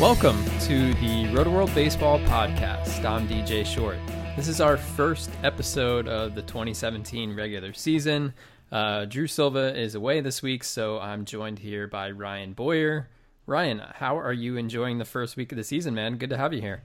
Welcome 0.00 0.44
to 0.60 0.94
the 0.94 1.24
Rotoworld 1.32 1.74
Baseball 1.74 2.20
Podcast. 2.20 3.04
I'm 3.04 3.26
DJ 3.26 3.66
Short. 3.66 3.96
This 4.36 4.46
is 4.46 4.60
our 4.60 4.76
first 4.76 5.28
episode 5.42 6.06
of 6.06 6.36
the 6.36 6.42
2017 6.42 7.34
regular 7.34 7.72
season. 7.72 8.32
Uh, 8.70 9.06
Drew 9.06 9.26
Silva 9.26 9.76
is 9.76 9.96
away 9.96 10.20
this 10.20 10.40
week, 10.40 10.62
so 10.62 11.00
I'm 11.00 11.24
joined 11.24 11.58
here 11.58 11.88
by 11.88 12.12
Ryan 12.12 12.52
Boyer. 12.52 13.08
Ryan, 13.46 13.82
how 13.94 14.16
are 14.16 14.32
you 14.32 14.56
enjoying 14.56 14.98
the 14.98 15.04
first 15.04 15.36
week 15.36 15.50
of 15.50 15.58
the 15.58 15.64
season, 15.64 15.94
man? 15.94 16.16
Good 16.16 16.30
to 16.30 16.36
have 16.36 16.54
you 16.54 16.60
here. 16.60 16.82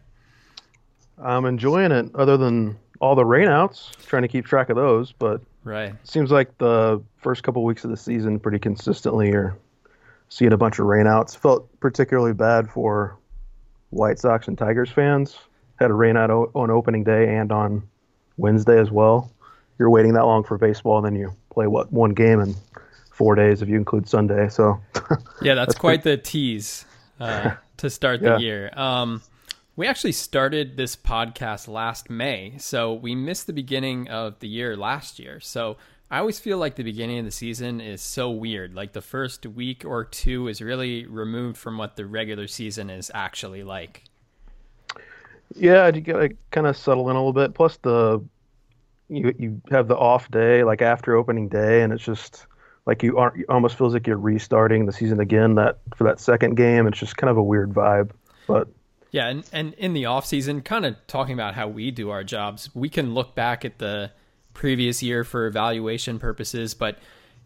I'm 1.20 1.46
enjoying 1.46 1.92
it, 1.92 2.10
other 2.16 2.36
than 2.36 2.80
all 3.00 3.14
the 3.14 3.26
rainouts, 3.26 3.96
trying 4.08 4.24
to 4.24 4.28
keep 4.28 4.48
track 4.48 4.72
of 4.72 4.76
those. 4.76 5.12
But 5.12 5.40
right, 5.64 5.94
seems 6.04 6.32
like 6.32 6.58
the 6.58 7.00
first 7.18 7.44
couple 7.44 7.64
weeks 7.64 7.84
of 7.84 7.92
the 7.92 7.98
season, 7.98 8.40
pretty 8.40 8.58
consistently, 8.58 9.32
are 9.34 9.56
seeing 10.34 10.52
a 10.52 10.58
bunch 10.58 10.80
of 10.80 10.88
rainouts. 10.88 11.38
Felt 11.38 11.70
particularly 11.80 12.34
bad 12.34 12.68
for 12.68 13.20
White 13.92 14.18
Sox 14.18 14.48
and 14.48 14.58
Tigers 14.58 14.90
fans. 14.90 15.38
Had 15.76 15.92
a 15.92 15.94
rainout 15.94 16.50
on 16.56 16.72
opening 16.72 17.04
day 17.04 17.36
and 17.36 17.52
on 17.52 17.88
Wednesday 18.38 18.80
as 18.80 18.90
well. 18.90 19.32
You're 19.78 19.92
waiting 19.92 20.14
that 20.14 20.26
long 20.26 20.44
for 20.44 20.58
baseball, 20.58 20.98
and 20.98 21.06
then 21.06 21.16
you 21.16 21.36
play 21.52 21.68
what 21.68 21.92
one 21.92 22.12
game 22.12 22.40
in 22.40 22.56
four 23.12 23.36
days 23.36 23.62
if 23.62 23.70
you 23.70 23.76
include 23.76 24.10
Sunday. 24.10 24.50
So 24.50 24.80
yeah, 25.42 25.54
that's, 25.54 25.68
that's 25.68 25.76
quite 25.76 26.02
pretty... 26.02 26.18
the 26.18 26.22
tease 26.24 26.86
uh, 27.20 27.52
to 27.78 27.92
start 27.92 28.22
the 28.22 28.38
year. 28.38 28.72
Um, 28.76 29.22
we 29.76 29.86
actually 29.86 30.14
started 30.14 30.78
this 30.78 30.96
podcast 30.96 31.68
last 31.68 32.10
May, 32.10 32.56
so 32.58 32.94
we 32.94 33.14
missed 33.14 33.46
the 33.46 33.54
beginning 33.54 34.08
of 34.08 34.40
the 34.40 34.48
year 34.48 34.76
last 34.76 35.20
year. 35.20 35.40
So 35.40 35.78
I 36.14 36.20
always 36.20 36.38
feel 36.38 36.60
like 36.60 36.76
the 36.76 36.84
beginning 36.84 37.18
of 37.18 37.26
the 37.26 37.32
season 37.32 37.82
is 37.82 38.00
so 38.00 38.30
weird. 38.30 38.76
Like 38.76 38.94
the 38.94 39.02
first 39.02 39.48
week 39.48 39.84
or 39.84 40.06
two 40.06 40.48
is 40.48 40.62
really 40.62 41.08
removed 41.08 41.58
from 41.58 41.80
what 41.80 41.96
the 41.96 42.06
regular 42.06 42.46
season 42.46 42.92
is 42.92 43.10
actually 43.16 43.64
like. 43.64 44.04
Yeah, 45.56 45.88
you 45.88 46.02
gotta 46.02 46.30
kind 46.52 46.68
of 46.68 46.78
settle 46.78 47.10
in 47.10 47.16
a 47.16 47.20
little 47.20 47.34
bit. 47.34 47.56
Plus 47.56 47.78
the 47.78 48.24
you 49.10 49.34
you 49.40 49.60
have 49.72 49.88
the 49.88 49.98
off 49.98 50.30
day 50.30 50.64
like 50.64 50.84
after 50.84 51.16
opening 51.16 51.50
day, 51.50 51.82
and 51.82 51.92
it's 51.92 52.04
just 52.04 52.46
like 52.86 53.02
you 53.02 53.18
aren't 53.18 53.40
it 53.40 53.50
almost 53.50 53.76
feels 53.76 53.96
like 53.96 54.06
you're 54.06 54.20
restarting 54.20 54.86
the 54.86 54.94
season 54.94 55.20
again. 55.20 55.56
That 55.56 55.80
for 55.96 56.04
that 56.04 56.20
second 56.20 56.54
game, 56.54 56.86
it's 56.86 57.00
just 57.00 57.18
kind 57.18 57.32
of 57.32 57.38
a 57.38 57.44
weird 57.44 57.74
vibe. 57.74 58.12
But 58.46 58.68
yeah, 59.10 59.30
and 59.30 59.50
and 59.52 59.74
in 59.80 59.94
the 59.94 60.06
off 60.06 60.28
season, 60.28 60.62
kind 60.62 60.86
of 60.86 60.96
talking 61.08 61.34
about 61.34 61.56
how 61.56 61.70
we 61.70 61.90
do 61.90 62.12
our 62.12 62.24
jobs, 62.24 62.70
we 62.76 62.88
can 62.88 63.16
look 63.16 63.34
back 63.34 63.66
at 63.66 63.80
the 63.80 64.12
previous 64.54 65.04
year 65.04 65.24
for 65.24 65.48
evaluation 65.48 66.20
purposes, 66.20 66.74
but 66.74 66.98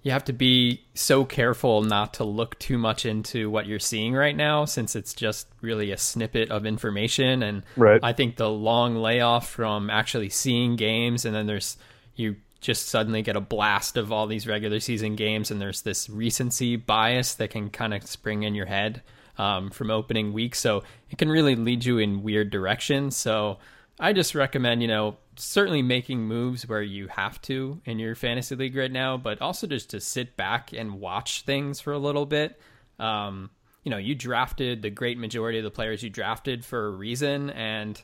you 0.03 0.12
have 0.12 0.25
to 0.25 0.34
be 0.34 0.81
so 0.94 1.25
careful 1.25 1.81
not 1.81 2.13
to 2.16 2.23
look 2.23 2.57
too 2.59 2.78
much 2.78 3.06
into 3.06 3.50
what 3.50 3.66
you're 3.66 3.79
seeing 3.79 4.13
right 4.13 4.35
now 4.35 4.63
since 4.66 4.95
it's 4.95 5.13
just 5.13 5.47
really 5.62 5.91
a 5.91 5.97
snippet 5.97 6.50
of 6.50 6.66
information. 6.66 7.44
And 7.44 7.63
right. 7.75 8.00
I 8.01 8.13
think 8.13 8.38
the 8.38 8.50
long 8.50 8.96
layoff 8.96 9.50
from 9.50 9.90
actually 9.90 10.29
seeing 10.29 10.75
games 10.75 11.25
and 11.25 11.35
then 11.35 11.46
there's 11.47 11.78
you 12.16 12.38
just 12.62 12.90
suddenly 12.90 13.22
get 13.22 13.35
a 13.35 13.41
blast 13.41 13.97
of 13.97 14.12
all 14.12 14.28
these 14.28 14.47
regular 14.47 14.79
season 14.79 15.16
games 15.16 15.51
and 15.51 15.62
there's 15.62 15.81
this 15.81 16.09
recency 16.09 16.75
bias 16.75 17.35
that 17.35 17.50
can 17.50 17.69
kind 17.69 17.94
of 17.94 18.06
spring 18.07 18.44
in 18.44 18.56
your 18.56 18.66
head 18.66 19.01
um, 19.38 19.69
from 19.69 19.91
opening 19.91 20.34
week. 20.34 20.56
So 20.56 20.84
it 21.09 21.17
can 21.17 21.29
really 21.29 21.56
lead 21.56 21.85
you 21.85 21.97
in 21.97 22.23
weird 22.23 22.50
directions. 22.50 23.16
So 23.16 23.57
I 24.00 24.13
just 24.13 24.35
recommend, 24.35 24.81
you 24.81 24.88
know, 24.88 25.17
certainly 25.40 25.81
making 25.81 26.22
moves 26.22 26.68
where 26.68 26.81
you 26.81 27.08
have 27.08 27.42
to 27.44 27.81
in 27.86 28.00
your 28.00 28.16
fantasy 28.16 28.56
league 28.56 28.75
right 28.75 28.92
now, 28.92 29.18
but 29.18 29.42
also 29.42 29.68
just 29.68 29.90
to 29.92 30.00
sit 30.00 30.36
back 30.38 30.74
and 30.74 31.00
watch 31.00 31.44
things 31.44 31.80
for 31.80 31.94
a 31.94 32.00
little 32.00 32.25
bit. 32.25 32.59
Um, 33.00 33.50
you 33.84 33.92
know, 33.92 33.97
you 33.97 34.16
drafted 34.16 34.81
the 34.81 34.90
great 34.90 35.18
majority 35.18 35.59
of 35.59 35.64
the 35.64 35.72
players 35.72 36.03
you 36.03 36.09
drafted 36.09 36.66
for 36.66 36.88
a 36.88 36.90
reason, 36.90 37.50
and 37.52 38.02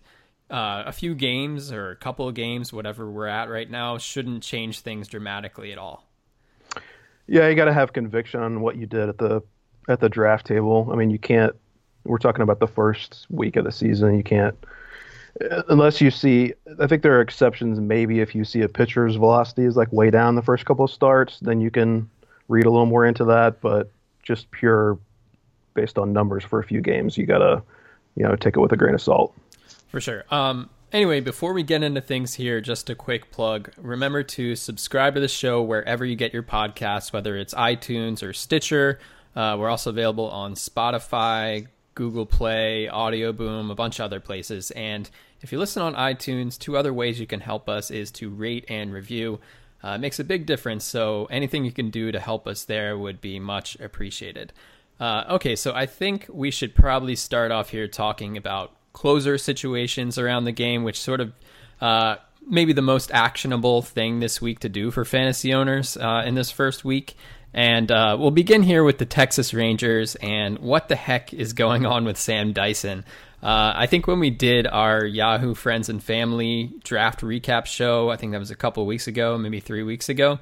uh, 0.50 0.84
a 0.86 0.92
few 0.92 1.16
games 1.16 1.72
or 1.72 1.92
a 1.92 1.96
couple 1.96 2.28
of 2.28 2.36
games, 2.36 2.72
whatever 2.72 3.10
we're 3.10 3.28
at 3.28 3.50
right 3.50 3.70
now, 3.70 3.98
shouldn't 3.98 4.44
change 4.44 4.80
things 4.80 5.08
dramatically 5.08 5.72
at 5.72 5.78
all. 5.78 6.08
Yeah, 7.28 7.48
you 7.48 7.56
got 7.56 7.66
to 7.66 7.74
have 7.74 7.94
conviction 7.94 8.42
on 8.42 8.62
what 8.62 8.76
you 8.76 8.86
did 8.86 9.10
at 9.10 9.18
the 9.18 9.42
at 9.90 10.00
the 10.00 10.10
draft 10.10 10.46
table. 10.46 10.90
I 10.92 10.96
mean, 10.96 11.10
you 11.10 11.20
can't. 11.20 11.56
We're 12.06 12.18
talking 12.18 12.42
about 12.42 12.60
the 12.60 12.68
first 12.68 13.26
week 13.30 13.56
of 13.56 13.66
the 13.66 13.72
season. 13.72 14.16
You 14.16 14.24
can't 14.24 14.56
unless 15.68 16.00
you 16.00 16.12
see 16.12 16.54
i 16.80 16.86
think 16.86 17.02
there 17.02 17.18
are 17.18 17.22
exceptions 17.22 17.80
maybe 17.80 18.20
if 18.20 18.36
you 18.36 18.46
see 18.46 18.62
a 18.62 18.70
pitcher's 18.70 19.16
velocity 19.16 19.64
is 19.64 19.76
like 19.76 19.92
way 19.92 20.12
down 20.12 20.36
the 20.36 20.42
first 20.42 20.66
couple 20.66 20.86
of 20.86 20.92
starts 20.92 21.40
then 21.40 21.60
you 21.60 21.72
can 21.72 22.10
read 22.50 22.66
a 22.66 22.70
little 22.70 22.86
more 22.86 23.06
into 23.06 23.26
that 23.26 23.60
but 23.62 23.90
just 24.22 24.50
pure 24.52 24.98
based 25.74 25.98
on 25.98 26.14
numbers 26.14 26.44
for 26.44 26.60
a 26.60 26.64
few 26.64 26.82
games 26.82 27.18
you 27.18 27.26
gotta 27.26 27.62
you 28.16 28.24
know 28.24 28.36
take 28.36 28.56
it 28.56 28.60
with 28.60 28.72
a 28.72 28.78
grain 28.78 28.94
of 28.94 29.02
salt. 29.02 29.34
For 29.90 30.02
sure. 30.02 30.26
Um 30.32 30.70
anyway 30.92 31.20
before 31.20 31.54
we 31.54 31.64
get 31.64 31.84
into 31.84 32.02
things 32.02 32.36
here 32.36 32.62
just 32.62 32.90
a 32.90 32.96
quick 32.96 33.32
plug. 33.32 33.72
Remember 33.78 34.24
to 34.24 34.56
subscribe 34.56 35.16
to 35.16 35.20
the 35.20 35.28
show 35.28 35.62
wherever 35.62 36.06
you 36.06 36.16
get 36.16 36.34
your 36.34 36.44
podcasts 36.44 37.14
whether 37.14 37.38
it's 37.38 37.54
itunes 37.54 38.24
or 38.24 38.34
stitcher. 38.34 39.00
Uh, 39.36 39.58
we're 39.60 39.70
also 39.70 39.90
available 39.90 40.30
on 40.30 40.54
spotify 40.54 41.68
Google 41.96 42.26
Play, 42.26 42.88
Audio 42.88 43.32
Boom, 43.32 43.70
a 43.70 43.76
bunch 43.76 44.00
of 44.00 44.06
other 44.06 44.20
places. 44.20 44.72
And 44.72 45.10
if 45.42 45.52
you 45.52 45.60
listen 45.60 45.82
on 45.82 45.96
iTunes, 45.96 46.58
two 46.58 46.78
other 46.78 46.94
ways 46.94 47.20
you 47.20 47.28
can 47.28 47.42
help 47.42 47.70
us 47.70 47.92
is 47.92 48.12
to 48.12 48.30
rate 48.30 48.66
and 48.68 48.94
review. 48.94 49.40
Uh, 49.84 49.90
it 49.96 50.00
makes 50.00 50.20
a 50.20 50.24
big 50.24 50.46
difference. 50.46 50.86
So 50.86 51.26
anything 51.26 51.66
you 51.66 51.72
can 51.72 51.90
do 51.90 52.12
to 52.12 52.20
help 52.20 52.48
us 52.48 52.64
there 52.64 52.98
would 52.98 53.20
be 53.20 53.40
much 53.40 53.76
appreciated. 53.80 54.54
Uh, 55.00 55.26
okay, 55.32 55.56
so 55.56 55.74
I 55.74 55.86
think 55.86 56.28
we 56.30 56.52
should 56.52 56.76
probably 56.76 57.16
start 57.16 57.52
off 57.52 57.70
here 57.70 57.88
talking 57.88 58.38
about 58.38 58.72
closer 58.94 59.38
situations 59.38 60.18
around 60.18 60.46
the 60.46 60.52
game, 60.52 60.84
which 60.84 61.00
sort 61.00 61.20
of 61.20 61.34
uh, 61.82 62.16
maybe 62.48 62.74
the 62.74 62.82
most 62.82 63.12
actionable 63.12 63.82
thing 63.82 64.20
this 64.20 64.42
week 64.42 64.60
to 64.60 64.70
do 64.70 64.92
for 64.92 65.04
fantasy 65.04 65.54
owners 65.54 65.98
uh, 65.98 66.24
in 66.26 66.36
this 66.36 66.52
first 66.52 66.86
week. 66.86 67.16
And 67.54 67.92
uh, 67.92 68.18
we'll 68.20 68.32
begin 68.32 68.64
here 68.64 68.84
with 68.84 68.98
the 68.98 69.06
Texas 69.06 69.54
Rangers 69.54 70.16
and 70.16 70.60
what 70.60 70.88
the 70.88 70.96
heck 70.96 71.34
is 71.34 71.54
going 71.54 71.86
on 71.86 72.04
with 72.04 72.18
Sam 72.18 72.52
Dyson. 72.52 73.06
Uh, 73.44 73.74
I 73.76 73.88
think 73.88 74.08
when 74.08 74.20
we 74.20 74.30
did 74.30 74.66
our 74.66 75.06
Yahoo 75.06 75.54
Friends 75.54 75.90
and 75.90 76.02
Family 76.02 76.72
draft 76.84 77.22
recap 77.22 77.66
show, 77.66 78.10
I 78.10 78.16
think 78.16 78.32
that 78.32 78.40
was 78.40 78.52
a 78.52 78.56
couple 78.56 78.86
weeks 78.86 79.08
ago, 79.08 79.38
maybe 79.38 79.60
three 79.60 79.84
weeks 79.84 80.10
ago, 80.10 80.40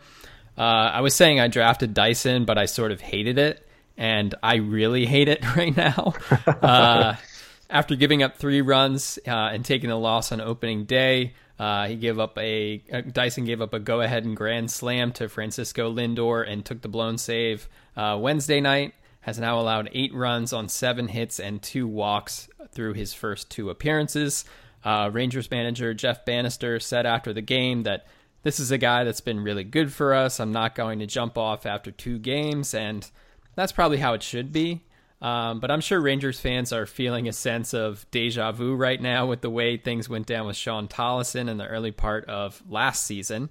uh, 0.58 0.62
I 0.62 1.02
was 1.02 1.16
saying 1.16 1.40
I 1.40 1.48
drafted 1.48 1.94
Dyson, 1.94 2.46
but 2.46 2.58
I 2.58 2.66
sort 2.66 2.92
of 2.92 3.02
hated 3.02 3.38
it. 3.38 3.68
And 3.98 4.34
I 4.42 4.56
really 4.56 5.06
hate 5.06 5.28
it 5.28 5.44
right 5.56 5.75
now. 5.75 6.13
Uh, 6.46 7.16
after 7.69 7.96
giving 7.96 8.22
up 8.22 8.38
three 8.38 8.62
runs 8.62 9.18
uh, 9.28 9.31
and 9.31 9.66
taking 9.66 9.90
a 9.90 9.98
loss 9.98 10.31
on 10.31 10.42
opening 10.42 10.86
day, 10.86 11.34
uh, 11.62 11.88
he 11.88 11.96
gave 11.96 12.18
up 12.18 12.36
a 12.40 12.81
uh, 12.92 13.02
Dyson 13.02 13.46
gave 13.46 13.62
up 13.62 13.72
a 13.72 13.80
go 13.80 14.02
ahead 14.02 14.25
and 14.25 14.36
grand 14.36 14.72
slam 14.72 15.12
to 15.12 15.30
Francisco 15.30 15.94
Lindor 15.94 16.44
and 16.52 16.66
took 16.66 16.81
the 16.81 16.88
blown 16.88 17.19
save 17.19 17.69
uh, 17.96 18.18
Wednesday 18.19 18.60
night. 18.60 18.96
Has 19.19 19.38
now 19.38 19.60
allowed 19.60 19.92
eight 19.94 20.12
runs 20.12 20.54
on 20.54 20.68
seven 20.69 21.08
hits 21.08 21.40
and 21.40 21.62
two 21.62 21.88
walks 21.88 22.50
through 22.72 22.94
his 22.94 23.13
first 23.13 23.52
two 23.52 23.69
appearances. 23.69 24.44
Uh, 24.84 25.12
Rangers 25.13 25.52
manager 25.52 25.94
Jeff 25.94 26.25
Banister 26.25 26.80
said 26.80 27.06
after 27.06 27.31
the 27.31 27.42
game 27.42 27.84
that 27.84 28.08
this 28.42 28.60
is 28.60 28.72
a 28.72 28.80
guy 28.80 29.04
that's 29.04 29.22
been 29.22 29.44
really 29.44 29.63
good 29.63 29.94
for 29.94 30.16
us. 30.16 30.40
I'm 30.40 30.52
not 30.52 30.74
going 30.74 30.98
to 30.98 31.06
jump 31.06 31.38
off 31.38 31.68
after 31.68 31.92
two 31.92 32.18
games, 32.18 32.74
and 32.74 33.08
that's 33.54 33.72
probably 33.72 34.00
how 34.00 34.13
it 34.13 34.24
should 34.24 34.52
be. 34.52 34.81
Um, 35.21 35.59
but 35.59 35.69
I'm 35.69 35.81
sure 35.81 36.01
Rangers 36.01 36.39
fans 36.39 36.73
are 36.73 36.88
feeling 36.88 37.27
a 37.27 37.33
sense 37.33 37.73
of 37.73 38.09
deja 38.09 38.51
vu 38.51 38.75
right 38.75 39.00
now 39.00 39.27
with 39.27 39.41
the 39.41 39.51
way 39.51 39.77
things 39.77 40.09
went 40.09 40.25
down 40.25 40.47
with 40.47 40.56
Shawn 40.56 40.88
Tolleson 40.88 41.47
in 41.47 41.57
the 41.57 41.68
early 41.68 41.91
part 41.91 42.25
of 42.25 42.62
last 42.68 43.03
season. 43.03 43.50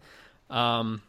Um, 0.48 1.02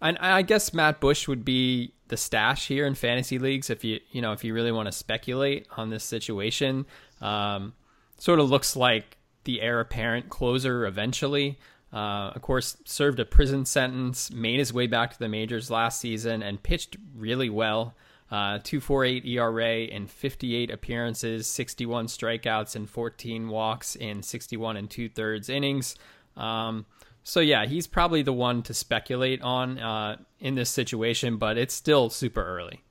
and 0.00 0.16
I 0.18 0.42
guess 0.42 0.72
Matt 0.72 1.00
Bush 1.00 1.26
would 1.26 1.44
be 1.44 1.94
the 2.08 2.16
stash 2.16 2.68
here 2.68 2.86
in 2.86 2.94
fantasy 2.94 3.38
leagues 3.38 3.70
if 3.70 3.82
you 3.82 3.98
you 4.12 4.20
know 4.20 4.32
if 4.32 4.44
you 4.44 4.54
really 4.54 4.70
want 4.70 4.86
to 4.86 4.92
speculate 4.92 5.66
on 5.76 5.90
this 5.90 6.04
situation. 6.04 6.86
Um, 7.20 7.72
sort 8.18 8.38
of 8.38 8.50
looks 8.50 8.76
like 8.76 9.16
the 9.44 9.60
heir 9.60 9.80
apparent 9.80 10.28
closer 10.28 10.86
eventually. 10.86 11.58
Uh, 11.92 12.32
of 12.34 12.42
course, 12.42 12.76
served 12.84 13.20
a 13.20 13.24
prison 13.24 13.64
sentence, 13.64 14.30
made 14.30 14.58
his 14.58 14.72
way 14.72 14.86
back 14.86 15.12
to 15.12 15.18
the 15.18 15.28
majors 15.28 15.70
last 15.70 16.00
season, 16.00 16.42
and 16.42 16.62
pitched 16.62 16.96
really 17.16 17.48
well. 17.48 17.94
Uh, 18.30 18.58
248 18.64 19.24
ERA 19.26 19.76
in 19.84 20.06
58 20.06 20.70
appearances, 20.70 21.46
61 21.46 22.06
strikeouts, 22.06 22.74
and 22.74 22.88
14 22.88 23.48
walks 23.48 23.96
in 23.96 24.22
61 24.22 24.76
and 24.76 24.90
two 24.90 25.08
thirds 25.08 25.48
innings. 25.48 25.94
Um, 26.36 26.86
so, 27.22 27.40
yeah, 27.40 27.66
he's 27.66 27.86
probably 27.86 28.22
the 28.22 28.32
one 28.32 28.62
to 28.64 28.74
speculate 28.74 29.40
on 29.42 29.78
uh, 29.78 30.16
in 30.40 30.54
this 30.54 30.70
situation, 30.70 31.36
but 31.36 31.56
it's 31.56 31.74
still 31.74 32.10
super 32.10 32.44
early. 32.44 32.82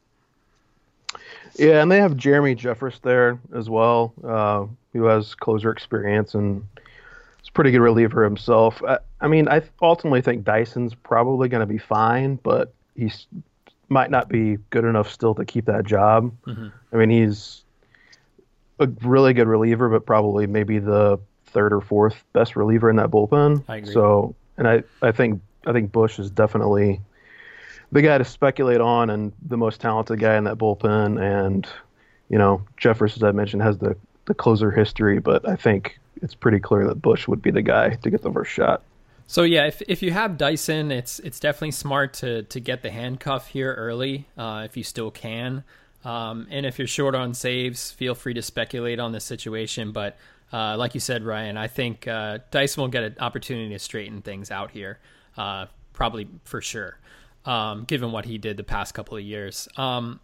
Yeah, 1.56 1.82
and 1.82 1.92
they 1.92 2.00
have 2.00 2.18
Jeremy 2.18 2.56
Jeffress 2.56 3.00
there 3.02 3.40
as 3.56 3.70
well, 3.70 4.14
uh, 4.24 4.66
who 4.94 5.06
has 5.06 5.36
closer 5.36 5.72
experience 5.72 6.34
and 6.34 6.66
is 7.44 7.50
a 7.50 7.52
pretty 7.52 7.72
good 7.72 7.82
reliever 7.82 8.24
himself. 8.24 8.82
I, 8.88 9.00
I 9.22 9.28
mean, 9.28 9.48
I 9.48 9.62
ultimately 9.82 10.22
think 10.22 10.44
Dyson's 10.44 10.96
probably 10.96 11.48
going 11.50 11.62
to 11.62 11.72
be 11.72 11.78
fine, 11.78 12.40
but 12.42 12.74
he's 12.96 13.28
might 13.94 14.12
not 14.12 14.28
be 14.28 14.58
good 14.72 14.84
enough 14.84 15.10
still 15.10 15.36
to 15.36 15.46
keep 15.46 15.66
that 15.66 15.86
job. 15.86 16.34
Mm-hmm. 16.46 16.68
I 16.92 16.96
mean, 16.98 17.10
he's 17.10 17.64
a 18.80 18.88
really 19.04 19.34
good 19.34 19.48
reliever, 19.48 19.88
but 19.88 20.06
probably 20.06 20.48
maybe 20.48 20.80
the 20.80 21.20
third 21.46 21.72
or 21.72 21.80
fourth 21.80 22.24
best 22.34 22.56
reliever 22.56 22.90
in 22.90 22.98
that 22.98 23.12
bullpen. 23.12 23.64
I 23.70 23.78
agree. 23.78 23.94
So, 23.94 24.36
and 24.58 24.68
I, 24.68 24.84
I 25.02 25.12
think 25.12 25.42
I 25.66 25.72
think 25.72 25.92
Bush 25.92 26.20
is 26.20 26.30
definitely 26.30 27.00
the 27.92 28.02
guy 28.02 28.18
to 28.18 28.26
speculate 28.26 28.82
on 28.82 29.10
and 29.10 29.32
the 29.48 29.58
most 29.58 29.80
talented 29.80 30.20
guy 30.20 30.36
in 30.36 30.44
that 30.46 30.58
bullpen. 30.58 31.22
And 31.22 31.68
you 32.30 32.38
know, 32.38 32.64
Jeffress, 32.78 33.16
as 33.16 33.24
I 33.24 33.32
mentioned, 33.32 33.62
has 33.62 33.78
the 33.78 33.96
the 34.26 34.34
closer 34.34 34.72
history, 34.72 35.20
but 35.20 35.48
I 35.48 35.56
think 35.56 36.00
it's 36.22 36.36
pretty 36.36 36.60
clear 36.60 36.88
that 36.88 37.02
Bush 37.02 37.28
would 37.28 37.42
be 37.42 37.52
the 37.52 37.62
guy 37.62 37.90
to 37.96 38.10
get 38.10 38.22
the 38.22 38.32
first 38.32 38.52
shot. 38.52 38.82
So 39.28 39.44
yeah, 39.44 39.68
if 39.68 39.82
if 39.88 40.04
you 40.04 40.12
have 40.12 40.38
Dyson, 40.38 40.92
it's 40.92 41.20
it's 41.20 41.40
definitely 41.40 41.72
smart 41.72 42.14
to 42.16 42.44
to 42.44 42.60
get 42.60 42.82
the 42.82 42.92
handcuff 42.92 43.48
here 43.48 43.74
early 43.74 44.28
uh, 44.38 44.64
if 44.66 44.78
you 44.78 44.84
still 44.84 45.12
can. 45.12 45.64
Um, 46.06 46.48
and 46.50 46.66
if 46.66 46.78
you're 46.78 46.88
short 46.88 47.16
on 47.16 47.34
saves, 47.34 47.92
feel 47.92 48.14
free 48.14 48.34
to 48.34 48.42
speculate 48.42 49.00
on 49.00 49.14
the 49.14 49.20
situation. 49.20 49.92
But 49.92 50.18
uh, 50.52 50.76
like 50.78 50.94
you 50.94 51.00
said, 51.00 51.24
Ryan, 51.24 51.58
I 51.58 51.68
think 51.68 52.08
uh, 52.08 52.40
Dyson 52.52 52.82
will 52.82 52.90
get 52.90 53.04
an 53.04 53.16
opportunity 53.20 53.70
to 53.70 53.80
straighten 53.80 54.22
things 54.22 54.52
out 54.52 54.72
here, 54.72 55.00
uh, 55.38 55.68
probably 55.94 56.28
for 56.44 56.62
sure, 56.62 57.00
um, 57.46 57.86
given 57.86 58.12
what 58.12 58.26
he 58.26 58.38
did 58.38 58.58
the 58.58 58.64
past 58.64 58.94
couple 58.94 59.18
of 59.18 59.24
years. 59.24 59.68
Um, 59.78 60.20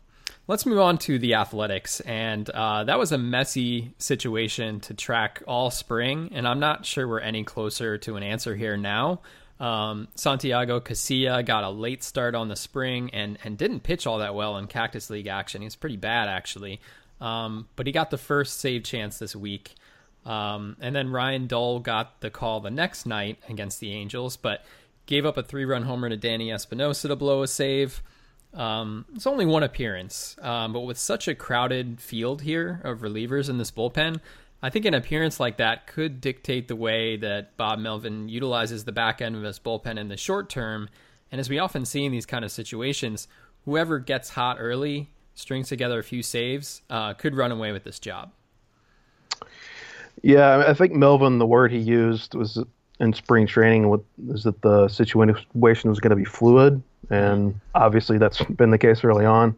Let's 0.50 0.66
move 0.66 0.80
on 0.80 0.98
to 1.00 1.20
the 1.20 1.36
athletics. 1.36 2.00
And 2.00 2.50
uh, 2.50 2.86
that 2.86 2.98
was 2.98 3.12
a 3.12 3.20
messy 3.20 3.94
situation 4.00 4.80
to 4.80 4.96
track 4.96 5.44
all 5.48 5.70
spring. 5.70 6.32
And 6.34 6.48
I'm 6.48 6.60
not 6.60 6.88
sure 6.88 7.08
we're 7.08 7.20
any 7.20 7.44
closer 7.44 8.00
to 8.00 8.16
an 8.16 8.24
answer 8.24 8.56
here 8.56 8.76
now. 8.76 9.22
Um, 9.60 10.08
Santiago 10.16 10.80
Casilla 10.80 11.46
got 11.46 11.66
a 11.66 11.70
late 11.70 12.04
start 12.04 12.34
on 12.34 12.48
the 12.48 12.56
spring 12.56 13.12
and, 13.14 13.38
and 13.44 13.60
didn't 13.60 13.82
pitch 13.82 14.08
all 14.08 14.18
that 14.18 14.34
well 14.34 14.58
in 14.58 14.66
Cactus 14.66 15.12
League 15.12 15.28
action. 15.28 15.62
He's 15.62 15.76
pretty 15.76 15.98
bad, 15.98 16.30
actually. 16.30 16.82
Um, 17.22 17.68
but 17.76 17.86
he 17.86 17.94
got 17.94 18.10
the 18.10 18.18
first 18.18 18.60
save 18.60 18.84
chance 18.84 19.20
this 19.20 19.36
week. 19.36 19.76
Um, 20.26 20.78
and 20.82 20.96
then 20.96 21.12
Ryan 21.12 21.46
Dull 21.46 21.80
got 21.80 22.22
the 22.22 22.32
call 22.32 22.60
the 22.60 22.72
next 22.72 23.06
night 23.06 23.38
against 23.48 23.80
the 23.80 23.94
Angels, 23.94 24.36
but 24.36 24.66
gave 25.06 25.28
up 25.28 25.38
a 25.38 25.44
three 25.44 25.66
run 25.66 25.84
homer 25.84 26.10
to 26.10 26.18
Danny 26.18 26.52
Espinosa 26.52 27.08
to 27.08 27.16
blow 27.16 27.44
a 27.44 27.48
save. 27.48 28.02
Um, 28.54 29.06
it's 29.14 29.28
only 29.28 29.46
one 29.46 29.64
appearance, 29.64 30.36
um, 30.42 30.74
but 30.74 30.82
with 30.82 30.98
such 30.98 31.28
a 31.28 31.36
crowded 31.36 32.02
field 32.02 32.42
here 32.42 32.82
of 32.84 33.00
relievers 33.00 33.50
in 33.50 33.58
this 33.58 33.70
bullpen, 33.72 34.20
I 34.62 34.70
think 34.70 34.86
an 34.86 34.94
appearance 34.94 35.40
like 35.40 35.58
that 35.58 35.88
could 35.88 36.20
dictate 36.20 36.68
the 36.68 36.76
way 36.76 37.16
that 37.18 37.56
Bob 37.58 37.80
Melvin 37.80 38.28
utilizes 38.28 38.84
the 38.84 38.92
back 38.92 39.22
end 39.22 39.36
of 39.36 39.44
his 39.44 39.60
bullpen 39.60 39.98
in 39.98 40.10
the 40.10 40.18
short 40.18 40.50
term. 40.50 40.90
And 41.32 41.40
as 41.40 41.50
we 41.50 41.60
often 41.60 41.86
see 41.86 42.04
in 42.04 42.12
these 42.12 42.26
kind 42.26 42.44
of 42.44 42.52
situations, 42.52 43.28
whoever 43.66 44.00
gets 44.00 44.32
hot 44.32 44.58
early, 44.60 45.10
strings 45.36 45.70
together 45.70 46.00
a 46.00 46.04
few 46.04 46.24
saves, 46.24 46.82
uh, 46.90 47.14
could 47.14 47.36
run 47.36 47.52
away 47.52 47.72
with 47.72 47.84
this 47.84 48.00
job. 48.00 48.32
Yeah, 50.22 50.66
I 50.68 50.74
think 50.74 50.92
Melvin, 50.92 51.38
the 51.38 51.46
word 51.46 51.72
he 51.72 51.78
used 51.78 52.36
was 52.36 52.62
in 53.00 53.14
spring 53.14 53.48
training, 53.48 53.90
was 53.90 54.44
that 54.44 54.62
the 54.62 54.88
situation 54.88 55.90
was 55.90 56.00
going 56.00 56.12
to 56.12 56.16
be 56.16 56.26
fluid 56.26 56.82
and 57.10 57.60
obviously 57.76 58.18
that's 58.18 58.42
been 58.44 58.72
the 58.72 58.78
case 58.78 59.04
early 59.04 59.26
on. 59.26 59.56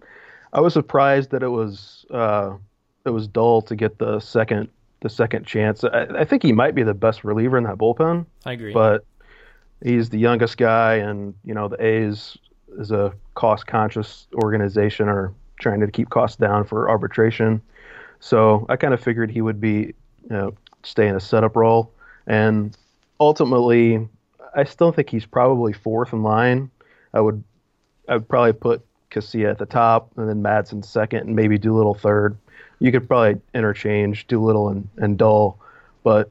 I 0.53 0.61
was 0.61 0.73
surprised 0.73 1.31
that 1.31 1.43
it 1.43 1.49
was 1.49 2.05
uh, 2.11 2.55
it 3.05 3.09
was 3.09 3.27
dull 3.27 3.61
to 3.63 3.75
get 3.75 3.97
the 3.97 4.19
second 4.19 4.69
the 5.01 5.09
second 5.09 5.45
chance. 5.45 5.83
I, 5.83 6.03
I, 6.19 6.25
think 6.25 6.43
he 6.43 6.51
might 6.51 6.75
be 6.75 6.83
the 6.83 6.93
best 6.93 7.23
reliever 7.23 7.57
in 7.57 7.63
that 7.63 7.77
bullpen. 7.77 8.25
I 8.45 8.53
agree, 8.53 8.73
but 8.73 9.05
he's 9.83 10.09
the 10.09 10.19
youngest 10.19 10.57
guy, 10.57 10.95
and 10.95 11.33
you 11.44 11.53
know 11.53 11.67
the 11.67 11.83
A's 11.83 12.37
is 12.77 12.91
a 12.91 13.13
cost 13.35 13.67
conscious 13.67 14.27
organization 14.35 15.09
or 15.09 15.33
trying 15.59 15.79
to 15.79 15.87
keep 15.87 16.09
costs 16.09 16.37
down 16.37 16.65
for 16.65 16.89
arbitration. 16.89 17.61
So 18.19 18.65
I 18.69 18.75
kind 18.75 18.94
of 18.94 19.01
figured 19.01 19.31
he 19.31 19.41
would 19.41 19.59
be 19.59 19.94
you 20.23 20.29
know 20.29 20.53
stay 20.83 21.07
in 21.07 21.15
a 21.15 21.19
setup 21.19 21.55
role, 21.55 21.94
and 22.27 22.75
ultimately 23.21 24.09
I 24.53 24.65
still 24.65 24.91
think 24.91 25.09
he's 25.09 25.25
probably 25.25 25.71
fourth 25.71 26.12
in 26.12 26.23
line 26.23 26.69
I 27.13 27.21
would 27.21 27.41
I 28.09 28.15
would 28.15 28.27
probably 28.27 28.53
put 28.53 28.85
Casilla 29.12 29.51
at 29.51 29.59
the 29.59 29.65
top 29.65 30.12
and 30.18 30.27
then 30.27 30.41
Madson 30.41 30.83
second 30.83 31.27
and 31.27 31.35
maybe 31.35 31.57
Doolittle 31.57 31.94
third. 31.94 32.38
You 32.79 32.91
could 32.91 33.07
probably 33.07 33.39
interchange 33.53 34.25
Doolittle 34.27 34.69
and, 34.69 34.89
and 34.97 35.18
Dull, 35.18 35.59
but 36.03 36.29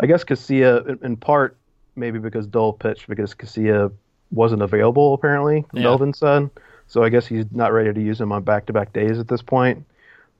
I 0.00 0.06
guess 0.06 0.24
Casilla 0.24 0.86
in, 0.88 0.98
in 1.02 1.16
part 1.16 1.56
maybe 1.96 2.18
because 2.18 2.46
Dull 2.46 2.72
pitched 2.72 3.06
because 3.08 3.34
Casilla 3.34 3.92
wasn't 4.32 4.62
available 4.62 5.14
apparently. 5.14 5.64
Yeah. 5.72 5.82
Melvin 5.82 6.12
said 6.12 6.50
so. 6.88 7.02
I 7.04 7.10
guess 7.10 7.26
he's 7.26 7.44
not 7.52 7.72
ready 7.72 7.92
to 7.92 8.00
use 8.00 8.20
him 8.20 8.32
on 8.32 8.42
back 8.42 8.66
to 8.66 8.72
back 8.72 8.92
days 8.92 9.18
at 9.18 9.28
this 9.28 9.42
point. 9.42 9.84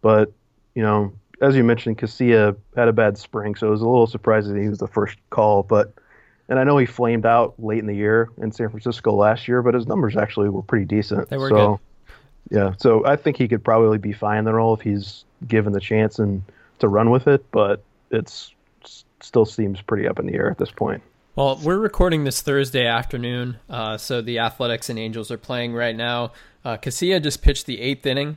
But 0.02 0.32
you 0.74 0.82
know, 0.82 1.12
as 1.40 1.56
you 1.56 1.64
mentioned, 1.64 1.98
Casilla 1.98 2.56
had 2.76 2.88
a 2.88 2.92
bad 2.92 3.18
spring, 3.18 3.54
so 3.54 3.68
it 3.68 3.70
was 3.70 3.80
a 3.80 3.88
little 3.88 4.06
surprising 4.06 4.54
that 4.54 4.62
he 4.62 4.68
was 4.68 4.78
the 4.78 4.88
first 4.88 5.18
call. 5.30 5.62
But 5.62 5.92
and 6.48 6.58
I 6.58 6.64
know 6.64 6.76
he 6.76 6.86
flamed 6.86 7.26
out 7.26 7.54
late 7.58 7.78
in 7.78 7.86
the 7.86 7.94
year 7.94 8.28
in 8.38 8.52
San 8.52 8.68
Francisco 8.68 9.12
last 9.12 9.48
year, 9.48 9.62
but 9.62 9.74
his 9.74 9.86
numbers 9.86 10.16
actually 10.16 10.48
were 10.48 10.62
pretty 10.62 10.84
decent. 10.84 11.28
They 11.28 11.38
were 11.38 11.48
so, 11.48 11.80
good. 12.50 12.56
Yeah, 12.56 12.72
so 12.78 13.04
I 13.06 13.16
think 13.16 13.38
he 13.38 13.48
could 13.48 13.64
probably 13.64 13.98
be 13.98 14.12
fine 14.12 14.38
in 14.38 14.44
the 14.44 14.52
role 14.52 14.74
if 14.74 14.82
he's 14.82 15.24
given 15.48 15.72
the 15.72 15.80
chance 15.80 16.18
and 16.18 16.42
to 16.80 16.88
run 16.88 17.10
with 17.10 17.26
it. 17.26 17.44
But 17.50 17.82
it's 18.10 18.52
still 19.20 19.46
seems 19.46 19.80
pretty 19.80 20.06
up 20.06 20.18
in 20.18 20.26
the 20.26 20.34
air 20.34 20.50
at 20.50 20.58
this 20.58 20.70
point. 20.70 21.02
Well, 21.36 21.58
we're 21.64 21.78
recording 21.78 22.22
this 22.22 22.42
Thursday 22.42 22.86
afternoon, 22.86 23.56
uh, 23.68 23.96
so 23.96 24.22
the 24.22 24.38
Athletics 24.38 24.88
and 24.88 24.98
Angels 25.00 25.32
are 25.32 25.38
playing 25.38 25.72
right 25.74 25.96
now. 25.96 26.32
Uh, 26.64 26.76
Casilla 26.76 27.20
just 27.20 27.42
pitched 27.42 27.66
the 27.66 27.80
eighth 27.80 28.06
inning. 28.06 28.36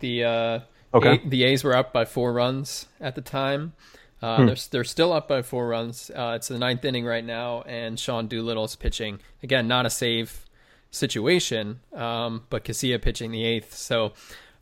The 0.00 0.24
uh, 0.24 0.60
okay. 0.94 1.20
A- 1.24 1.28
the 1.28 1.44
A's 1.44 1.64
were 1.64 1.76
up 1.76 1.92
by 1.92 2.04
four 2.04 2.32
runs 2.32 2.86
at 3.00 3.14
the 3.14 3.20
time. 3.20 3.72
Uh, 4.20 4.38
hmm. 4.38 4.46
they're, 4.46 4.56
they're 4.70 4.84
still 4.84 5.12
up 5.12 5.28
by 5.28 5.42
four 5.42 5.68
runs. 5.68 6.10
Uh, 6.14 6.32
it's 6.36 6.48
the 6.48 6.58
ninth 6.58 6.84
inning 6.84 7.04
right 7.04 7.24
now, 7.24 7.62
and 7.62 7.98
Sean 7.98 8.26
Doolittle 8.26 8.64
is 8.64 8.74
pitching. 8.74 9.20
Again, 9.42 9.68
not 9.68 9.86
a 9.86 9.90
save 9.90 10.44
situation, 10.90 11.80
um, 11.92 12.44
but 12.50 12.64
Casilla 12.64 13.00
pitching 13.00 13.30
the 13.30 13.44
eighth. 13.44 13.74
So 13.74 14.12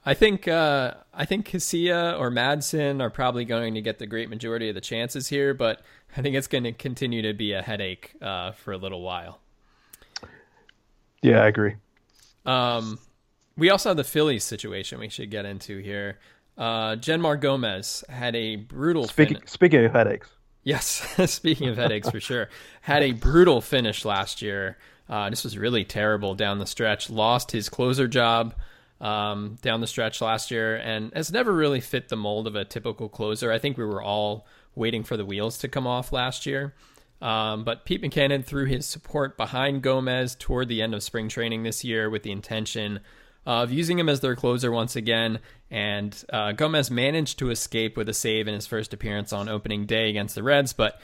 I 0.04 0.14
think 0.14 0.46
uh, 0.46 0.94
I 1.12 1.24
think 1.24 1.48
Casilla 1.48 2.18
or 2.18 2.30
Madson 2.30 3.00
are 3.00 3.10
probably 3.10 3.44
going 3.44 3.74
to 3.74 3.80
get 3.80 3.98
the 3.98 4.06
great 4.06 4.28
majority 4.28 4.68
of 4.68 4.74
the 4.74 4.80
chances 4.80 5.28
here, 5.28 5.54
but 5.54 5.82
I 6.16 6.22
think 6.22 6.36
it's 6.36 6.46
going 6.46 6.64
to 6.64 6.72
continue 6.72 7.22
to 7.22 7.34
be 7.34 7.52
a 7.52 7.62
headache 7.62 8.12
uh, 8.22 8.52
for 8.52 8.72
a 8.72 8.76
little 8.76 9.02
while. 9.02 9.40
Yeah, 11.22 11.42
I 11.42 11.48
agree. 11.48 11.74
Um, 12.44 13.00
we 13.56 13.70
also 13.70 13.90
have 13.90 13.96
the 13.96 14.04
Phillies 14.04 14.44
situation 14.44 14.98
we 14.98 15.08
should 15.08 15.30
get 15.30 15.44
into 15.44 15.78
here. 15.78 16.18
Uh, 16.56 16.96
Jeanmar 16.96 17.40
Gomez 17.40 18.04
had 18.08 18.34
a 18.34 18.56
brutal. 18.56 19.08
Speaking, 19.08 19.38
fin- 19.38 19.46
speaking 19.46 19.84
of 19.84 19.92
headaches. 19.92 20.28
Yes, 20.62 20.86
speaking 21.30 21.68
of 21.68 21.76
headaches 21.76 22.10
for 22.10 22.20
sure. 22.20 22.48
Had 22.80 23.02
a 23.02 23.12
brutal 23.12 23.60
finish 23.60 24.04
last 24.04 24.42
year. 24.42 24.78
Uh, 25.08 25.30
this 25.30 25.44
was 25.44 25.56
really 25.56 25.84
terrible 25.84 26.34
down 26.34 26.58
the 26.58 26.66
stretch. 26.66 27.08
Lost 27.08 27.52
his 27.52 27.68
closer 27.68 28.08
job 28.08 28.54
um, 29.00 29.56
down 29.62 29.80
the 29.80 29.86
stretch 29.86 30.20
last 30.20 30.50
year, 30.50 30.76
and 30.76 31.12
has 31.14 31.30
never 31.30 31.52
really 31.52 31.80
fit 31.80 32.08
the 32.08 32.16
mold 32.16 32.46
of 32.46 32.56
a 32.56 32.64
typical 32.64 33.08
closer. 33.08 33.52
I 33.52 33.58
think 33.58 33.76
we 33.76 33.84
were 33.84 34.02
all 34.02 34.46
waiting 34.74 35.04
for 35.04 35.16
the 35.16 35.24
wheels 35.24 35.58
to 35.58 35.68
come 35.68 35.86
off 35.86 36.12
last 36.12 36.46
year. 36.46 36.74
Um, 37.22 37.64
but 37.64 37.84
Pete 37.86 38.02
Mackanin 38.02 38.44
threw 38.44 38.66
his 38.66 38.84
support 38.86 39.36
behind 39.36 39.82
Gomez 39.82 40.34
toward 40.34 40.68
the 40.68 40.82
end 40.82 40.94
of 40.94 41.02
spring 41.02 41.28
training 41.28 41.62
this 41.62 41.82
year 41.82 42.10
with 42.10 42.22
the 42.22 42.30
intention 42.30 43.00
of 43.46 43.70
using 43.70 43.98
him 43.98 44.08
as 44.08 44.20
their 44.20 44.34
closer 44.34 44.72
once 44.72 44.96
again. 44.96 45.38
And 45.70 46.24
uh, 46.32 46.52
Gomez 46.52 46.90
managed 46.90 47.38
to 47.38 47.50
escape 47.50 47.96
with 47.96 48.08
a 48.08 48.14
save 48.14 48.48
in 48.48 48.54
his 48.54 48.66
first 48.66 48.92
appearance 48.92 49.32
on 49.32 49.48
opening 49.48 49.86
day 49.86 50.10
against 50.10 50.34
the 50.34 50.42
Reds, 50.42 50.72
but 50.72 51.00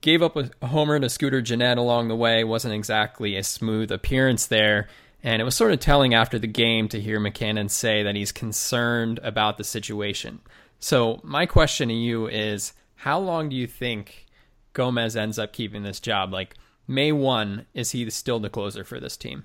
gave 0.00 0.22
up 0.22 0.36
a 0.36 0.50
homer 0.66 1.00
to 1.00 1.08
Scooter 1.08 1.40
Gennett 1.40 1.78
along 1.78 2.08
the 2.08 2.16
way. 2.16 2.44
Wasn't 2.44 2.74
exactly 2.74 3.36
a 3.36 3.42
smooth 3.42 3.90
appearance 3.90 4.46
there. 4.46 4.88
And 5.22 5.42
it 5.42 5.44
was 5.44 5.56
sort 5.56 5.72
of 5.72 5.80
telling 5.80 6.14
after 6.14 6.38
the 6.38 6.46
game 6.46 6.88
to 6.88 7.00
hear 7.00 7.18
Mackanin 7.18 7.70
say 7.70 8.02
that 8.02 8.14
he's 8.14 8.30
concerned 8.30 9.18
about 9.22 9.58
the 9.58 9.64
situation. 9.64 10.40
So, 10.78 11.20
my 11.24 11.44
question 11.44 11.88
to 11.88 11.94
you 11.94 12.28
is 12.28 12.72
how 12.94 13.18
long 13.18 13.48
do 13.48 13.56
you 13.56 13.66
think 13.66 14.26
Gomez 14.74 15.16
ends 15.16 15.36
up 15.36 15.52
keeping 15.52 15.82
this 15.82 15.98
job? 15.98 16.32
Like, 16.32 16.54
May 16.86 17.10
1, 17.10 17.66
is 17.74 17.90
he 17.90 18.08
still 18.10 18.38
the 18.38 18.48
closer 18.48 18.84
for 18.84 19.00
this 19.00 19.16
team? 19.16 19.44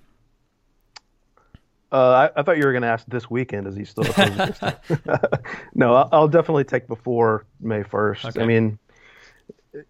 Uh, 1.93 2.29
I, 2.35 2.39
I, 2.39 2.43
thought 2.43 2.57
you 2.57 2.65
were 2.65 2.71
going 2.71 2.81
to 2.81 2.87
ask 2.87 3.05
this 3.05 3.29
weekend. 3.29 3.67
Is 3.67 3.75
he 3.75 3.85
still 3.85 4.03
no, 5.75 5.93
I'll, 5.93 6.09
I'll, 6.11 6.27
definitely 6.27 6.63
take 6.63 6.87
before 6.87 7.45
May 7.59 7.83
1st. 7.83 8.25
Okay. 8.29 8.41
I 8.41 8.45
mean, 8.47 8.79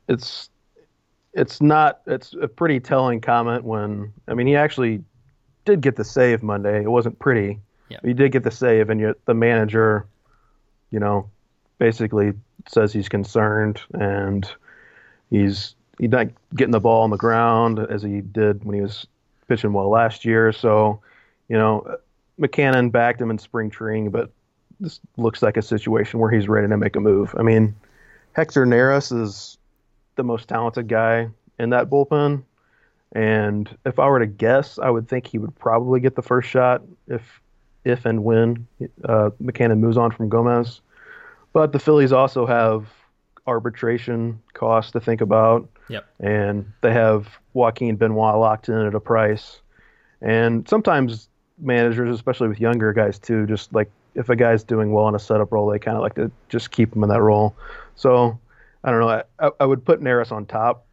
it's 0.09 0.49
it's 1.33 1.61
not 1.61 2.01
it's 2.05 2.35
a 2.41 2.47
pretty 2.47 2.79
telling 2.79 3.21
comment 3.21 3.63
when 3.63 4.13
I 4.27 4.33
mean 4.33 4.47
he 4.47 4.55
actually 4.55 5.03
did 5.65 5.81
get 5.81 5.95
the 5.95 6.03
save 6.03 6.43
Monday. 6.43 6.83
It 6.83 6.89
wasn't 6.89 7.17
pretty. 7.19 7.59
Yeah. 7.89 7.99
He 8.03 8.13
did 8.13 8.31
get 8.31 8.43
the 8.43 8.51
save, 8.51 8.89
and 8.89 8.99
yet 8.99 9.15
the 9.25 9.33
manager, 9.33 10.05
you 10.91 10.99
know, 10.99 11.29
basically 11.77 12.33
says 12.67 12.93
he's 12.93 13.09
concerned 13.09 13.81
and 13.93 14.49
he's 15.29 15.75
he's 15.99 16.09
not 16.09 16.27
getting 16.55 16.71
the 16.71 16.79
ball 16.79 17.03
on 17.03 17.09
the 17.09 17.17
ground 17.17 17.79
as 17.79 18.01
he 18.01 18.21
did 18.21 18.63
when 18.65 18.75
he 18.75 18.81
was 18.81 19.07
pitching 19.47 19.73
well 19.73 19.89
last 19.89 20.25
year. 20.25 20.51
So, 20.51 21.01
you 21.53 21.59
know, 21.59 21.97
Mackanin 22.39 22.91
backed 22.91 23.21
him 23.21 23.29
in 23.29 23.37
spring 23.37 23.69
training, 23.69 24.09
but 24.09 24.31
this 24.79 24.99
looks 25.17 25.43
like 25.43 25.55
a 25.55 25.61
situation 25.61 26.19
where 26.19 26.31
he's 26.31 26.47
ready 26.47 26.67
to 26.67 26.77
make 26.77 26.95
a 26.95 26.99
move. 26.99 27.35
I 27.37 27.43
mean, 27.43 27.75
Hector 28.31 28.65
Neris 28.65 29.15
is 29.15 29.59
the 30.15 30.23
most 30.23 30.49
talented 30.49 30.87
guy 30.87 31.29
in 31.59 31.69
that 31.69 31.91
bullpen. 31.91 32.41
And 33.11 33.69
if 33.85 33.99
I 33.99 34.07
were 34.07 34.17
to 34.17 34.25
guess, 34.25 34.79
I 34.79 34.89
would 34.89 35.07
think 35.07 35.27
he 35.27 35.37
would 35.37 35.53
probably 35.53 35.99
get 35.99 36.15
the 36.15 36.23
first 36.23 36.49
shot 36.49 36.81
if 37.07 37.21
if 37.85 38.03
and 38.03 38.23
when 38.23 38.65
uh, 39.03 39.29
Mackanin 39.39 39.77
moves 39.77 39.95
on 39.95 40.09
from 40.09 40.29
Gomez. 40.29 40.81
But 41.51 41.71
the 41.71 41.77
Phillies 41.77 42.11
also 42.11 42.47
have 42.47 42.87
arbitration 43.45 44.41
costs 44.53 44.91
to 44.93 44.99
think 44.99 45.21
about. 45.21 45.69
Yep. 45.87 46.05
And 46.19 46.73
they 46.81 46.93
have 46.93 47.27
Joaquin 47.53 47.95
Benoit 47.95 48.39
locked 48.39 48.69
in 48.69 48.87
at 48.87 48.95
a 48.95 48.99
price. 48.99 49.61
And 50.19 50.67
sometimes 50.67 51.29
managers, 51.59 52.13
especially 52.13 52.47
with 52.47 52.59
younger 52.59 52.93
guys 52.93 53.19
too, 53.19 53.45
just 53.45 53.73
like 53.73 53.89
if 54.15 54.29
a 54.29 54.35
guy's 54.35 54.63
doing 54.63 54.91
well 54.91 55.07
in 55.07 55.15
a 55.15 55.19
setup 55.19 55.51
role, 55.51 55.69
they 55.69 55.79
kind 55.79 55.97
of 55.97 56.03
like 56.03 56.15
to 56.15 56.31
just 56.49 56.71
keep 56.71 56.95
him 56.95 57.03
in 57.03 57.09
that 57.09 57.21
role. 57.21 57.55
So 57.95 58.39
I 58.83 58.91
don't 58.91 58.99
know. 58.99 59.23
I, 59.39 59.49
I 59.59 59.65
would 59.65 59.85
put 59.85 60.01
Neris 60.01 60.31
on 60.31 60.45
top 60.45 60.85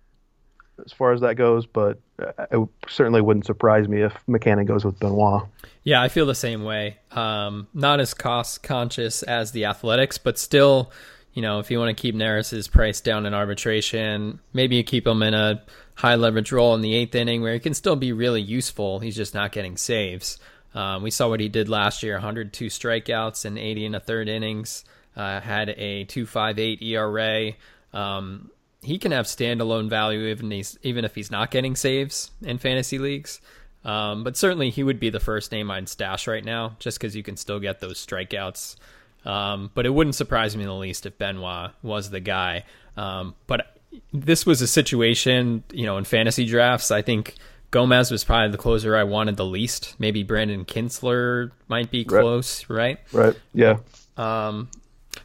as 0.85 0.93
far 0.93 1.13
as 1.13 1.21
that 1.21 1.35
goes, 1.35 1.67
but 1.67 1.99
it 2.51 2.69
certainly 2.89 3.21
wouldn't 3.21 3.47
surprise 3.47 3.89
me 3.89 4.03
if 4.03 4.15
Mackanin 4.27 4.67
goes 4.67 4.85
with 4.85 4.99
Benoit. 4.99 5.43
Yeah, 5.83 6.03
I 6.03 6.09
feel 6.09 6.27
the 6.27 6.35
same 6.35 6.65
way. 6.65 6.99
Um, 7.11 7.69
not 7.75 8.01
as 8.01 8.15
cost 8.15 8.63
conscious 8.63 9.23
as 9.23 9.53
the 9.53 9.65
Athletics, 9.65 10.19
but 10.19 10.39
still, 10.39 10.91
you 11.33 11.43
know, 11.43 11.59
if 11.61 11.71
you 11.71 11.79
want 11.79 11.97
to 11.97 12.01
keep 12.01 12.15
Neris's 12.15 12.69
price 12.69 13.01
down 13.01 13.27
in 13.27 13.35
arbitration, 13.35 14.41
maybe 14.53 14.77
you 14.77 14.85
keep 14.85 15.07
him 15.07 15.23
in 15.23 15.35
a 15.35 15.63
high 15.95 16.17
leverage 16.17 16.51
role 16.51 16.75
in 16.75 16.81
the 16.81 16.95
eighth 16.95 17.15
inning 17.15 17.43
where 17.43 17.55
he 17.55 17.61
can 17.61 17.75
still 17.75 17.97
be 17.97 18.13
really 18.13 18.43
useful. 18.43 18.99
He's 18.99 19.17
just 19.17 19.35
not 19.35 19.53
getting 19.53 19.77
saves. 19.77 20.39
Um, 20.75 21.03
we 21.03 21.11
saw 21.11 21.29
what 21.29 21.41
he 21.41 21.49
did 21.49 21.69
last 21.69 22.03
year 22.03 22.15
102 22.15 22.67
strikeouts 22.67 23.45
and 23.45 23.59
80 23.59 23.87
in 23.87 23.95
a 23.95 24.01
third 24.01 24.29
innings, 24.29 24.85
uh, 25.17 25.41
had 25.41 25.69
a 25.71 26.05
2.58 26.07 26.83
ERA. 26.83 27.53
Um, 27.93 28.51
he 28.83 28.99
can 28.99 29.13
have 29.13 29.27
standalone 29.27 29.89
value 29.91 30.27
even 30.29 30.51
he's 30.51 30.79
even 30.83 31.05
if 31.05 31.15
he's 31.15 31.31
not 31.31 31.51
getting 31.51 31.77
saves 31.77 32.31
in 32.43 32.59
fantasy 32.59 32.99
leagues. 32.99 33.41
Um, 33.85 34.25
but 34.25 34.37
certainly 34.37 34.71
he 34.71 34.83
would 34.83 35.01
be 35.01 35.11
the 35.11 35.21
first 35.21 35.53
name 35.53 35.71
I'd 35.71 35.89
stash 35.89 36.27
right 36.27 36.45
now, 36.45 36.77
just 36.79 36.99
because 36.99 37.17
you 37.17 37.23
can 37.23 37.37
still 37.37 37.61
get 37.61 37.81
those 37.81 38.05
strikeouts. 38.05 38.77
Um, 39.25 39.71
but 39.75 39.87
it 39.87 39.91
wouldn't 39.91 40.15
surprise 40.15 40.57
me 40.57 40.63
in 40.63 40.69
the 40.69 40.75
least 40.75 41.07
if 41.07 41.19
Benoit 41.19 41.73
was 41.83 42.11
the 42.11 42.21
guy. 42.21 42.65
Um, 42.97 43.35
but 43.47 43.77
this 44.13 44.47
was 44.47 44.63
a 44.63 44.67
situation, 44.67 45.63
you 45.73 45.87
know, 45.87 45.99
in 45.99 46.05
fantasy 46.05 46.47
drafts. 46.47 46.91
I 46.91 47.03
think 47.03 47.35
Gomez 47.71 48.11
was 48.11 48.25
probably 48.25 48.51
the 48.51 48.59
closer 48.59 48.97
I 48.97 49.05
wanted 49.05 49.37
the 49.37 49.45
least. 49.45 49.95
Maybe 49.99 50.23
Brandon 50.23 50.65
Kintzler 50.65 51.51
might 51.69 51.91
be 51.91 52.05
close, 52.05 52.69
right? 52.69 52.99
Right. 53.13 53.27
right. 53.27 53.37
Yeah. 53.55 53.79
Um, 54.17 54.69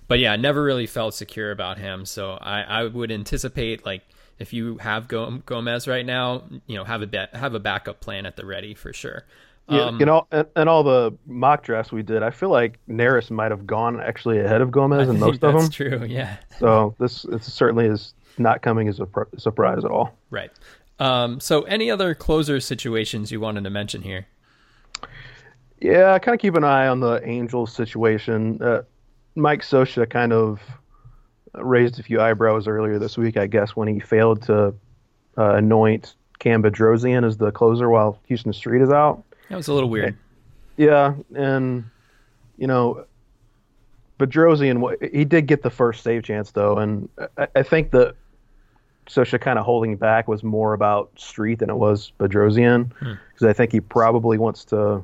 but 0.07 0.19
yeah, 0.19 0.33
I 0.33 0.35
never 0.35 0.63
really 0.63 0.87
felt 0.87 1.13
secure 1.13 1.51
about 1.51 1.77
him. 1.77 2.05
So 2.05 2.31
I, 2.33 2.61
I 2.61 2.83
would 2.85 3.11
anticipate 3.11 3.85
like 3.85 4.03
if 4.37 4.53
you 4.53 4.77
have 4.77 5.07
Gomez 5.07 5.87
right 5.87 6.05
now, 6.05 6.43
you 6.67 6.75
know, 6.75 6.83
have 6.83 7.01
a 7.01 7.07
be- 7.07 7.25
have 7.33 7.53
a 7.55 7.59
backup 7.59 8.01
plan 8.01 8.25
at 8.25 8.35
the 8.35 8.45
ready 8.45 8.73
for 8.73 8.93
sure. 8.93 9.23
Yeah, 9.67 9.85
um, 9.85 9.99
you 9.99 10.05
know, 10.05 10.27
and, 10.31 10.47
and, 10.55 10.69
all 10.69 10.83
the 10.83 11.17
mock 11.25 11.63
drafts 11.63 11.91
we 11.91 12.03
did, 12.03 12.21
I 12.21 12.29
feel 12.29 12.49
like 12.49 12.77
Neris 12.87 13.31
might 13.31 13.49
have 13.49 13.65
gone 13.65 13.99
actually 13.99 14.39
ahead 14.39 14.61
of 14.61 14.69
Gomez 14.69 15.09
in 15.09 15.19
most 15.19 15.35
of 15.35 15.39
them. 15.41 15.57
That's 15.57 15.69
true. 15.69 16.05
Yeah. 16.07 16.37
So 16.59 16.95
this 16.99 17.25
it 17.25 17.43
certainly 17.43 17.87
is 17.87 18.13
not 18.37 18.61
coming 18.61 18.87
as 18.87 18.99
a 18.99 19.07
pr- 19.07 19.23
surprise 19.37 19.83
at 19.83 19.89
all. 19.89 20.15
Right. 20.29 20.51
Um, 20.99 21.39
so 21.39 21.63
any 21.63 21.89
other 21.89 22.13
closer 22.13 22.59
situations 22.59 23.31
you 23.31 23.39
wanted 23.39 23.63
to 23.63 23.69
mention 23.71 24.03
here? 24.03 24.27
Yeah, 25.81 26.13
I 26.13 26.19
kind 26.19 26.35
of 26.35 26.41
keep 26.41 26.55
an 26.55 26.63
eye 26.63 26.87
on 26.87 26.99
the 26.99 27.21
Angels 27.27 27.73
situation. 27.73 28.61
Uh, 28.61 28.83
Mike 29.35 29.61
Scioscia 29.61 30.09
kind 30.09 30.31
of 30.31 30.61
raised 31.53 31.99
a 31.99 32.03
few 32.03 32.21
eyebrows 32.21 32.67
earlier 32.67 32.99
this 32.99 33.17
week, 33.17 33.37
I 33.37 33.47
guess, 33.47 33.75
when 33.75 33.87
he 33.87 33.99
failed 33.99 34.41
to 34.43 34.73
uh, 35.37 35.55
anoint 35.55 36.15
Cam 36.39 36.63
Bedrosian 36.63 37.25
as 37.25 37.37
the 37.37 37.51
closer 37.51 37.89
while 37.89 38.19
Huston 38.29 38.53
Street 38.53 38.81
is 38.81 38.89
out. 38.89 39.23
That 39.49 39.57
was 39.57 39.67
a 39.67 39.73
little 39.73 39.89
weird. 39.89 40.17
Yeah, 40.77 41.15
and 41.35 41.85
you 42.57 42.67
know, 42.67 43.05
Bedrosian 44.19 45.11
he 45.13 45.25
did 45.25 45.47
get 45.47 45.61
the 45.61 45.69
first 45.69 46.03
save 46.03 46.23
chance 46.23 46.51
though, 46.51 46.77
and 46.77 47.09
I, 47.37 47.47
I 47.55 47.63
think 47.63 47.91
that 47.91 48.15
Scioscia 49.07 49.39
kind 49.39 49.59
of 49.59 49.65
holding 49.65 49.95
back 49.97 50.27
was 50.27 50.43
more 50.43 50.73
about 50.73 51.11
Street 51.15 51.59
than 51.59 51.69
it 51.69 51.75
was 51.75 52.11
Bedrosian 52.19 52.89
because 52.89 53.17
hmm. 53.39 53.47
I 53.47 53.53
think 53.53 53.71
he 53.71 53.79
probably 53.79 54.37
wants 54.37 54.65
to 54.65 55.03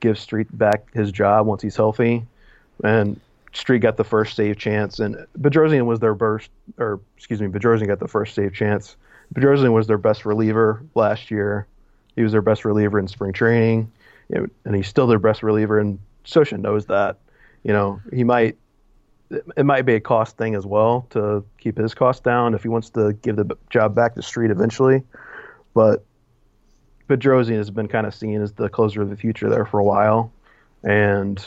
give 0.00 0.18
Street 0.18 0.48
back 0.58 0.92
his 0.92 1.12
job 1.12 1.46
once 1.46 1.62
he's 1.62 1.76
healthy, 1.76 2.26
and 2.82 3.20
Street 3.52 3.80
got 3.80 3.96
the 3.96 4.04
first 4.04 4.34
save 4.34 4.56
chance, 4.56 4.98
and 4.98 5.26
Bedrosian 5.38 5.86
was 5.86 6.00
their 6.00 6.14
burst, 6.14 6.50
or 6.78 7.00
excuse 7.16 7.40
me, 7.40 7.48
Bedrosian 7.48 7.86
got 7.86 8.00
the 8.00 8.08
first 8.08 8.34
save 8.34 8.54
chance. 8.54 8.96
Bedrosian 9.34 9.72
was 9.72 9.86
their 9.86 9.98
best 9.98 10.24
reliever 10.24 10.82
last 10.94 11.30
year. 11.30 11.66
He 12.16 12.22
was 12.22 12.32
their 12.32 12.42
best 12.42 12.64
reliever 12.64 12.98
in 12.98 13.08
spring 13.08 13.32
training, 13.32 13.90
and 14.30 14.74
he's 14.74 14.88
still 14.88 15.06
their 15.06 15.18
best 15.18 15.42
reliever. 15.42 15.78
And 15.78 15.98
Scioscia 16.24 16.58
knows 16.58 16.86
that. 16.86 17.18
You 17.64 17.72
know, 17.72 18.00
he 18.12 18.24
might. 18.24 18.56
It 19.56 19.64
might 19.64 19.86
be 19.86 19.94
a 19.94 20.00
cost 20.00 20.36
thing 20.36 20.54
as 20.54 20.66
well 20.66 21.06
to 21.10 21.42
keep 21.58 21.78
his 21.78 21.94
cost 21.94 22.22
down 22.22 22.52
if 22.52 22.62
he 22.62 22.68
wants 22.68 22.90
to 22.90 23.14
give 23.22 23.36
the 23.36 23.56
job 23.70 23.94
back 23.94 24.14
to 24.14 24.22
Street 24.22 24.50
eventually. 24.50 25.02
But 25.72 26.04
Bedrosian 27.08 27.56
has 27.56 27.70
been 27.70 27.88
kind 27.88 28.06
of 28.06 28.14
seen 28.14 28.42
as 28.42 28.52
the 28.52 28.68
closer 28.68 29.00
of 29.00 29.08
the 29.08 29.16
future 29.16 29.48
there 29.48 29.64
for 29.64 29.80
a 29.80 29.84
while, 29.84 30.30
and 30.82 31.42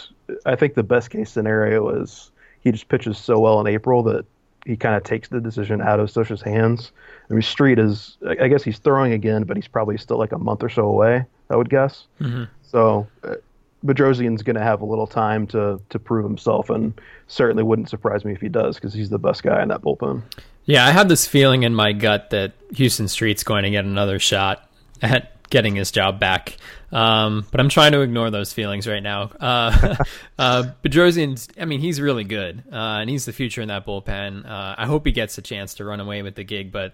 I 0.47 0.55
think 0.55 0.73
the 0.73 0.81
best 0.81 1.11
case 1.11 1.29
scenario 1.29 1.89
is 1.89 2.31
he 2.61 2.71
just 2.71 2.87
pitches 2.87 3.19
so 3.19 3.39
well 3.39 3.61
in 3.61 3.67
April 3.67 4.01
that 4.03 4.25
he 4.65 4.75
kind 4.75 4.95
of 4.95 5.03
takes 5.03 5.29
the 5.29 5.39
decision 5.39 5.81
out 5.81 5.99
of 5.99 6.09
Scioscia's 6.09 6.41
hands. 6.41 6.91
I 7.29 7.33
mean, 7.33 7.41
Street 7.43 7.79
is, 7.79 8.17
I 8.27 8.47
guess 8.47 8.63
he's 8.63 8.79
throwing 8.79 9.13
again, 9.13 9.43
but 9.43 9.55
he's 9.55 9.67
probably 9.67 9.97
still 9.97 10.17
like 10.17 10.31
a 10.31 10.37
month 10.37 10.63
or 10.63 10.69
so 10.69 10.85
away, 10.85 11.25
I 11.49 11.55
would 11.55 11.69
guess. 11.69 12.07
Mm-hmm. 12.19 12.45
So, 12.63 13.07
uh, 13.23 13.35
Bedrosian's 13.85 14.41
going 14.41 14.55
to 14.55 14.63
have 14.63 14.81
a 14.81 14.85
little 14.85 15.05
time 15.05 15.45
to 15.47 15.79
to 15.89 15.99
prove 15.99 16.25
himself, 16.25 16.71
and 16.71 16.99
certainly 17.27 17.61
wouldn't 17.61 17.87
surprise 17.87 18.25
me 18.25 18.33
if 18.33 18.41
he 18.41 18.49
does 18.49 18.75
because 18.75 18.93
he's 18.93 19.11
the 19.11 19.19
best 19.19 19.43
guy 19.43 19.61
in 19.61 19.67
that 19.67 19.81
bullpen. 19.81 20.23
Yeah, 20.65 20.87
I 20.87 20.91
have 20.91 21.07
this 21.07 21.27
feeling 21.27 21.61
in 21.61 21.75
my 21.75 21.93
gut 21.93 22.31
that 22.31 22.53
Huston 22.75 23.07
Street's 23.07 23.43
going 23.43 23.63
to 23.63 23.69
get 23.69 23.85
another 23.85 24.17
shot 24.17 24.67
at 25.03 25.34
getting 25.49 25.75
his 25.75 25.91
job 25.91 26.19
back. 26.19 26.57
Um, 26.91 27.45
but 27.51 27.59
I'm 27.59 27.69
trying 27.69 27.91
to 27.91 28.01
ignore 28.01 28.31
those 28.31 28.53
feelings 28.53 28.87
right 28.87 29.03
now. 29.03 29.31
Uh, 29.39 29.95
uh, 30.39 30.63
Bedrosian's, 30.83 31.47
I 31.59 31.65
mean, 31.65 31.79
he's 31.79 31.99
really 31.99 32.23
good, 32.23 32.63
uh, 32.71 32.99
and 32.99 33.09
he's 33.09 33.25
the 33.25 33.33
future 33.33 33.61
in 33.61 33.67
that 33.67 33.85
bullpen. 33.85 34.45
Uh, 34.45 34.75
I 34.77 34.85
hope 34.85 35.05
he 35.05 35.11
gets 35.11 35.37
a 35.37 35.41
chance 35.41 35.75
to 35.75 35.85
run 35.85 35.99
away 35.99 36.21
with 36.21 36.35
the 36.35 36.43
gig, 36.43 36.71
but 36.71 36.93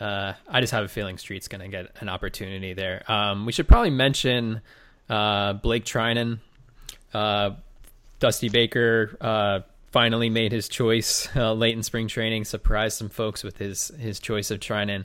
uh, 0.00 0.34
I 0.48 0.60
just 0.60 0.72
have 0.72 0.84
a 0.84 0.88
feeling 0.88 1.18
Street's 1.18 1.48
going 1.48 1.60
to 1.60 1.68
get 1.68 1.92
an 2.00 2.08
opportunity 2.08 2.72
there. 2.74 3.10
Um, 3.10 3.46
we 3.46 3.52
should 3.52 3.68
probably 3.68 3.90
mention 3.90 4.60
uh, 5.08 5.54
Blake 5.54 5.84
Treinen, 5.84 6.38
uh, 7.12 7.52
Dusty 8.20 8.48
Baker 8.48 9.64
finally 9.90 10.30
made 10.30 10.52
his 10.52 10.68
choice 10.68 11.28
late 11.36 11.76
in 11.76 11.82
spring 11.82 12.08
training, 12.08 12.44
surprised 12.44 12.96
some 12.96 13.10
folks 13.10 13.42
with 13.42 13.58
his 13.58 13.88
his 13.98 14.20
choice 14.20 14.50
of 14.50 14.60
Treinen. 14.60 15.04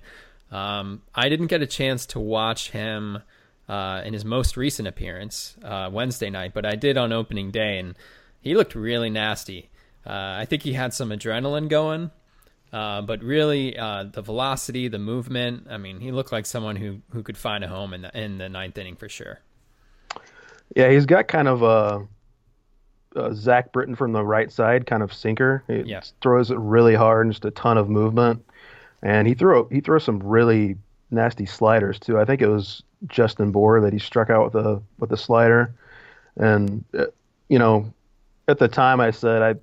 Um, 0.51 1.01
I 1.13 1.29
didn't 1.29 1.47
get 1.47 1.61
a 1.61 1.67
chance 1.67 2.05
to 2.07 2.19
watch 2.19 2.71
him 2.71 3.19
uh, 3.67 4.01
in 4.05 4.13
his 4.13 4.23
most 4.23 4.55
recent 4.57 4.87
appearance 4.87 5.57
uh, 5.63 5.89
Wednesday 5.91 6.29
night, 6.29 6.53
but 6.53 6.65
I 6.65 6.75
did 6.75 6.97
on 6.97 7.11
opening 7.11 7.51
day, 7.51 7.79
and 7.79 7.95
he 8.39 8.55
looked 8.55 8.75
really 8.75 9.09
nasty. 9.09 9.69
Uh, 10.05 10.37
I 10.39 10.45
think 10.45 10.63
he 10.63 10.71
had 10.73 10.93
some 10.93 11.09
adrenaline 11.09 11.67
going, 11.67 12.11
uh, 12.71 13.01
but 13.01 13.21
really 13.21 13.77
uh, 13.77 14.05
the 14.05 14.21
velocity, 14.21 14.87
the 14.87 14.99
movement. 14.99 15.67
I 15.69 15.77
mean, 15.77 15.99
he 15.99 16.11
looked 16.13 16.31
like 16.31 16.45
someone 16.45 16.77
who 16.77 17.01
who 17.11 17.23
could 17.23 17.37
find 17.37 17.63
a 17.63 17.67
home 17.67 17.93
in 17.93 18.03
the 18.03 18.17
in 18.17 18.37
the 18.37 18.47
ninth 18.47 18.77
inning 18.77 18.95
for 18.95 19.09
sure. 19.09 19.39
Yeah, 20.75 20.89
he's 20.91 21.05
got 21.05 21.27
kind 21.27 21.47
of 21.47 21.61
a, 21.63 22.07
Zach 23.33 23.71
Britton 23.71 23.95
from 23.95 24.11
the 24.13 24.23
right 24.23 24.51
side 24.51 24.85
kind 24.85 25.01
of 25.01 25.13
sinker. 25.13 25.63
He 25.67 25.81
Yeah. 25.81 26.01
throws 26.21 26.51
it 26.51 26.57
really 26.57 26.93
hard 26.95 27.25
and 27.25 27.33
just 27.33 27.45
a 27.45 27.51
ton 27.51 27.77
of 27.77 27.89
movement. 27.89 28.45
And 29.03 29.27
he 29.27 29.33
threw 29.33 29.67
he 29.69 29.79
throws 29.79 30.03
some 30.03 30.19
really 30.19 30.75
nasty 31.11 31.45
sliders 31.45 31.99
too. 31.99 32.19
I 32.19 32.25
think 32.25 32.41
it 32.41 32.47
was 32.47 32.83
Justin 33.07 33.51
Bour 33.51 33.79
that 33.81 33.93
he 33.93 33.99
struck 33.99 34.29
out 34.29 34.45
with 34.45 34.65
a 34.65 34.81
with 34.99 35.11
a 35.11 35.17
slider. 35.17 35.73
And 36.35 36.83
uh, 36.97 37.05
you 37.49 37.59
know, 37.59 37.91
at 38.47 38.59
the 38.59 38.67
time 38.67 38.99
I 38.99 39.11
said 39.11 39.41
I 39.41 39.55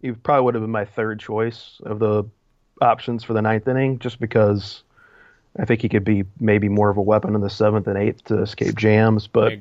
he 0.00 0.12
probably 0.12 0.44
would 0.44 0.54
have 0.54 0.62
been 0.62 0.70
my 0.70 0.84
third 0.84 1.20
choice 1.20 1.80
of 1.84 1.98
the 1.98 2.24
options 2.80 3.22
for 3.22 3.34
the 3.34 3.42
ninth 3.42 3.68
inning 3.68 3.98
just 3.98 4.18
because 4.18 4.82
I 5.58 5.64
think 5.64 5.82
he 5.82 5.88
could 5.88 6.04
be 6.04 6.24
maybe 6.38 6.68
more 6.68 6.90
of 6.90 6.96
a 6.96 7.02
weapon 7.02 7.34
in 7.34 7.40
the 7.40 7.50
seventh 7.50 7.86
and 7.86 7.98
eighth 7.98 8.24
to 8.24 8.40
escape 8.40 8.76
jams, 8.76 9.26
but 9.26 9.52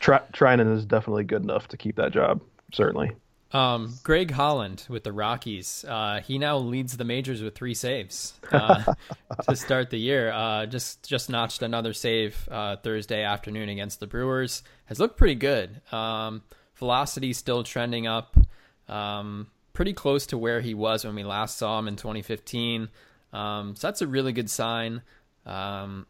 Treinen 0.00 0.74
is 0.74 0.84
definitely 0.84 1.24
good 1.24 1.42
enough 1.42 1.68
to 1.68 1.76
keep 1.76 1.96
that 1.96 2.10
job. 2.10 2.40
Certainly. 2.72 3.12
Um, 3.52 3.94
Greg 4.04 4.30
Holland 4.30 4.86
with 4.88 5.02
the 5.02 5.12
Rockies. 5.12 5.84
Uh, 5.86 6.20
he 6.24 6.38
now 6.38 6.58
leads 6.58 6.96
the 6.96 7.04
majors 7.04 7.42
with 7.42 7.54
three 7.54 7.74
saves 7.74 8.34
uh, 8.52 8.94
to 9.48 9.56
start 9.56 9.90
the 9.90 9.98
year. 9.98 10.30
Uh, 10.30 10.66
just 10.66 11.08
just 11.08 11.28
notched 11.28 11.62
another 11.62 11.92
save 11.92 12.48
uh, 12.50 12.76
Thursday 12.76 13.22
afternoon 13.24 13.68
against 13.68 13.98
the 13.98 14.06
Brewers. 14.06 14.62
Has 14.84 15.00
looked 15.00 15.16
pretty 15.16 15.34
good. 15.34 15.80
Um, 15.92 16.42
velocity 16.76 17.32
still 17.32 17.64
trending 17.64 18.06
up. 18.06 18.36
Um, 18.88 19.48
pretty 19.72 19.92
close 19.92 20.26
to 20.26 20.38
where 20.38 20.60
he 20.60 20.74
was 20.74 21.04
when 21.04 21.14
we 21.14 21.24
last 21.24 21.58
saw 21.58 21.78
him 21.78 21.88
in 21.88 21.96
2015. 21.96 22.88
Um, 23.32 23.76
so 23.76 23.86
that's 23.86 24.02
a 24.02 24.06
really 24.06 24.32
good 24.32 24.50
sign. 24.50 25.02
Um, 25.46 26.06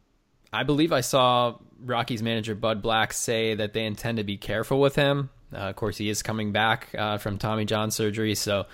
I 0.52 0.64
believe 0.64 0.92
I 0.92 1.02
saw 1.02 1.56
Rockies 1.78 2.22
manager 2.22 2.54
Bud 2.54 2.82
Black 2.82 3.12
say 3.12 3.54
that 3.54 3.72
they 3.72 3.84
intend 3.84 4.18
to 4.18 4.24
be 4.24 4.36
careful 4.36 4.80
with 4.80 4.96
him. 4.96 5.30
Uh, 5.52 5.58
of 5.58 5.76
course, 5.76 5.96
he 5.96 6.08
is 6.08 6.22
coming 6.22 6.52
back 6.52 6.88
uh, 6.96 7.18
from 7.18 7.38
Tommy 7.38 7.64
John 7.64 7.90
surgery, 7.90 8.34
so 8.34 8.66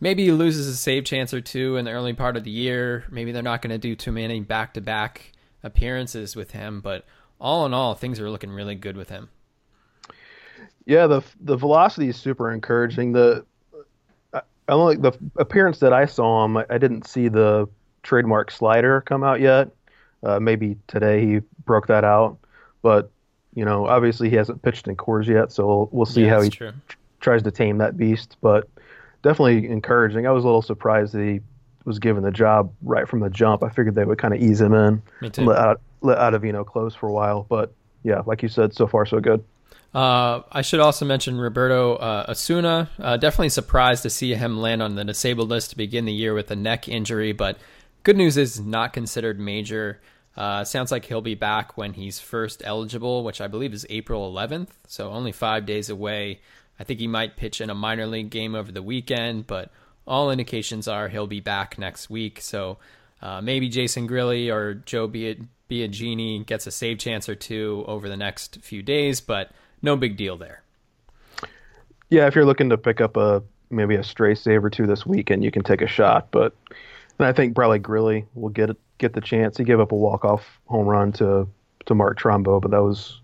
maybe 0.00 0.24
he 0.24 0.32
loses 0.32 0.66
a 0.66 0.76
save 0.76 1.04
chance 1.04 1.32
or 1.32 1.40
two 1.40 1.76
in 1.76 1.84
the 1.84 1.92
early 1.92 2.12
part 2.12 2.36
of 2.36 2.44
the 2.44 2.50
year. 2.50 3.04
Maybe 3.10 3.32
they're 3.32 3.42
not 3.42 3.62
going 3.62 3.70
to 3.70 3.78
do 3.78 3.94
too 3.94 4.12
many 4.12 4.40
back 4.40 4.74
to 4.74 4.80
back 4.80 5.32
appearances 5.62 6.34
with 6.36 6.52
him, 6.52 6.80
but 6.80 7.04
all 7.40 7.66
in 7.66 7.74
all, 7.74 7.94
things 7.94 8.18
are 8.20 8.30
looking 8.30 8.50
really 8.50 8.74
good 8.74 8.96
with 8.96 9.08
him. 9.08 9.28
Yeah, 10.86 11.06
the 11.06 11.22
the 11.40 11.56
velocity 11.56 12.08
is 12.08 12.16
super 12.16 12.52
encouraging. 12.52 13.12
The 13.12 13.44
I 14.32 14.40
only 14.68 14.96
the 14.96 15.12
appearance 15.36 15.78
that 15.80 15.92
I 15.92 16.06
saw 16.06 16.44
him, 16.44 16.56
I, 16.56 16.66
I 16.70 16.78
didn't 16.78 17.06
see 17.06 17.28
the 17.28 17.68
trademark 18.02 18.50
slider 18.50 19.00
come 19.00 19.24
out 19.24 19.40
yet. 19.40 19.68
Uh, 20.22 20.40
maybe 20.40 20.76
today 20.86 21.26
he 21.26 21.40
broke 21.64 21.86
that 21.88 22.04
out, 22.04 22.38
but 22.82 23.10
you 23.56 23.64
know, 23.64 23.86
obviously 23.88 24.30
he 24.30 24.36
hasn't 24.36 24.62
pitched 24.62 24.86
in 24.86 24.94
Coors 24.96 25.26
yet, 25.26 25.50
so 25.50 25.66
we'll, 25.66 25.88
we'll 25.90 26.06
see 26.06 26.22
Yeah, 26.22 26.30
how 26.30 26.42
he 26.42 26.50
true. 26.50 26.72
tries 27.20 27.42
to 27.42 27.50
tame 27.50 27.78
that 27.78 27.96
beast. 27.96 28.36
But 28.40 28.68
definitely 29.22 29.68
encouraging. 29.68 30.26
I 30.26 30.30
was 30.30 30.44
a 30.44 30.46
little 30.46 30.62
surprised 30.62 31.14
that 31.14 31.22
he 31.22 31.40
was 31.84 31.98
given 31.98 32.22
the 32.22 32.30
job 32.30 32.72
right 32.82 33.08
from 33.08 33.20
the 33.20 33.30
jump. 33.30 33.64
I 33.64 33.70
figured 33.70 33.94
they 33.96 34.04
would 34.04 34.18
kind 34.18 34.34
of 34.34 34.40
ease 34.40 34.60
him 34.60 34.74
in, 34.74 35.02
let 35.20 35.58
out, 35.58 35.80
let 36.02 36.18
Ottavino 36.18 36.64
close 36.64 36.94
for 36.94 37.08
a 37.08 37.12
while. 37.12 37.46
But 37.48 37.72
yeah, 38.04 38.22
like 38.26 38.42
you 38.42 38.48
said, 38.48 38.74
so 38.74 38.86
far 38.86 39.06
so 39.06 39.18
good. 39.20 39.42
Uh, 39.94 40.42
I 40.52 40.60
should 40.60 40.80
also 40.80 41.06
mention 41.06 41.40
Roberto 41.40 41.94
uh, 41.94 42.26
Osuna. 42.28 42.90
Uh, 42.98 43.16
definitely 43.16 43.48
surprised 43.48 44.02
to 44.02 44.10
see 44.10 44.34
him 44.34 44.58
land 44.58 44.82
on 44.82 44.94
the 44.96 45.04
disabled 45.04 45.48
list 45.48 45.70
to 45.70 45.76
begin 45.76 46.04
the 46.04 46.12
year 46.12 46.34
with 46.34 46.50
a 46.50 46.56
neck 46.56 46.86
injury, 46.88 47.32
but 47.32 47.56
good 48.02 48.16
news 48.16 48.36
is 48.36 48.60
not 48.60 48.92
considered 48.92 49.40
major. 49.40 50.00
Uh, 50.36 50.64
sounds 50.64 50.92
like 50.92 51.06
he'll 51.06 51.22
be 51.22 51.34
back 51.34 51.78
when 51.78 51.94
he's 51.94 52.20
first 52.20 52.62
eligible, 52.64 53.24
which 53.24 53.40
I 53.40 53.46
believe 53.46 53.72
is 53.72 53.86
April 53.88 54.30
11th, 54.32 54.68
so 54.86 55.10
only 55.10 55.32
five 55.32 55.64
days 55.64 55.88
away. 55.88 56.40
I 56.78 56.84
think 56.84 57.00
he 57.00 57.06
might 57.06 57.36
pitch 57.36 57.60
in 57.60 57.70
a 57.70 57.74
minor 57.74 58.06
league 58.06 58.28
game 58.28 58.54
over 58.54 58.70
the 58.70 58.82
weekend, 58.82 59.46
but 59.46 59.70
all 60.06 60.30
indications 60.30 60.86
are 60.86 61.08
he'll 61.08 61.26
be 61.26 61.40
back 61.40 61.78
next 61.78 62.10
week. 62.10 62.40
So 62.40 62.76
uh, 63.22 63.40
maybe 63.40 63.68
Jason 63.68 64.06
Grilli 64.06 64.52
or 64.52 64.74
Joe 64.74 65.06
Bia- 65.06 65.36
Biagini 65.70 66.44
gets 66.44 66.66
a 66.66 66.70
save 66.70 66.98
chance 66.98 67.28
or 67.28 67.34
two 67.34 67.84
over 67.88 68.08
the 68.08 68.16
next 68.16 68.58
few 68.62 68.82
days, 68.82 69.22
but 69.22 69.50
no 69.80 69.96
big 69.96 70.16
deal 70.16 70.36
there. 70.36 70.62
Yeah, 72.10 72.26
if 72.26 72.34
you're 72.34 72.44
looking 72.44 72.70
to 72.70 72.78
pick 72.78 73.00
up 73.00 73.16
a 73.16 73.42
maybe 73.70 73.96
a 73.96 74.04
stray 74.04 74.34
save 74.34 74.64
or 74.64 74.70
two 74.70 74.86
this 74.86 75.04
weekend, 75.04 75.42
you 75.42 75.50
can 75.50 75.62
take 75.62 75.82
a 75.82 75.88
shot. 75.88 76.28
But 76.30 76.54
and 77.18 77.26
I 77.26 77.32
think 77.32 77.54
probably 77.54 77.80
Grilli 77.80 78.26
will 78.34 78.50
get 78.50 78.70
get 78.98 79.12
the 79.12 79.20
chance. 79.20 79.56
He 79.56 79.64
gave 79.64 79.80
up 79.80 79.92
a 79.92 79.96
walk 79.96 80.24
off 80.24 80.60
home 80.66 80.86
run 80.86 81.12
to 81.12 81.48
to 81.86 81.94
Mark 81.94 82.18
Trumbo, 82.18 82.60
but 82.60 82.70
that 82.70 82.82
was 82.82 83.20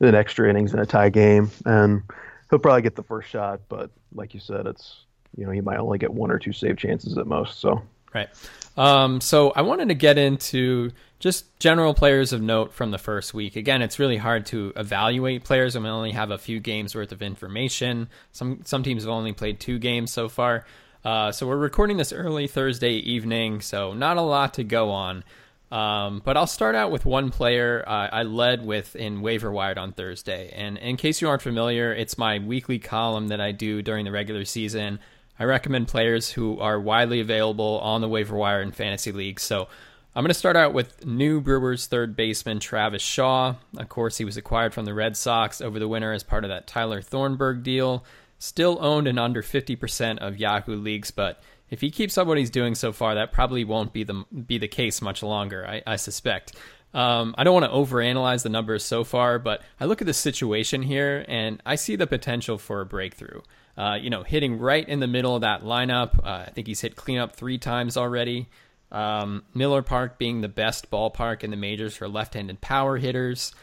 in 0.00 0.14
extra 0.14 0.48
innings 0.48 0.74
in 0.74 0.80
a 0.80 0.86
tie 0.86 1.10
game, 1.10 1.50
and 1.64 2.02
he'll 2.50 2.58
probably 2.58 2.82
get 2.82 2.96
the 2.96 3.02
first 3.02 3.28
shot. 3.28 3.60
But 3.68 3.90
like 4.12 4.34
you 4.34 4.40
said, 4.40 4.66
it's 4.66 5.04
you 5.36 5.44
know 5.44 5.52
he 5.52 5.60
might 5.60 5.78
only 5.78 5.98
get 5.98 6.12
one 6.12 6.30
or 6.30 6.38
two 6.38 6.52
save 6.52 6.76
chances 6.76 7.18
at 7.18 7.26
most. 7.26 7.60
So 7.60 7.82
Right. 8.14 8.28
Um, 8.76 9.20
so 9.20 9.50
I 9.50 9.62
wanted 9.62 9.88
to 9.88 9.94
get 9.94 10.18
into 10.18 10.92
just 11.18 11.58
general 11.58 11.94
players 11.94 12.32
of 12.32 12.40
note 12.40 12.72
from 12.72 12.92
the 12.92 12.98
first 12.98 13.34
week. 13.34 13.56
Again, 13.56 13.82
it's 13.82 13.98
really 13.98 14.16
hard 14.16 14.46
to 14.46 14.72
evaluate 14.76 15.42
players, 15.42 15.76
we 15.76 15.88
only 15.88 16.12
have 16.12 16.30
a 16.30 16.38
few 16.38 16.60
games 16.60 16.94
worth 16.94 17.10
of 17.10 17.22
information. 17.22 18.08
Some 18.30 18.60
some 18.64 18.84
teams 18.84 19.02
have 19.02 19.10
only 19.10 19.32
played 19.32 19.58
two 19.58 19.78
games 19.80 20.12
so 20.12 20.28
far. 20.28 20.64
Uh, 21.04 21.30
so 21.30 21.46
we're 21.46 21.58
recording 21.58 21.98
this 21.98 22.14
early 22.14 22.46
Thursday 22.46 22.92
evening, 22.92 23.60
so 23.60 23.92
not 23.92 24.16
a 24.16 24.22
lot 24.22 24.54
to 24.54 24.64
go 24.64 24.90
on. 24.90 25.22
Um, 25.70 26.22
but 26.24 26.36
I'll 26.36 26.46
start 26.46 26.74
out 26.74 26.90
with 26.90 27.04
one 27.04 27.30
player 27.30 27.84
uh, 27.86 28.08
I 28.10 28.22
led 28.22 28.64
with 28.64 28.96
in 28.96 29.20
waiver 29.20 29.50
wired 29.50 29.76
on 29.76 29.92
Thursday. 29.92 30.50
And 30.54 30.78
in 30.78 30.96
case 30.96 31.20
you 31.20 31.28
aren't 31.28 31.42
familiar, 31.42 31.92
it's 31.92 32.16
my 32.16 32.38
weekly 32.38 32.78
column 32.78 33.28
that 33.28 33.40
I 33.40 33.52
do 33.52 33.82
during 33.82 34.04
the 34.04 34.12
regular 34.12 34.44
season. 34.44 34.98
I 35.38 35.44
recommend 35.44 35.88
players 35.88 36.30
who 36.30 36.58
are 36.60 36.80
widely 36.80 37.20
available 37.20 37.80
on 37.80 38.00
the 38.00 38.08
waiver 38.08 38.36
wire 38.36 38.62
in 38.62 38.72
fantasy 38.72 39.12
leagues. 39.12 39.42
So 39.42 39.68
I'm 40.14 40.22
going 40.22 40.28
to 40.28 40.34
start 40.34 40.56
out 40.56 40.72
with 40.72 41.04
new 41.04 41.40
Brewers 41.40 41.86
third 41.86 42.14
baseman 42.14 42.60
Travis 42.60 43.02
Shaw. 43.02 43.56
Of 43.76 43.88
course, 43.88 44.16
he 44.16 44.24
was 44.24 44.36
acquired 44.36 44.72
from 44.72 44.84
the 44.84 44.94
Red 44.94 45.16
Sox 45.16 45.60
over 45.60 45.78
the 45.78 45.88
winter 45.88 46.12
as 46.12 46.22
part 46.22 46.44
of 46.44 46.50
that 46.50 46.66
Tyler 46.66 47.02
Thornburg 47.02 47.62
deal. 47.62 48.04
Still 48.44 48.76
owned 48.82 49.08
in 49.08 49.18
under 49.18 49.42
50% 49.42 50.18
of 50.18 50.36
Yahoo 50.36 50.76
leagues, 50.76 51.10
but 51.10 51.42
if 51.70 51.80
he 51.80 51.90
keeps 51.90 52.18
up 52.18 52.26
what 52.26 52.36
he's 52.36 52.50
doing 52.50 52.74
so 52.74 52.92
far, 52.92 53.14
that 53.14 53.32
probably 53.32 53.64
won't 53.64 53.94
be 53.94 54.04
the 54.04 54.22
be 54.46 54.58
the 54.58 54.68
case 54.68 55.00
much 55.00 55.22
longer. 55.22 55.66
I, 55.66 55.82
I 55.86 55.96
suspect. 55.96 56.54
Um, 56.92 57.34
I 57.38 57.44
don't 57.44 57.54
want 57.54 57.64
to 57.64 57.72
overanalyze 57.72 58.42
the 58.42 58.50
numbers 58.50 58.84
so 58.84 59.02
far, 59.02 59.38
but 59.38 59.62
I 59.80 59.86
look 59.86 60.02
at 60.02 60.06
the 60.06 60.12
situation 60.12 60.82
here 60.82 61.24
and 61.26 61.62
I 61.64 61.76
see 61.76 61.96
the 61.96 62.06
potential 62.06 62.58
for 62.58 62.82
a 62.82 62.86
breakthrough. 62.86 63.40
Uh, 63.78 63.96
you 63.98 64.10
know, 64.10 64.24
hitting 64.24 64.58
right 64.58 64.86
in 64.86 65.00
the 65.00 65.06
middle 65.06 65.34
of 65.34 65.40
that 65.40 65.62
lineup. 65.62 66.18
Uh, 66.18 66.44
I 66.46 66.50
think 66.50 66.66
he's 66.66 66.82
hit 66.82 66.96
cleanup 66.96 67.34
three 67.34 67.56
times 67.56 67.96
already. 67.96 68.50
Um, 68.92 69.44
Miller 69.54 69.80
Park 69.80 70.18
being 70.18 70.42
the 70.42 70.50
best 70.50 70.90
ballpark 70.90 71.44
in 71.44 71.50
the 71.50 71.56
majors 71.56 71.96
for 71.96 72.08
left-handed 72.08 72.60
power 72.60 72.98
hitters. 72.98 73.54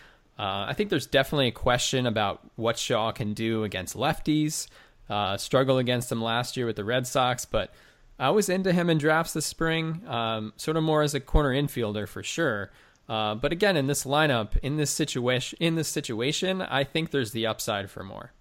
Uh, 0.42 0.66
I 0.68 0.74
think 0.74 0.90
there's 0.90 1.06
definitely 1.06 1.50
a 1.50 1.52
question 1.52 2.08
about 2.08 2.42
what 2.56 2.80
Shaw 2.80 3.12
can 3.12 3.36
do 3.36 3.64
against 3.64 3.96
lefties. 3.96 4.68
Uh, 5.08 5.38
struggled 5.38 5.80
against 5.80 6.10
them 6.10 6.20
last 6.20 6.58
year 6.58 6.66
with 6.66 6.78
the 6.78 6.84
Red 6.84 7.06
Sox, 7.06 7.46
but 7.46 7.72
I 8.18 8.32
was 8.32 8.50
into 8.50 8.74
him 8.74 8.90
in 8.90 8.98
drafts 8.98 9.34
this 9.34 9.46
spring, 9.46 10.02
um, 10.08 10.54
sort 10.56 10.78
of 10.78 10.84
more 10.84 11.04
as 11.04 11.14
a 11.14 11.20
corner 11.20 11.52
infielder 11.52 12.08
for 12.08 12.24
sure. 12.24 12.72
Uh, 13.08 13.36
but 13.36 13.52
again, 13.52 13.78
in 13.78 13.86
this 13.86 14.04
lineup, 14.04 14.58
in 14.64 14.78
this 14.78 14.90
situation, 14.90 15.60
in 15.62 15.76
this 15.76 15.90
situation, 15.90 16.64
I 16.64 16.86
think 16.86 17.12
there's 17.12 17.34
the 17.34 17.46
upside 17.46 17.92
for 17.92 18.04
more. 18.04 18.32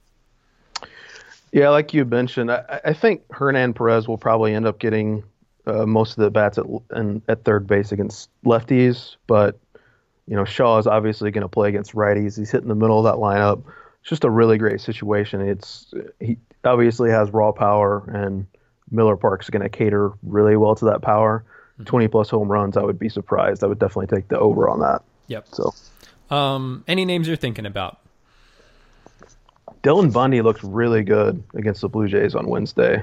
Yeah, 1.52 1.68
like 1.68 1.92
you 1.92 2.06
mentioned, 2.06 2.50
I, 2.50 2.80
I 2.82 2.92
think 2.94 3.30
Hernan 3.30 3.74
Perez 3.74 4.08
will 4.08 4.16
probably 4.16 4.54
end 4.54 4.66
up 4.66 4.78
getting 4.78 5.22
uh, 5.66 5.84
most 5.84 6.16
of 6.16 6.24
the 6.24 6.30
bats 6.30 6.56
at 6.56 6.64
and 6.92 7.20
at 7.28 7.44
third 7.44 7.66
base 7.66 7.92
against 7.92 8.30
lefties, 8.46 9.16
but 9.26 9.58
you 10.30 10.36
know 10.36 10.44
Shaw 10.44 10.78
is 10.78 10.86
obviously 10.86 11.32
going 11.32 11.42
to 11.42 11.48
play 11.48 11.68
against 11.68 11.92
righties. 11.92 12.38
He's 12.38 12.50
hitting 12.52 12.68
the 12.68 12.74
middle 12.76 12.98
of 12.98 13.04
that 13.04 13.20
lineup. 13.20 13.64
It's 14.00 14.08
just 14.08 14.24
a 14.24 14.30
really 14.30 14.56
great 14.58 14.80
situation. 14.80 15.40
It's 15.40 15.92
he 16.20 16.38
obviously 16.64 17.10
has 17.10 17.30
raw 17.32 17.50
power, 17.50 18.08
and 18.14 18.46
Miller 18.92 19.16
Park's 19.16 19.50
going 19.50 19.62
to 19.62 19.68
cater 19.68 20.12
really 20.22 20.56
well 20.56 20.76
to 20.76 20.84
that 20.86 21.02
power. 21.02 21.44
Twenty 21.84 22.06
plus 22.06 22.30
home 22.30 22.50
runs, 22.50 22.76
I 22.76 22.82
would 22.82 22.98
be 22.98 23.08
surprised. 23.08 23.64
I 23.64 23.66
would 23.66 23.80
definitely 23.80 24.06
take 24.06 24.28
the 24.28 24.38
over 24.38 24.68
on 24.68 24.80
that. 24.80 25.02
Yep. 25.26 25.46
So 25.50 25.74
Um, 26.34 26.84
any 26.86 27.04
names 27.04 27.26
you're 27.26 27.36
thinking 27.36 27.66
about? 27.66 27.98
Dylan 29.82 30.12
Bundy 30.12 30.42
looked 30.42 30.62
really 30.62 31.02
good 31.02 31.42
against 31.54 31.80
the 31.80 31.88
Blue 31.88 32.06
Jays 32.06 32.34
on 32.34 32.46
Wednesday. 32.46 33.02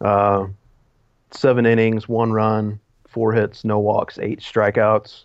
Uh, 0.00 0.46
seven 1.32 1.64
innings, 1.66 2.08
one 2.08 2.32
run, 2.32 2.78
four 3.08 3.32
hits, 3.32 3.64
no 3.64 3.78
walks, 3.78 4.18
eight 4.20 4.40
strikeouts. 4.40 5.24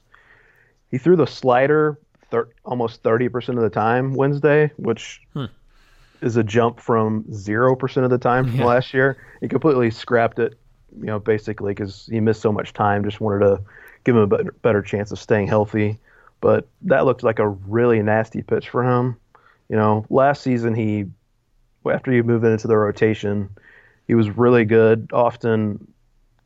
He 0.91 0.97
threw 0.97 1.15
the 1.15 1.27
slider 1.27 1.99
thir- 2.29 2.49
almost 2.65 3.03
30% 3.03 3.49
of 3.49 3.61
the 3.61 3.69
time 3.69 4.13
Wednesday, 4.13 4.71
which 4.77 5.21
hmm. 5.33 5.45
is 6.21 6.37
a 6.37 6.43
jump 6.43 6.79
from 6.79 7.23
0% 7.25 8.03
of 8.03 8.09
the 8.09 8.17
time 8.17 8.45
from 8.45 8.59
yeah. 8.59 8.65
last 8.65 8.93
year. 8.93 9.17
He 9.41 9.47
completely 9.47 9.91
scrapped 9.91 10.39
it, 10.39 10.57
you 10.97 11.05
know, 11.05 11.19
basically 11.19 11.73
because 11.73 12.07
he 12.09 12.19
missed 12.19 12.41
so 12.41 12.51
much 12.51 12.73
time. 12.73 13.03
Just 13.03 13.21
wanted 13.21 13.45
to 13.45 13.61
give 14.03 14.15
him 14.15 14.21
a 14.21 14.27
better, 14.27 14.51
better 14.61 14.81
chance 14.81 15.11
of 15.11 15.19
staying 15.19 15.47
healthy. 15.47 15.99
But 16.39 16.67
that 16.83 17.05
looked 17.05 17.23
like 17.23 17.39
a 17.39 17.47
really 17.47 18.01
nasty 18.01 18.41
pitch 18.41 18.69
for 18.69 18.83
him. 18.83 19.17
You 19.69 19.75
know, 19.75 20.05
last 20.09 20.43
season 20.43 20.75
he, 20.75 21.05
after 21.89 22.11
he 22.11 22.21
moved 22.21 22.45
into 22.45 22.67
the 22.67 22.77
rotation, 22.77 23.49
he 24.07 24.15
was 24.15 24.29
really 24.29 24.63
good. 24.63 25.09
Often 25.11 25.91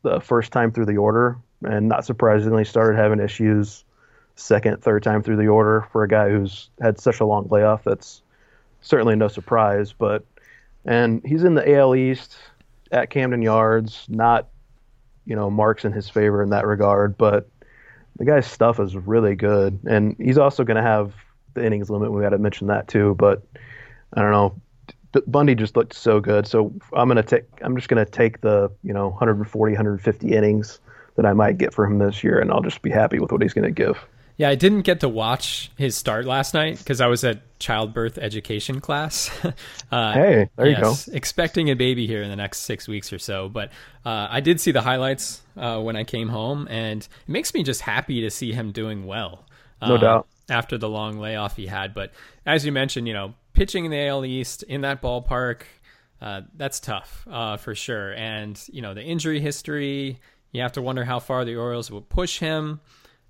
the 0.02 0.20
first 0.20 0.50
time 0.50 0.72
through 0.72 0.86
the 0.86 0.96
order, 0.96 1.38
and 1.62 1.88
not 1.88 2.04
surprisingly, 2.04 2.64
started 2.64 2.98
having 2.98 3.20
issues 3.20 3.84
second, 4.36 4.82
third 4.82 5.02
time 5.02 5.22
through 5.22 5.36
the 5.36 5.48
order 5.48 5.86
for 5.92 6.02
a 6.02 6.08
guy 6.08 6.30
who's 6.30 6.70
had 6.80 6.98
such 6.98 7.20
a 7.20 7.26
long 7.26 7.48
layoff. 7.50 7.84
That's 7.84 8.22
certainly 8.80 9.16
no 9.16 9.28
surprise. 9.28 9.92
But 9.92 10.24
and 10.84 11.22
he's 11.24 11.44
in 11.44 11.54
the 11.54 11.74
AL 11.74 11.94
East 11.94 12.36
at 12.90 13.10
Camden 13.10 13.42
Yards, 13.42 14.06
not 14.08 14.48
you 15.24 15.36
know 15.36 15.50
marks 15.50 15.84
in 15.84 15.92
his 15.92 16.08
favor 16.08 16.42
in 16.42 16.50
that 16.50 16.66
regard, 16.66 17.16
but 17.16 17.48
the 18.16 18.24
guy's 18.24 18.46
stuff 18.46 18.78
is 18.78 18.96
really 18.96 19.34
good, 19.34 19.78
and 19.88 20.16
he's 20.18 20.38
also 20.38 20.64
going 20.64 20.76
to 20.76 20.82
have 20.82 21.14
the 21.54 21.64
innings 21.64 21.90
limit. 21.90 22.12
We 22.12 22.22
got 22.22 22.30
to 22.30 22.38
mention 22.38 22.66
that 22.68 22.88
too, 22.88 23.14
but 23.18 23.42
I 24.14 24.22
don't 24.22 24.30
know. 24.30 24.60
Bundy 25.26 25.54
just 25.54 25.76
looked 25.76 25.94
so 25.94 26.20
good, 26.20 26.46
so 26.46 26.72
I'm 26.94 27.06
gonna 27.06 27.22
take. 27.22 27.44
I'm 27.60 27.76
just 27.76 27.88
gonna 27.90 28.06
take 28.06 28.40
the 28.40 28.70
you 28.82 28.94
know 28.94 29.08
140, 29.08 29.72
150 29.72 30.32
innings 30.32 30.80
that 31.16 31.26
I 31.26 31.34
might 31.34 31.58
get 31.58 31.74
for 31.74 31.84
him 31.84 31.98
this 31.98 32.24
year, 32.24 32.38
and 32.38 32.50
I'll 32.50 32.62
just 32.62 32.80
be 32.80 32.88
happy 32.88 33.18
with 33.18 33.30
what 33.30 33.42
he's 33.42 33.52
gonna 33.52 33.70
give. 33.70 33.98
Yeah, 34.36 34.48
I 34.48 34.54
didn't 34.54 34.82
get 34.82 35.00
to 35.00 35.08
watch 35.08 35.70
his 35.76 35.96
start 35.96 36.24
last 36.24 36.54
night 36.54 36.78
because 36.78 37.00
I 37.00 37.06
was 37.06 37.22
at 37.22 37.58
childbirth 37.58 38.18
education 38.18 38.80
class. 38.80 39.30
uh, 39.92 40.12
hey, 40.12 40.48
there 40.56 40.68
yes, 40.68 40.78
you 41.06 41.12
go. 41.12 41.16
Expecting 41.16 41.70
a 41.70 41.74
baby 41.74 42.06
here 42.06 42.22
in 42.22 42.30
the 42.30 42.36
next 42.36 42.60
six 42.60 42.88
weeks 42.88 43.12
or 43.12 43.18
so. 43.18 43.48
But 43.48 43.70
uh, 44.04 44.28
I 44.30 44.40
did 44.40 44.60
see 44.60 44.72
the 44.72 44.80
highlights 44.80 45.42
uh, 45.56 45.80
when 45.80 45.96
I 45.96 46.04
came 46.04 46.28
home, 46.28 46.66
and 46.70 47.02
it 47.02 47.28
makes 47.28 47.54
me 47.54 47.62
just 47.62 47.82
happy 47.82 48.22
to 48.22 48.30
see 48.30 48.52
him 48.52 48.72
doing 48.72 49.06
well. 49.06 49.44
No 49.80 49.98
doubt. 49.98 50.26
After 50.48 50.78
the 50.78 50.88
long 50.88 51.18
layoff 51.18 51.56
he 51.56 51.66
had. 51.66 51.92
But 51.94 52.12
as 52.46 52.64
you 52.64 52.72
mentioned, 52.72 53.08
you 53.08 53.14
know, 53.14 53.34
pitching 53.52 53.84
in 53.84 53.90
the 53.90 54.06
AL 54.06 54.24
East 54.24 54.62
in 54.64 54.82
that 54.82 55.02
ballpark, 55.02 55.62
uh, 56.20 56.42
that's 56.56 56.78
tough 56.78 57.26
uh, 57.30 57.56
for 57.56 57.74
sure. 57.74 58.12
And, 58.14 58.60
you 58.72 58.80
know, 58.80 58.94
the 58.94 59.02
injury 59.02 59.40
history, 59.40 60.20
you 60.52 60.62
have 60.62 60.72
to 60.72 60.82
wonder 60.82 61.04
how 61.04 61.18
far 61.18 61.44
the 61.44 61.56
Orioles 61.56 61.90
will 61.90 62.02
push 62.02 62.38
him. 62.38 62.80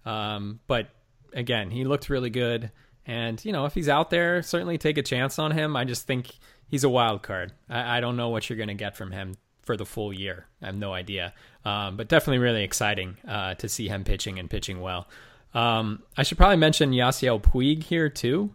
Um, 0.05 0.61
but 0.67 0.88
again, 1.33 1.71
he 1.71 1.85
looked 1.85 2.09
really 2.09 2.31
good. 2.31 2.71
And, 3.07 3.45
you 3.45 3.53
know, 3.53 3.65
if 3.67 3.75
he's 3.75 3.88
out 3.88 4.11
there, 4.11 4.43
certainly 4.43 4.79
take 4.79 4.99
a 4.99 5.03
chance 5.03 5.38
on 5.38 5.51
him. 5.51 5.77
I 5.77 5.85
just 5.85 6.07
think 6.07 6.31
he's 6.69 6.85
a 6.85 6.88
wild 6.88 7.23
card. 7.23 7.53
I, 7.69 7.99
I 7.99 8.01
don't 8.01 8.17
know 8.17 8.29
what 8.29 8.49
you're 8.49 8.57
going 8.57 8.69
to 8.69 8.75
get 8.75 8.97
from 8.97 9.11
him 9.11 9.37
for 9.62 9.77
the 9.77 9.87
full 9.87 10.12
year. 10.12 10.47
I 10.61 10.67
have 10.67 10.77
no 10.77 10.93
idea. 10.93 11.35
Um, 11.65 11.97
but 11.97 12.09
definitely 12.09 12.38
really 12.38 12.65
exciting 12.65 13.17
uh, 13.27 13.55
to 13.55 13.69
see 13.69 13.88
him 13.88 14.05
pitching 14.05 14.38
and 14.38 14.49
pitching 14.49 14.81
well. 14.81 15.09
Um, 15.55 16.03
I 16.17 16.23
should 16.23 16.38
probably 16.38 16.57
mention 16.57 16.93
Yasiel 16.93 17.43
Puig 17.43 17.85
here, 17.85 18.09
too. 18.09 18.53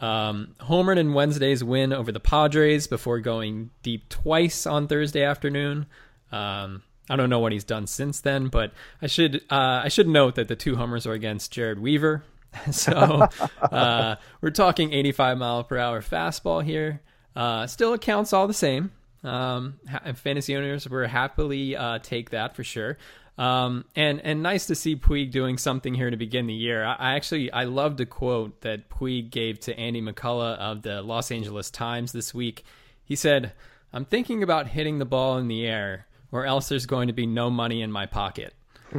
Um, 0.00 0.54
homered 0.60 0.96
in 0.98 1.12
Wednesday's 1.12 1.62
win 1.62 1.92
over 1.92 2.10
the 2.10 2.20
Padres 2.20 2.86
before 2.86 3.20
going 3.20 3.70
deep 3.82 4.08
twice 4.08 4.66
on 4.66 4.88
Thursday 4.88 5.22
afternoon. 5.22 5.86
Um, 6.32 6.82
I 7.10 7.16
don't 7.16 7.28
know 7.28 7.40
what 7.40 7.50
he's 7.50 7.64
done 7.64 7.88
since 7.88 8.20
then, 8.20 8.46
but 8.46 8.72
I 9.02 9.08
should 9.08 9.42
uh, 9.50 9.82
I 9.84 9.88
should 9.88 10.08
note 10.08 10.36
that 10.36 10.46
the 10.46 10.54
two 10.54 10.76
homers 10.76 11.06
are 11.06 11.12
against 11.12 11.52
Jered 11.52 11.80
Weaver. 11.80 12.22
so 12.70 13.28
uh, 13.60 14.16
we're 14.40 14.50
talking 14.50 14.92
85 14.92 15.38
mile 15.38 15.64
per 15.64 15.76
hour 15.76 16.02
fastball 16.02 16.62
here. 16.62 17.00
Uh, 17.34 17.66
still 17.66 17.92
accounts 17.92 18.32
all 18.32 18.46
the 18.46 18.54
same. 18.54 18.92
Um, 19.22 19.80
fantasy 20.14 20.56
owners 20.56 20.88
will 20.88 21.06
happily 21.06 21.76
uh, 21.76 21.98
take 21.98 22.30
that 22.30 22.56
for 22.56 22.64
sure. 22.64 22.96
Um, 23.36 23.86
and 23.96 24.20
and 24.20 24.42
nice 24.42 24.66
to 24.66 24.74
see 24.74 24.96
Puig 24.96 25.30
doing 25.30 25.58
something 25.58 25.94
here 25.94 26.10
to 26.10 26.16
begin 26.16 26.46
the 26.46 26.54
year. 26.54 26.84
I, 26.84 26.92
I, 26.94 27.16
actually 27.16 27.50
I 27.50 27.64
loved 27.64 28.00
a 28.00 28.06
quote 28.06 28.60
that 28.60 28.88
Puig 28.88 29.30
gave 29.30 29.58
to 29.60 29.78
Andy 29.78 30.02
McCullough 30.02 30.58
of 30.58 30.82
the 30.82 31.02
Los 31.02 31.30
Angeles 31.30 31.70
Times 31.70 32.12
this 32.12 32.34
week. 32.34 32.64
He 33.02 33.16
said, 33.16 33.52
"I'm 33.92 34.04
thinking 34.04 34.42
about 34.42 34.68
hitting 34.68 34.98
the 34.98 35.06
ball 35.06 35.38
in 35.38 35.48
the 35.48 35.66
air, 35.66 36.06
or 36.32 36.46
else 36.46 36.68
there's 36.68 36.86
going 36.86 37.08
to 37.08 37.12
be 37.12 37.26
no 37.26 37.50
money 37.50 37.82
in 37.82 37.90
my 37.90 38.06
pocket. 38.06 38.54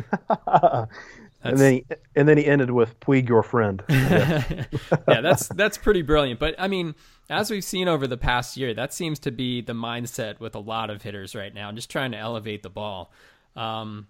and 1.44 1.58
then 1.58 1.74
he, 1.74 1.86
and 2.16 2.28
then 2.28 2.38
he 2.38 2.46
ended 2.46 2.72
with 2.72 3.00
Puig, 3.00 3.28
your 3.28 3.44
friend. 3.44 3.84
yeah, 3.90 4.66
that's 5.06 5.48
that's 5.50 5.78
pretty 5.78 6.02
brilliant. 6.02 6.40
But 6.40 6.56
I 6.58 6.68
mean, 6.68 6.96
as 7.30 7.52
we've 7.52 7.64
seen 7.64 7.88
over 7.88 8.08
the 8.08 8.18
past 8.18 8.58
year, 8.58 8.74
that 8.74 8.94
seems 8.94 9.20
to 9.20 9.32
be 9.32 9.62
the 9.62 9.74
mindset 9.74 10.40
with 10.40 10.56
a 10.56 10.60
lot 10.60 10.90
of 10.90 11.02
hitters 11.02 11.36
right 11.36 11.54
now, 11.54 11.72
just 11.72 11.90
trying 11.90 12.12
to 12.12 12.18
elevate 12.18 12.64
the 12.64 12.70
ball. 12.70 13.12
Um, 13.56 14.08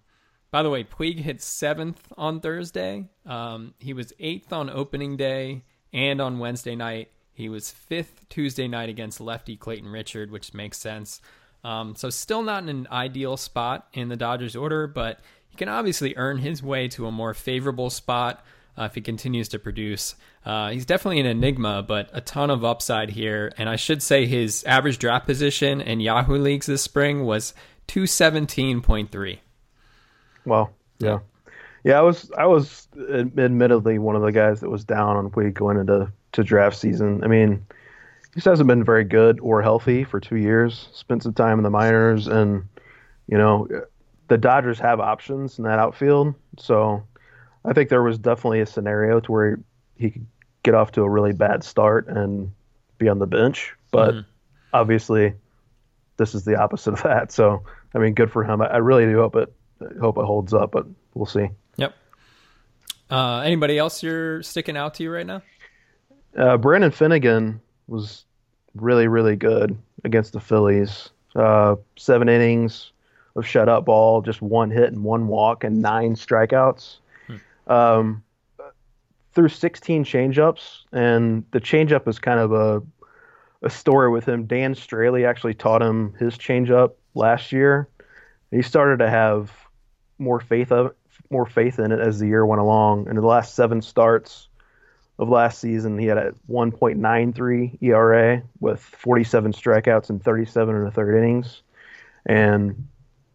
by 0.52 0.64
the 0.64 0.70
way, 0.70 0.84
Puig 0.84 1.20
hit 1.20 1.42
seventh 1.42 2.12
on 2.18 2.42
Thursday. 2.42 3.08
Um, 3.26 3.74
he 3.80 3.94
was 3.94 4.14
eighth 4.20 4.52
on 4.52 4.70
opening 4.70 5.16
day 5.16 5.64
and 5.94 6.20
on 6.20 6.40
Wednesday 6.40 6.76
night. 6.76 7.10
He 7.34 7.48
was 7.48 7.72
fifth 7.72 8.28
Tuesday 8.28 8.68
night 8.68 8.90
against 8.90 9.22
lefty 9.22 9.56
Clayton 9.56 9.90
Richard, 9.90 10.30
which 10.30 10.54
makes 10.54 10.78
sense. 10.78 11.22
Um, 11.64 11.96
so 11.96 12.10
still 12.10 12.42
not 12.42 12.64
in 12.64 12.70
an 12.70 12.88
ideal 12.92 13.38
spot 13.38 13.88
in 13.94 14.10
the 14.10 14.16
Dodgers 14.16 14.56
order, 14.56 14.88
but 14.88 15.20
he 15.50 15.58
can 15.58 15.70
obviously 15.70 16.16
earn 16.18 16.38
his 16.40 16.64
way 16.64 16.88
to 16.90 17.08
a 17.08 17.12
more 17.12 17.34
favorable 17.34 17.90
spot 17.90 18.44
uh, 18.78 18.84
if 18.84 18.96
he 18.96 19.02
continues 19.02 19.50
to 19.50 19.60
produce. 19.60 20.16
Uh, 20.46 20.72
he's 20.72 20.86
definitely 20.86 21.20
an 21.20 21.26
enigma, 21.26 21.84
but 21.84 22.10
a 22.14 22.22
ton 22.22 22.50
of 22.50 22.66
upside 22.66 23.12
here. 23.12 23.52
And 23.58 23.70
I 23.70 23.76
should 23.76 24.02
say 24.02 24.26
his 24.26 24.64
average 24.64 24.98
draft 24.98 25.26
position 25.26 25.82
in 25.82 26.00
Yahoo 26.00 26.38
leagues 26.38 26.66
this 26.66 26.82
spring 26.82 27.26
was 27.26 27.54
217.3. 27.88 29.40
Well, 30.46 30.72
yeah. 31.00 31.20
Yeah, 31.84 31.98
I 31.98 32.02
was 32.02 32.32
I 32.38 32.46
was 32.46 32.88
admittedly 33.12 33.98
one 33.98 34.16
of 34.16 34.22
the 34.22 34.32
guys 34.32 34.60
that 34.60 34.70
was 34.70 34.84
down 34.84 35.18
on 35.18 35.32
Puig 35.32 35.56
going 35.56 35.78
into 35.78 36.12
to 36.34 36.44
draft 36.44 36.78
season. 36.78 37.24
I 37.24 37.28
mean, 37.28 37.66
he 37.74 37.81
just 38.34 38.46
hasn't 38.46 38.68
been 38.68 38.84
very 38.84 39.04
good 39.04 39.40
or 39.42 39.62
healthy 39.62 40.04
for 40.04 40.20
two 40.20 40.38
years. 40.38 40.90
Spent 40.94 41.24
some 41.24 41.34
time 41.34 41.58
in 41.60 41.64
the 41.64 41.70
minors, 41.70 42.28
and 42.28 42.64
you 43.28 43.38
know, 43.38 43.68
the 44.28 44.38
Dodgers 44.38 44.80
have 44.80 45.00
options 45.00 45.58
in 45.58 45.66
that 45.66 45.80
outfield. 45.80 46.36
So 46.58 47.04
I 47.66 47.74
think 47.74 47.90
there 47.90 48.04
was 48.04 48.18
definitely 48.18 48.62
a 48.62 48.66
scenario 48.66 49.20
to 49.20 49.32
where 49.32 49.60
he 49.98 50.12
could 50.12 50.26
get 50.64 50.74
off 50.76 50.92
to 50.94 51.02
a 51.02 51.10
really 51.10 51.34
bad 51.34 51.64
start 51.64 52.08
and 52.08 52.52
be 52.98 53.10
on 53.10 53.20
the 53.20 53.28
bench. 53.28 53.74
But 53.92 54.14
mm-hmm. 54.14 54.30
obviously, 54.74 55.34
this 56.18 56.34
is 56.34 56.46
the 56.46 56.56
opposite 56.56 56.94
of 56.94 57.04
that. 57.04 57.32
So 57.32 57.64
I 57.94 58.00
mean, 58.00 58.14
good 58.14 58.32
for 58.32 58.44
him. 58.44 58.62
I, 58.62 58.68
I 58.68 58.78
really 58.78 59.06
do 59.06 59.18
hope 59.18 59.36
it 59.36 59.54
hope 60.00 60.18
it 60.18 60.26
holds 60.26 60.54
up, 60.54 60.72
but 60.72 60.86
we'll 61.14 61.26
see. 61.26 61.50
Yep. 61.78 61.94
Uh, 63.10 63.40
anybody 63.40 63.78
else 63.78 64.04
you're 64.04 64.42
sticking 64.44 64.78
out 64.78 64.94
to 64.96 65.04
you 65.04 65.12
right 65.12 65.26
now? 65.26 65.42
Uh, 66.38 66.56
Brandon 66.58 66.92
Finnegan 66.92 67.60
was 67.92 68.26
really, 68.74 69.08
really 69.08 69.36
good 69.36 69.78
against 70.04 70.34
the 70.34 70.40
Phillies. 70.40 71.10
Uh, 71.36 71.76
seven 71.98 72.30
innings 72.30 72.92
of 73.36 73.46
shut 73.46 73.70
up 73.70 73.86
ball, 73.86 74.22
just 74.22 74.42
one 74.42 74.72
hit 74.72 74.92
and 74.92 75.04
one 75.04 75.28
walk, 75.28 75.64
and 75.64 75.82
nine 75.82 76.16
strikeouts. 76.16 76.98
Hmm. 77.28 77.72
Um, 77.72 78.24
through 79.34 79.50
16 79.50 80.04
changeups, 80.04 80.80
and 80.92 81.46
the 81.52 81.62
changeup 81.62 82.08
is 82.08 82.20
kind 82.20 82.40
of 82.40 82.52
a 82.52 82.82
a 83.64 83.70
story 83.70 84.10
with 84.10 84.28
him. 84.28 84.46
Dan 84.46 84.74
Straily 84.74 85.28
actually 85.28 85.54
taught 85.54 85.84
him 85.84 86.14
his 86.16 86.36
changeup 86.36 86.94
last 87.14 87.52
year. 87.52 87.88
He 88.50 88.64
started 88.64 89.00
to 89.00 89.10
have 89.10 89.52
more 90.18 90.40
faith 90.40 90.72
of 90.72 90.94
more 91.30 91.46
faith 91.46 91.80
in 91.80 91.92
it 91.92 92.00
as 92.00 92.20
the 92.20 92.28
year 92.28 92.46
went 92.46 92.62
along. 92.62 93.08
In 93.08 93.16
the 93.16 93.22
last 93.22 93.56
seven 93.56 93.82
starts, 93.82 94.50
of 95.22 95.30
last 95.30 95.60
season, 95.60 96.00
he 96.00 96.08
had 96.08 96.18
a 96.18 96.34
1.93 96.50 97.78
ERA 97.80 98.42
with 98.60 98.80
47 98.80 99.54
strikeouts 99.54 100.10
and 100.10 100.22
37 100.22 100.76
and 100.76 100.88
a 100.88 100.92
third 100.92 101.16
innings, 101.16 101.62
and 102.26 102.88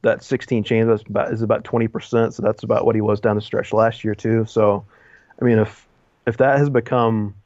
that 0.03 0.25
16 0.25 0.65
change 0.65 0.89
is 0.89 1.03
about 1.09 1.33
is 1.33 1.43
about 1.43 1.63
20 1.63 1.87
percent. 1.87 2.35
So 2.35 2.43
that's 2.43 2.65
about 2.65 2.85
what 2.85 2.97
he 2.97 3.01
was 3.01 3.21
down 3.21 3.37
the 3.37 3.43
stretch 3.43 3.73
last 3.73 4.03
year 4.03 4.17
too. 4.17 4.45
So, 4.47 4.85
I 5.41 5.45
mean, 5.45 5.61
if 5.61 5.87
if 6.27 6.39
that 6.39 6.59
has 6.59 6.69
become 6.69 7.37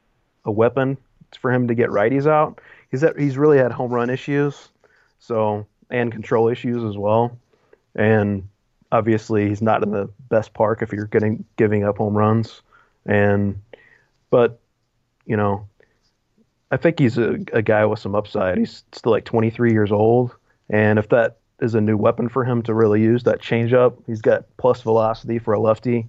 a 0.43 0.51
weapon 0.51 0.97
for 1.39 1.51
him 1.51 1.67
to 1.67 1.75
get 1.75 1.89
righties 1.89 2.25
out, 2.25 2.61
he's 2.89 3.01
that 3.01 3.19
he's 3.19 3.37
really 3.37 3.59
had 3.59 3.71
home 3.71 3.93
run 3.93 4.09
issues, 4.09 4.69
so 5.19 5.67
and 5.91 6.11
control 6.11 6.49
issues 6.49 6.83
as 6.83 6.97
well, 6.97 7.37
and 7.93 8.47
obviously 8.91 9.49
he's 9.49 9.61
not 9.61 9.83
in 9.83 9.91
the 9.91 10.09
best 10.29 10.55
park 10.55 10.81
if 10.81 10.91
you're 10.91 11.05
getting 11.05 11.45
giving 11.57 11.83
up 11.83 11.99
home 11.99 12.17
runs, 12.17 12.63
and 13.05 13.61
but 14.31 14.59
you 15.27 15.37
know, 15.37 15.67
I 16.71 16.77
think 16.77 16.97
he's 16.97 17.19
a, 17.19 17.37
a 17.53 17.61
guy 17.61 17.85
with 17.85 17.99
some 17.99 18.15
upside. 18.15 18.57
He's 18.57 18.83
still 18.91 19.11
like 19.11 19.25
23 19.25 19.71
years 19.71 19.91
old, 19.91 20.35
and 20.69 20.97
if 20.97 21.09
that 21.09 21.37
is 21.61 21.75
a 21.75 21.81
new 21.81 21.95
weapon 21.95 22.27
for 22.27 22.43
him 22.43 22.63
to 22.63 22.73
really 22.73 23.01
use, 23.01 23.23
that 23.23 23.39
changeup, 23.39 23.97
he's 24.07 24.21
got 24.21 24.45
plus 24.57 24.81
velocity 24.81 25.37
for 25.37 25.53
a 25.53 25.59
lefty. 25.59 26.07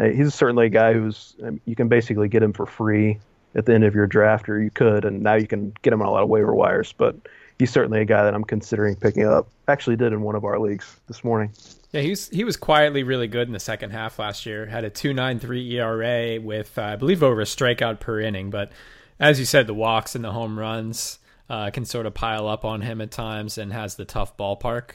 Uh, 0.00 0.06
he's 0.06 0.34
certainly 0.34 0.66
a 0.66 0.70
guy 0.70 0.92
who's 0.92 1.36
um, 1.44 1.60
you 1.64 1.76
can 1.76 1.86
basically 1.86 2.28
get 2.28 2.42
him 2.42 2.52
for 2.52 2.66
free 2.66 3.20
at 3.54 3.66
the 3.66 3.74
end 3.74 3.84
of 3.84 3.94
your 3.94 4.06
draft, 4.06 4.48
or 4.48 4.60
you 4.60 4.70
could, 4.70 5.04
and 5.04 5.22
now 5.22 5.34
you 5.34 5.46
can 5.46 5.72
get 5.82 5.92
him 5.92 6.02
on 6.02 6.08
a 6.08 6.10
lot 6.10 6.22
of 6.22 6.28
waiver 6.28 6.54
wires. 6.54 6.92
But 6.92 7.16
he's 7.60 7.70
certainly 7.70 8.00
a 8.00 8.04
guy 8.04 8.24
that 8.24 8.34
I'm 8.34 8.42
considering 8.42 8.96
picking 8.96 9.24
up. 9.24 9.48
Actually, 9.68 9.96
did 9.96 10.12
in 10.12 10.22
one 10.22 10.34
of 10.34 10.44
our 10.44 10.58
leagues 10.58 10.98
this 11.06 11.22
morning. 11.22 11.52
Yeah, 11.92 12.00
he 12.00 12.10
was 12.10 12.28
he 12.30 12.42
was 12.42 12.56
quietly 12.56 13.04
really 13.04 13.28
good 13.28 13.46
in 13.46 13.52
the 13.52 13.60
second 13.60 13.90
half 13.90 14.18
last 14.18 14.46
year. 14.46 14.66
Had 14.66 14.84
a 14.84 14.90
two 14.90 15.12
nine 15.12 15.38
three 15.38 15.70
ERA 15.76 16.40
with 16.40 16.76
uh, 16.76 16.82
I 16.82 16.96
believe 16.96 17.22
over 17.22 17.40
a 17.40 17.44
strikeout 17.44 18.00
per 18.00 18.18
inning. 18.18 18.50
But 18.50 18.72
as 19.20 19.38
you 19.38 19.44
said, 19.44 19.66
the 19.66 19.74
walks 19.74 20.16
and 20.16 20.24
the 20.24 20.32
home 20.32 20.58
runs 20.58 21.18
uh, 21.48 21.70
can 21.70 21.84
sort 21.84 22.06
of 22.06 22.14
pile 22.14 22.48
up 22.48 22.64
on 22.64 22.80
him 22.80 23.00
at 23.00 23.10
times, 23.10 23.58
and 23.58 23.72
has 23.72 23.94
the 23.94 24.04
tough 24.04 24.36
ballpark. 24.36 24.92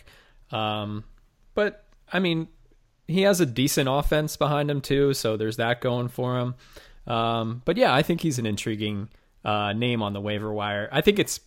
Um, 0.51 1.03
but 1.53 1.85
I 2.11 2.19
mean, 2.19 2.47
he 3.07 3.21
has 3.21 3.39
a 3.39 3.45
decent 3.45 3.87
offense 3.89 4.35
behind 4.35 4.71
him 4.71 4.81
too, 4.81 5.13
so 5.13 5.37
there's 5.37 5.57
that 5.57 5.81
going 5.81 6.07
for 6.07 6.39
him. 6.39 6.55
Um, 7.07 7.61
but 7.65 7.77
yeah, 7.77 7.93
I 7.93 8.01
think 8.01 8.21
he's 8.21 8.39
an 8.39 8.47
intriguing 8.47 9.09
uh, 9.43 9.73
name 9.73 10.01
on 10.01 10.13
the 10.13 10.21
waiver 10.21 10.51
wire. 10.51 10.89
I 10.91 11.01
think 11.01 11.19
it's 11.19 11.39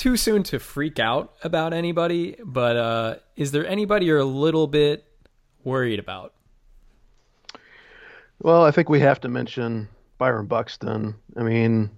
too 0.00 0.16
soon 0.16 0.42
to 0.42 0.58
freak 0.58 0.98
out 0.98 1.34
about 1.44 1.74
anybody, 1.74 2.34
but 2.42 2.74
uh, 2.74 3.16
is 3.36 3.52
there 3.52 3.66
anybody 3.66 4.06
you're 4.06 4.18
a 4.18 4.24
little 4.24 4.66
bit 4.66 5.04
worried 5.62 5.98
about? 5.98 6.32
Well, 8.40 8.64
I 8.64 8.70
think 8.70 8.88
we 8.88 8.98
have 9.00 9.20
to 9.20 9.28
mention 9.28 9.90
Byron 10.16 10.46
Buxton. 10.46 11.14
I 11.36 11.42
mean, 11.42 11.90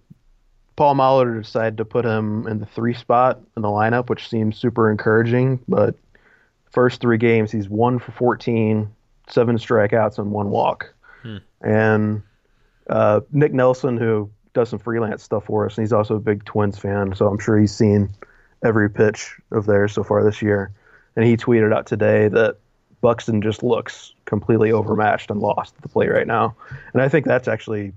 Paul 0.74 0.96
Molitor 0.96 1.40
decided 1.44 1.76
to 1.76 1.84
put 1.84 2.04
him 2.04 2.48
in 2.48 2.58
the 2.58 2.66
three 2.66 2.92
spot 2.92 3.40
in 3.56 3.62
the 3.62 3.68
lineup, 3.68 4.08
which 4.08 4.28
seems 4.28 4.58
super 4.58 4.90
encouraging. 4.90 5.60
But 5.68 5.94
first 6.72 7.00
three 7.00 7.18
games, 7.18 7.52
he's 7.52 7.68
one 7.68 8.00
for 8.00 8.10
14, 8.10 8.92
seven 9.28 9.56
strikeouts, 9.58 10.18
and 10.18 10.32
one 10.32 10.50
walk. 10.50 10.92
Hmm. 11.22 11.36
And 11.60 12.22
uh, 12.90 13.20
Nick 13.30 13.52
Nelson, 13.52 13.96
who 13.96 14.28
does 14.54 14.68
some 14.68 14.78
freelance 14.78 15.22
stuff 15.22 15.44
for 15.46 15.66
us, 15.66 15.76
and 15.76 15.82
he's 15.82 15.92
also 15.92 16.16
a 16.16 16.20
big 16.20 16.44
Twins 16.44 16.78
fan, 16.78 17.14
so 17.14 17.26
I'm 17.26 17.38
sure 17.38 17.58
he's 17.58 17.74
seen 17.74 18.10
every 18.64 18.90
pitch 18.90 19.36
of 19.50 19.66
theirs 19.66 19.92
so 19.92 20.04
far 20.04 20.22
this 20.22 20.42
year. 20.42 20.72
And 21.16 21.24
he 21.24 21.36
tweeted 21.36 21.74
out 21.74 21.86
today 21.86 22.28
that 22.28 22.56
Buxton 23.00 23.42
just 23.42 23.62
looks 23.62 24.14
completely 24.24 24.72
overmatched 24.72 25.30
and 25.30 25.40
lost 25.40 25.74
at 25.76 25.82
the 25.82 25.88
plate 25.88 26.10
right 26.10 26.26
now. 26.26 26.54
And 26.92 27.02
I 27.02 27.08
think 27.08 27.26
that's 27.26 27.48
actually 27.48 27.92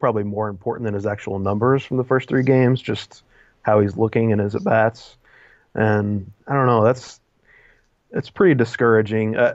probably 0.00 0.24
more 0.24 0.48
important 0.48 0.84
than 0.84 0.94
his 0.94 1.06
actual 1.06 1.38
numbers 1.38 1.84
from 1.84 1.96
the 1.96 2.04
first 2.04 2.28
three 2.28 2.42
games, 2.42 2.80
just 2.80 3.22
how 3.62 3.80
he's 3.80 3.96
looking 3.96 4.32
and 4.32 4.40
his 4.40 4.54
at 4.54 4.64
bats. 4.64 5.16
And 5.74 6.30
I 6.46 6.54
don't 6.54 6.66
know, 6.66 6.84
that's 6.84 7.20
it's 8.10 8.30
pretty 8.30 8.54
discouraging. 8.54 9.36
Uh, 9.36 9.54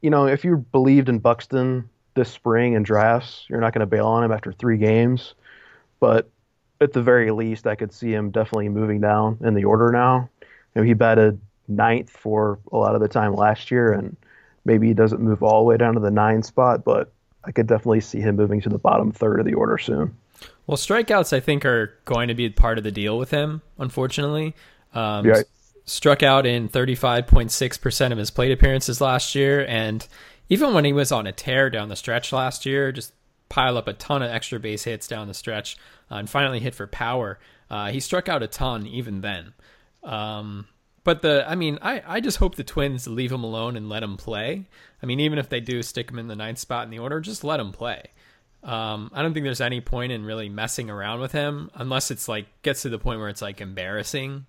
you 0.00 0.10
know, 0.10 0.26
if 0.26 0.44
you 0.44 0.58
believed 0.72 1.08
in 1.08 1.18
Buxton 1.18 1.88
this 2.14 2.30
spring 2.30 2.74
in 2.74 2.82
drafts, 2.82 3.44
you're 3.48 3.60
not 3.60 3.72
going 3.72 3.80
to 3.80 3.86
bail 3.86 4.06
on 4.06 4.24
him 4.24 4.32
after 4.32 4.52
three 4.52 4.78
games. 4.78 5.34
But 6.04 6.28
at 6.82 6.92
the 6.92 7.00
very 7.00 7.30
least, 7.30 7.66
I 7.66 7.76
could 7.76 7.90
see 7.90 8.12
him 8.12 8.30
definitely 8.30 8.68
moving 8.68 9.00
down 9.00 9.38
in 9.40 9.54
the 9.54 9.64
order 9.64 9.90
now. 9.90 10.28
You 10.42 10.82
know, 10.82 10.82
he 10.82 10.92
batted 10.92 11.40
ninth 11.66 12.10
for 12.10 12.58
a 12.72 12.76
lot 12.76 12.94
of 12.94 13.00
the 13.00 13.08
time 13.08 13.34
last 13.34 13.70
year, 13.70 13.90
and 13.90 14.14
maybe 14.66 14.86
he 14.88 14.92
doesn't 14.92 15.22
move 15.22 15.42
all 15.42 15.60
the 15.60 15.64
way 15.64 15.78
down 15.78 15.94
to 15.94 16.00
the 16.00 16.10
nine 16.10 16.42
spot, 16.42 16.84
but 16.84 17.10
I 17.42 17.52
could 17.52 17.66
definitely 17.66 18.02
see 18.02 18.20
him 18.20 18.36
moving 18.36 18.60
to 18.60 18.68
the 18.68 18.76
bottom 18.76 19.12
third 19.12 19.40
of 19.40 19.46
the 19.46 19.54
order 19.54 19.78
soon. 19.78 20.14
Well, 20.66 20.76
strikeouts, 20.76 21.32
I 21.32 21.40
think, 21.40 21.64
are 21.64 21.94
going 22.04 22.28
to 22.28 22.34
be 22.34 22.50
part 22.50 22.76
of 22.76 22.84
the 22.84 22.92
deal 22.92 23.16
with 23.16 23.30
him, 23.30 23.62
unfortunately. 23.78 24.54
Um, 24.92 25.24
yeah. 25.24 25.40
Struck 25.86 26.22
out 26.22 26.44
in 26.44 26.68
35.6% 26.68 28.12
of 28.12 28.18
his 28.18 28.30
plate 28.30 28.52
appearances 28.52 29.00
last 29.00 29.34
year, 29.34 29.64
and 29.66 30.06
even 30.50 30.74
when 30.74 30.84
he 30.84 30.92
was 30.92 31.10
on 31.10 31.26
a 31.26 31.32
tear 31.32 31.70
down 31.70 31.88
the 31.88 31.96
stretch 31.96 32.30
last 32.30 32.66
year, 32.66 32.92
just 32.92 33.14
pile 33.54 33.78
up 33.78 33.86
a 33.86 33.92
ton 33.92 34.20
of 34.20 34.32
extra 34.32 34.58
base 34.58 34.82
hits 34.82 35.06
down 35.06 35.28
the 35.28 35.34
stretch 35.34 35.76
uh, 36.10 36.16
and 36.16 36.28
finally 36.28 36.58
hit 36.58 36.74
for 36.74 36.88
power. 36.88 37.38
Uh, 37.70 37.92
he 37.92 38.00
struck 38.00 38.28
out 38.28 38.42
a 38.42 38.48
ton 38.48 38.84
even 38.84 39.20
then. 39.20 39.52
Um, 40.02 40.66
but 41.04 41.22
the, 41.22 41.48
I 41.48 41.54
mean, 41.54 41.78
I, 41.80 42.02
I 42.04 42.20
just 42.20 42.38
hope 42.38 42.56
the 42.56 42.64
Twins 42.64 43.06
leave 43.06 43.30
him 43.30 43.44
alone 43.44 43.76
and 43.76 43.88
let 43.88 44.02
him 44.02 44.16
play. 44.16 44.66
I 45.00 45.06
mean, 45.06 45.20
even 45.20 45.38
if 45.38 45.50
they 45.50 45.60
do 45.60 45.84
stick 45.84 46.10
him 46.10 46.18
in 46.18 46.26
the 46.26 46.34
ninth 46.34 46.58
spot 46.58 46.82
in 46.82 46.90
the 46.90 46.98
order, 46.98 47.20
just 47.20 47.44
let 47.44 47.60
him 47.60 47.70
play. 47.70 48.02
Um, 48.64 49.12
I 49.14 49.22
don't 49.22 49.34
think 49.34 49.44
there's 49.44 49.60
any 49.60 49.80
point 49.80 50.10
in 50.10 50.24
really 50.24 50.48
messing 50.48 50.90
around 50.90 51.20
with 51.20 51.30
him 51.30 51.70
unless 51.74 52.10
it's 52.10 52.26
like 52.26 52.46
gets 52.62 52.82
to 52.82 52.88
the 52.88 52.98
point 52.98 53.20
where 53.20 53.28
it's 53.28 53.42
like 53.42 53.60
embarrassing, 53.60 54.46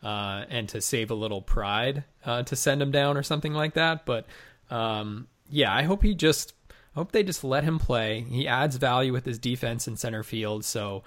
uh, 0.00 0.44
and 0.48 0.68
to 0.68 0.80
save 0.80 1.10
a 1.10 1.14
little 1.14 1.42
pride, 1.42 2.04
uh, 2.24 2.44
to 2.44 2.54
send 2.54 2.80
him 2.80 2.92
down 2.92 3.16
or 3.16 3.24
something 3.24 3.52
like 3.52 3.74
that. 3.74 4.06
But 4.06 4.26
um, 4.70 5.26
yeah, 5.50 5.74
I 5.74 5.82
hope 5.82 6.04
he 6.04 6.14
just 6.14 6.53
I 6.94 7.00
hope 7.00 7.12
they 7.12 7.22
just 7.22 7.42
let 7.42 7.64
him 7.64 7.78
play. 7.78 8.20
He 8.28 8.46
adds 8.46 8.76
value 8.76 9.12
with 9.12 9.24
his 9.24 9.38
defense 9.38 9.88
in 9.88 9.96
center 9.96 10.22
field, 10.22 10.64
so 10.64 11.02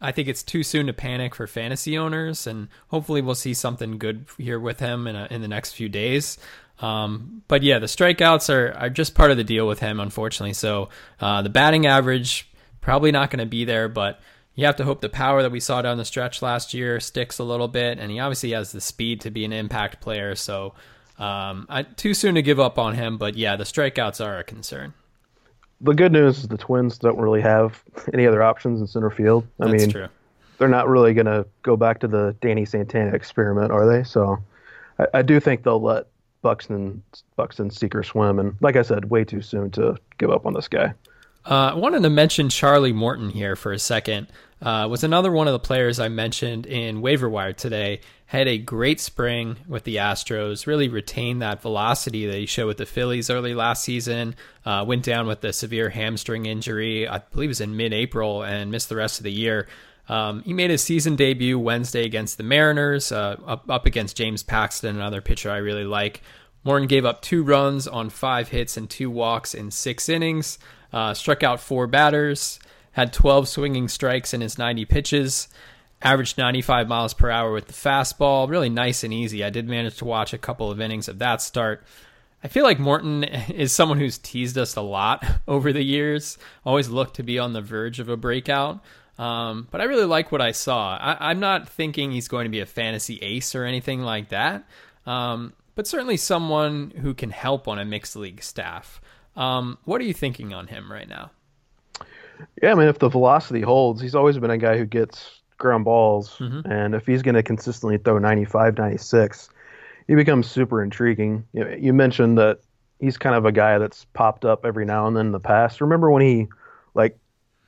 I 0.00 0.12
think 0.12 0.28
it's 0.28 0.42
too 0.42 0.62
soon 0.62 0.86
to 0.86 0.92
panic 0.92 1.34
for 1.34 1.46
fantasy 1.46 1.96
owners, 1.96 2.46
and 2.46 2.68
hopefully 2.88 3.22
we'll 3.22 3.34
see 3.34 3.54
something 3.54 3.98
good 3.98 4.26
here 4.38 4.58
with 4.58 4.80
him 4.80 5.06
in, 5.06 5.16
a, 5.16 5.28
in 5.30 5.40
the 5.40 5.48
next 5.48 5.72
few 5.72 5.88
days. 5.88 6.38
Um, 6.80 7.42
but 7.48 7.62
yeah, 7.62 7.78
the 7.78 7.86
strikeouts 7.86 8.52
are, 8.52 8.72
are 8.72 8.90
just 8.90 9.14
part 9.14 9.30
of 9.30 9.36
the 9.36 9.44
deal 9.44 9.66
with 9.66 9.80
him, 9.80 10.00
unfortunately. 10.00 10.54
So 10.54 10.88
uh, 11.20 11.42
the 11.42 11.50
batting 11.50 11.86
average 11.86 12.50
probably 12.80 13.12
not 13.12 13.30
going 13.30 13.40
to 13.40 13.46
be 13.46 13.66
there, 13.66 13.88
but 13.88 14.20
you 14.54 14.64
have 14.66 14.76
to 14.76 14.84
hope 14.84 15.00
the 15.00 15.10
power 15.10 15.42
that 15.42 15.52
we 15.52 15.60
saw 15.60 15.82
down 15.82 15.98
the 15.98 16.04
stretch 16.04 16.40
last 16.40 16.72
year 16.74 16.98
sticks 17.00 17.38
a 17.38 17.44
little 17.44 17.68
bit, 17.68 17.98
and 17.98 18.10
he 18.10 18.18
obviously 18.18 18.52
has 18.52 18.72
the 18.72 18.80
speed 18.80 19.20
to 19.22 19.30
be 19.30 19.44
an 19.44 19.52
impact 19.52 20.00
player. 20.00 20.34
So 20.34 20.74
um, 21.18 21.66
I, 21.68 21.82
too 21.82 22.14
soon 22.14 22.34
to 22.36 22.42
give 22.42 22.58
up 22.58 22.78
on 22.78 22.94
him, 22.94 23.18
but 23.18 23.36
yeah, 23.36 23.56
the 23.56 23.64
strikeouts 23.64 24.24
are 24.24 24.38
a 24.38 24.44
concern 24.44 24.94
the 25.80 25.94
good 25.94 26.12
news 26.12 26.38
is 26.38 26.48
the 26.48 26.58
Twins 26.58 26.98
don't 26.98 27.18
really 27.18 27.40
have 27.40 27.82
any 28.12 28.26
other 28.26 28.42
options 28.42 28.80
in 28.80 28.86
center 28.86 29.10
field. 29.10 29.46
I 29.60 29.68
That's 29.68 29.82
mean, 29.82 29.90
true. 29.90 30.08
they're 30.58 30.68
not 30.68 30.88
really 30.88 31.14
going 31.14 31.26
to 31.26 31.46
go 31.62 31.76
back 31.76 32.00
to 32.00 32.08
the 32.08 32.36
Danny 32.40 32.64
Santana 32.64 33.14
experiment, 33.14 33.72
are 33.72 33.86
they? 33.86 34.04
So 34.04 34.38
I, 34.98 35.06
I, 35.14 35.22
do 35.22 35.40
think 35.40 35.62
they'll 35.62 35.82
let 35.82 36.06
Buxton 36.42 37.02
Buxton 37.36 37.70
sink 37.70 37.94
or 37.94 38.02
swim. 38.02 38.38
And 38.38 38.56
like 38.60 38.76
I 38.76 38.82
said, 38.82 39.10
way 39.10 39.24
too 39.24 39.40
soon 39.40 39.70
to 39.72 39.96
give 40.18 40.30
up 40.30 40.46
on 40.46 40.52
this 40.52 40.68
guy. 40.68 40.94
Uh, 41.44 41.72
I 41.72 41.74
wanted 41.74 42.02
to 42.02 42.10
mention 42.10 42.50
Charlie 42.50 42.92
Morton 42.92 43.30
here 43.30 43.56
for 43.56 43.72
a 43.72 43.78
second. 43.78 44.26
Uh, 44.60 44.86
was 44.90 45.02
another 45.04 45.32
one 45.32 45.48
of 45.48 45.52
the 45.52 45.58
players 45.58 45.98
I 45.98 46.08
mentioned 46.08 46.66
in 46.66 47.00
waiver 47.00 47.30
wire 47.30 47.54
today. 47.54 48.00
Had 48.30 48.46
a 48.46 48.58
great 48.58 49.00
spring 49.00 49.56
with 49.66 49.82
the 49.82 49.96
Astros. 49.96 50.64
Really 50.64 50.88
retained 50.88 51.42
that 51.42 51.60
velocity 51.60 52.26
that 52.26 52.36
he 52.36 52.46
showed 52.46 52.68
with 52.68 52.76
the 52.76 52.86
Phillies 52.86 53.28
early 53.28 53.54
last 53.54 53.82
season. 53.82 54.36
Uh, 54.64 54.84
went 54.86 55.04
down 55.04 55.26
with 55.26 55.42
a 55.42 55.52
severe 55.52 55.88
hamstring 55.88 56.46
injury. 56.46 57.08
I 57.08 57.18
believe 57.18 57.48
it 57.48 57.58
was 57.58 57.60
in 57.60 57.76
mid-April 57.76 58.44
and 58.44 58.70
missed 58.70 58.88
the 58.88 58.94
rest 58.94 59.18
of 59.18 59.24
the 59.24 59.32
year. 59.32 59.66
Um, 60.08 60.44
he 60.44 60.52
made 60.52 60.70
his 60.70 60.80
season 60.80 61.16
debut 61.16 61.58
Wednesday 61.58 62.04
against 62.04 62.36
the 62.36 62.44
Mariners, 62.44 63.10
uh, 63.10 63.36
up, 63.44 63.68
up 63.68 63.84
against 63.84 64.16
James 64.16 64.44
Paxton, 64.44 64.94
another 64.94 65.20
pitcher 65.20 65.50
I 65.50 65.56
really 65.56 65.82
like. 65.82 66.22
Morton 66.62 66.86
gave 66.86 67.04
up 67.04 67.22
two 67.22 67.42
runs 67.42 67.88
on 67.88 68.10
five 68.10 68.50
hits 68.50 68.76
and 68.76 68.88
two 68.88 69.10
walks 69.10 69.54
in 69.54 69.72
six 69.72 70.08
innings. 70.08 70.60
Uh, 70.92 71.14
struck 71.14 71.42
out 71.42 71.58
four 71.58 71.88
batters, 71.88 72.60
had 72.92 73.12
12 73.12 73.48
swinging 73.48 73.88
strikes 73.88 74.32
in 74.32 74.40
his 74.40 74.56
90 74.56 74.84
pitches, 74.84 75.48
averaged 76.02 76.38
95 76.38 76.88
miles 76.88 77.14
per 77.14 77.30
hour 77.30 77.52
with 77.52 77.66
the 77.66 77.72
fastball. 77.72 78.48
Really 78.48 78.68
nice 78.68 79.04
and 79.04 79.12
easy. 79.12 79.44
I 79.44 79.50
did 79.50 79.68
manage 79.68 79.96
to 79.98 80.04
watch 80.04 80.32
a 80.32 80.38
couple 80.38 80.70
of 80.70 80.80
innings 80.80 81.08
of 81.08 81.18
that 81.18 81.42
start. 81.42 81.84
I 82.42 82.48
feel 82.48 82.64
like 82.64 82.78
Morton 82.78 83.24
is 83.24 83.72
someone 83.72 83.98
who's 83.98 84.18
teased 84.18 84.56
us 84.56 84.76
a 84.76 84.80
lot 84.80 85.24
over 85.48 85.72
the 85.72 85.82
years, 85.82 86.38
always 86.64 86.88
looked 86.88 87.16
to 87.16 87.22
be 87.22 87.38
on 87.38 87.52
the 87.52 87.60
verge 87.60 88.00
of 88.00 88.08
a 88.08 88.16
breakout. 88.16 88.82
Um, 89.18 89.68
but 89.70 89.82
I 89.82 89.84
really 89.84 90.06
like 90.06 90.32
what 90.32 90.40
I 90.40 90.52
saw. 90.52 90.96
I, 90.96 91.30
am 91.30 91.40
not 91.40 91.68
thinking 91.68 92.10
he's 92.10 92.28
going 92.28 92.44
to 92.44 92.50
be 92.50 92.60
a 92.60 92.66
fantasy 92.66 93.18
ace 93.20 93.54
or 93.54 93.64
anything 93.64 94.00
like 94.00 94.30
that, 94.30 94.64
um, 95.04 95.52
but 95.74 95.86
certainly 95.86 96.16
someone 96.16 96.90
who 97.02 97.12
can 97.12 97.28
help 97.28 97.68
on 97.68 97.78
a 97.78 97.84
mixed 97.84 98.16
league 98.16 98.42
staff. 98.42 98.98
Um, 99.36 99.76
what 99.84 100.00
are 100.00 100.04
you 100.04 100.14
thinking 100.14 100.54
on 100.54 100.68
him 100.68 100.90
right 100.90 101.08
now? 101.08 101.32
Yeah, 102.62 102.72
I 102.72 102.74
mean, 102.74 102.88
if 102.88 102.98
the 102.98 103.10
velocity 103.10 103.60
holds, 103.60 104.00
he's 104.00 104.14
always 104.14 104.38
been 104.38 104.50
a 104.50 104.56
guy 104.56 104.78
who 104.78 104.86
gets 104.86 105.39
ground 105.60 105.84
balls, 105.84 106.36
mm-hmm. 106.38 106.68
and 106.70 106.96
if 106.96 107.06
he's 107.06 107.22
going 107.22 107.36
to 107.36 107.42
consistently 107.42 107.98
throw 107.98 108.18
95, 108.18 108.76
96, 108.76 109.48
he 110.08 110.16
becomes 110.16 110.50
super 110.50 110.82
intriguing. 110.82 111.44
You, 111.52 111.76
you 111.78 111.92
mentioned 111.92 112.36
that 112.38 112.58
he's 112.98 113.16
kind 113.16 113.36
of 113.36 113.44
a 113.44 113.52
guy 113.52 113.78
that's 113.78 114.04
popped 114.06 114.44
up 114.44 114.66
every 114.66 114.84
now 114.84 115.06
and 115.06 115.16
then 115.16 115.26
in 115.26 115.32
the 115.32 115.38
past. 115.38 115.80
Remember 115.80 116.10
when 116.10 116.22
he 116.22 116.48
like 116.94 117.16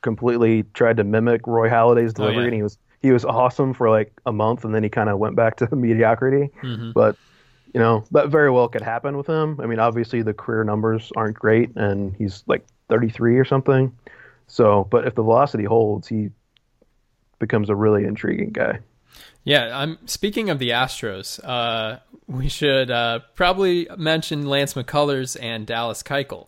completely 0.01 0.65
tried 0.75 0.97
to 0.97 1.05
mimic 1.05 1.47
Roy 1.47 1.69
Halladay's 1.69 2.13
delivery, 2.13 2.39
oh, 2.39 2.41
yeah. 2.41 2.47
and 2.47 2.55
he 2.55 2.63
was 2.63 2.79
he 3.01 3.13
was 3.13 3.25
awesome 3.25 3.75
for 3.75 3.91
like 3.91 4.13
a 4.27 4.33
month, 4.33 4.65
and 4.65 4.75
then 4.75 4.83
he 4.83 4.89
kind 4.89 5.09
of 5.09 5.19
went 5.19 5.37
back 5.37 5.57
to 5.59 5.69
mediocrity. 5.77 6.51
Mm-hmm. 6.63 6.91
But 6.93 7.17
you 7.73 7.81
know, 7.81 8.05
that 8.11 8.29
very 8.29 8.51
well 8.51 8.69
could 8.69 8.83
happen 8.83 9.17
with 9.17 9.27
him. 9.27 9.59
I 9.63 9.67
mean, 9.67 9.79
obviously 9.79 10.23
the 10.23 10.35
career 10.35 10.65
numbers 10.65 11.11
aren't 11.17 11.39
great, 11.39 11.71
and 11.77 12.15
he's 12.17 12.45
like 12.47 12.67
33 12.89 13.39
or 13.39 13.45
something. 13.45 13.97
So, 14.47 14.87
but 14.91 15.07
if 15.07 15.15
the 15.15 15.23
velocity 15.23 15.65
holds, 15.65 16.07
he 16.07 16.31
becomes 17.43 17.69
a 17.69 17.75
really 17.75 18.05
intriguing 18.05 18.51
guy. 18.51 18.79
Yeah, 19.43 19.77
I'm 19.77 19.99
speaking 20.07 20.49
of 20.51 20.61
the 20.61 20.71
Astros. 20.71 21.41
Uh, 21.43 21.99
we 22.29 22.49
should 22.49 22.89
uh, 22.89 23.19
probably 23.35 23.89
mention 23.99 24.47
Lance 24.47 24.75
McCullers 24.75 25.37
and 25.41 25.67
Dallas 25.67 26.05
Keuchel. 26.05 26.47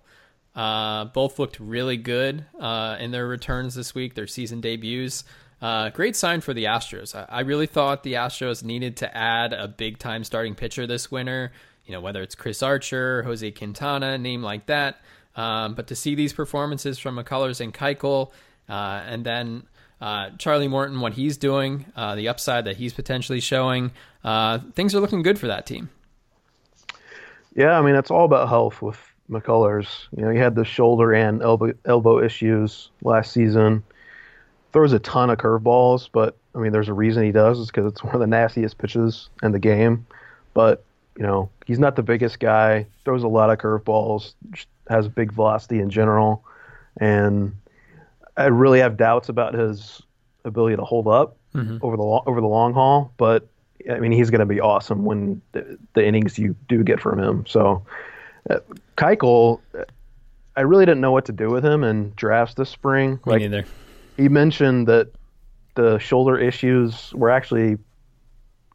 Uh, 0.55 1.07
both 1.07 1.41
looked 1.41 1.59
really 1.59 1.97
good 1.97 2.47
uh, 2.61 2.97
in 3.01 3.11
their 3.11 3.27
returns 3.27 3.75
this 3.75 3.97
week, 3.97 4.15
their 4.15 4.29
season 4.29 4.61
debuts. 4.61 5.25
Uh, 5.61 5.91
great 5.91 6.15
sign 6.15 6.41
for 6.41 6.55
the 6.55 6.65
Astros. 6.65 7.17
I, 7.17 7.39
I 7.39 7.41
really 7.41 7.67
thought 7.67 8.05
the 8.05 8.13
Astros 8.13 8.63
needed 8.63 8.99
to 8.99 9.17
add 9.17 9.53
a 9.53 9.67
big 9.67 9.99
time 9.99 10.23
starting 10.23 10.55
pitcher 10.55 10.87
this 10.87 11.11
winter. 11.11 11.51
You 11.87 11.93
know, 11.93 12.01
whether 12.01 12.23
it's 12.23 12.37
Chris 12.37 12.63
Archer, 12.63 13.25
Jose 13.25 13.51
Quintana, 13.51 14.17
name 14.19 14.43
like 14.43 14.67
that. 14.67 15.01
Um, 15.35 15.75
but 15.75 15.89
to 15.89 15.97
see 15.97 16.15
these 16.15 16.33
performances 16.33 17.01
from 17.01 17.17
McCullers 17.17 17.61
and 17.61 17.75
Keuchel, 17.75 18.31
uh, 18.69 19.03
and 19.05 19.27
then 19.27 19.65
uh, 20.05 20.29
Charlie 20.37 20.69
Morton, 20.69 21.01
what 21.01 21.15
he's 21.15 21.39
doing, 21.39 21.87
uh, 21.97 22.15
the 22.15 22.29
upside 22.29 22.67
that 22.67 22.77
he's 22.77 22.93
potentially 22.93 23.41
showing, 23.41 23.91
uh, 24.23 24.59
things 24.75 24.95
are 24.95 25.01
looking 25.01 25.23
good 25.23 25.39
for 25.39 25.47
that 25.47 25.65
team. 25.65 25.89
Yeah, 27.57 27.79
I 27.79 27.81
mean 27.81 27.95
it's 27.95 28.11
all 28.11 28.27
about 28.27 28.51
health 28.51 28.83
with 28.83 28.99
McCullers. 29.31 29.89
You 30.15 30.25
know, 30.25 30.31
he 30.31 30.39
had 30.39 30.57
the 30.57 30.65
shoulder 30.67 31.15
and 31.15 31.41
elbow 31.41 31.73
elbow 31.87 32.23
issues 32.23 32.91
last 33.03 33.33
season. 33.33 33.83
Throws 34.75 34.93
a 34.93 34.99
ton 34.99 35.31
of 35.31 35.39
curveballs, 35.39 36.11
but 36.13 36.37
I 36.55 36.59
mean, 36.59 36.73
there's 36.73 36.91
a 36.91 36.95
reason 36.95 37.25
he 37.25 37.33
does. 37.33 37.59
It's 37.59 37.71
because 37.71 37.91
it's 37.91 38.05
one 38.05 38.13
of 38.13 38.21
the 38.21 38.27
nastiest 38.27 38.77
pitches 38.77 39.31
in 39.43 39.53
the 39.53 39.59
game. 39.59 40.07
But 40.53 40.85
you 41.17 41.23
know, 41.23 41.49
he's 41.65 41.79
not 41.79 41.97
the 41.97 42.03
biggest 42.03 42.41
guy. 42.41 42.85
Throws 43.07 43.23
a 43.23 43.29
lot 43.29 43.49
of 43.49 43.57
curveballs. 43.57 44.35
Has 44.91 45.09
big 45.09 45.33
velocity 45.33 45.79
in 45.79 45.89
general, 45.89 46.45
and 46.99 47.55
I 48.37 48.47
really 48.47 48.81
have 48.81 48.97
doubts 48.97 49.29
about 49.29 49.55
his 49.55 50.03
ability 50.45 50.77
to 50.77 50.85
hold 50.85 51.09
up 51.09 51.37
mm-hmm. 51.55 51.79
over 51.83 51.97
the 51.97 52.03
over 52.03 52.41
the 52.41 52.47
long 52.47 52.75
haul. 52.75 53.13
But 53.17 53.49
I 53.91 53.99
mean, 53.99 54.13
he's 54.13 54.31
going 54.31 54.41
to 54.41 54.47
be 54.47 54.61
awesome 54.61 55.05
when 55.05 55.41
the, 55.53 55.79
the, 55.95 56.07
innings 56.07 56.39
you 56.39 56.57
do 56.69 56.83
get 56.83 57.01
from 57.01 57.19
him. 57.19 57.45
So, 57.47 57.85
uh, 58.49 58.61
Keuchel, 58.97 59.61
I 60.57 60.63
really 60.63 60.87
didn't 60.87 61.01
know 61.01 61.13
what 61.13 61.27
to 61.27 61.33
do 61.33 61.51
with 61.51 61.65
him 61.65 61.85
in 61.85 62.13
drafts 62.17 62.55
this 62.55 62.71
spring. 62.71 63.13
Me 63.27 63.33
like, 63.33 63.41
neither. 63.41 63.65
He 64.17 64.29
mentioned 64.29 64.87
that 64.87 65.09
the 65.75 65.99
shoulder 65.99 66.39
issues 66.39 67.13
were 67.15 67.31
actually, 67.31 67.77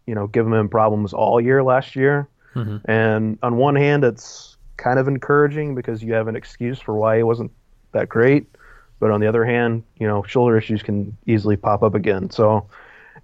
you 0.06 0.16
know, 0.16 0.28
giving 0.28 0.54
him 0.54 0.70
problems 0.70 1.14
all 1.14 1.40
year 1.40 1.64
last 1.64 1.96
year. 1.96 2.28
Mm-hmm. 2.56 2.92
And 2.92 3.40
on 3.42 3.56
one 3.56 3.76
hand, 3.76 4.04
it's 4.04 4.58
kind 4.78 5.00
of 5.00 5.08
encouraging 5.08 5.76
because 5.76 6.04
you 6.04 6.14
have 6.14 6.28
an 6.28 6.36
excuse 6.36 6.80
for 6.80 6.96
why 6.96 7.18
he 7.18 7.24
wasn't 7.24 7.52
that 7.94 8.10
great. 8.10 8.48
But 9.00 9.12
on 9.12 9.22
the 9.22 9.28
other 9.28 9.46
hand, 9.46 9.84
you 9.98 10.08
know, 10.08 10.24
shoulder 10.24 10.58
issues 10.58 10.84
can 10.84 11.16
easily 11.26 11.56
pop 11.56 11.84
up 11.84 11.96
again. 11.96 12.30
So, 12.30 12.68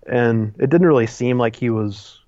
and 0.07 0.53
it 0.57 0.69
didn't 0.69 0.87
really 0.87 1.07
seem 1.07 1.37
like 1.37 1.55
he 1.55 1.69
was 1.69 2.19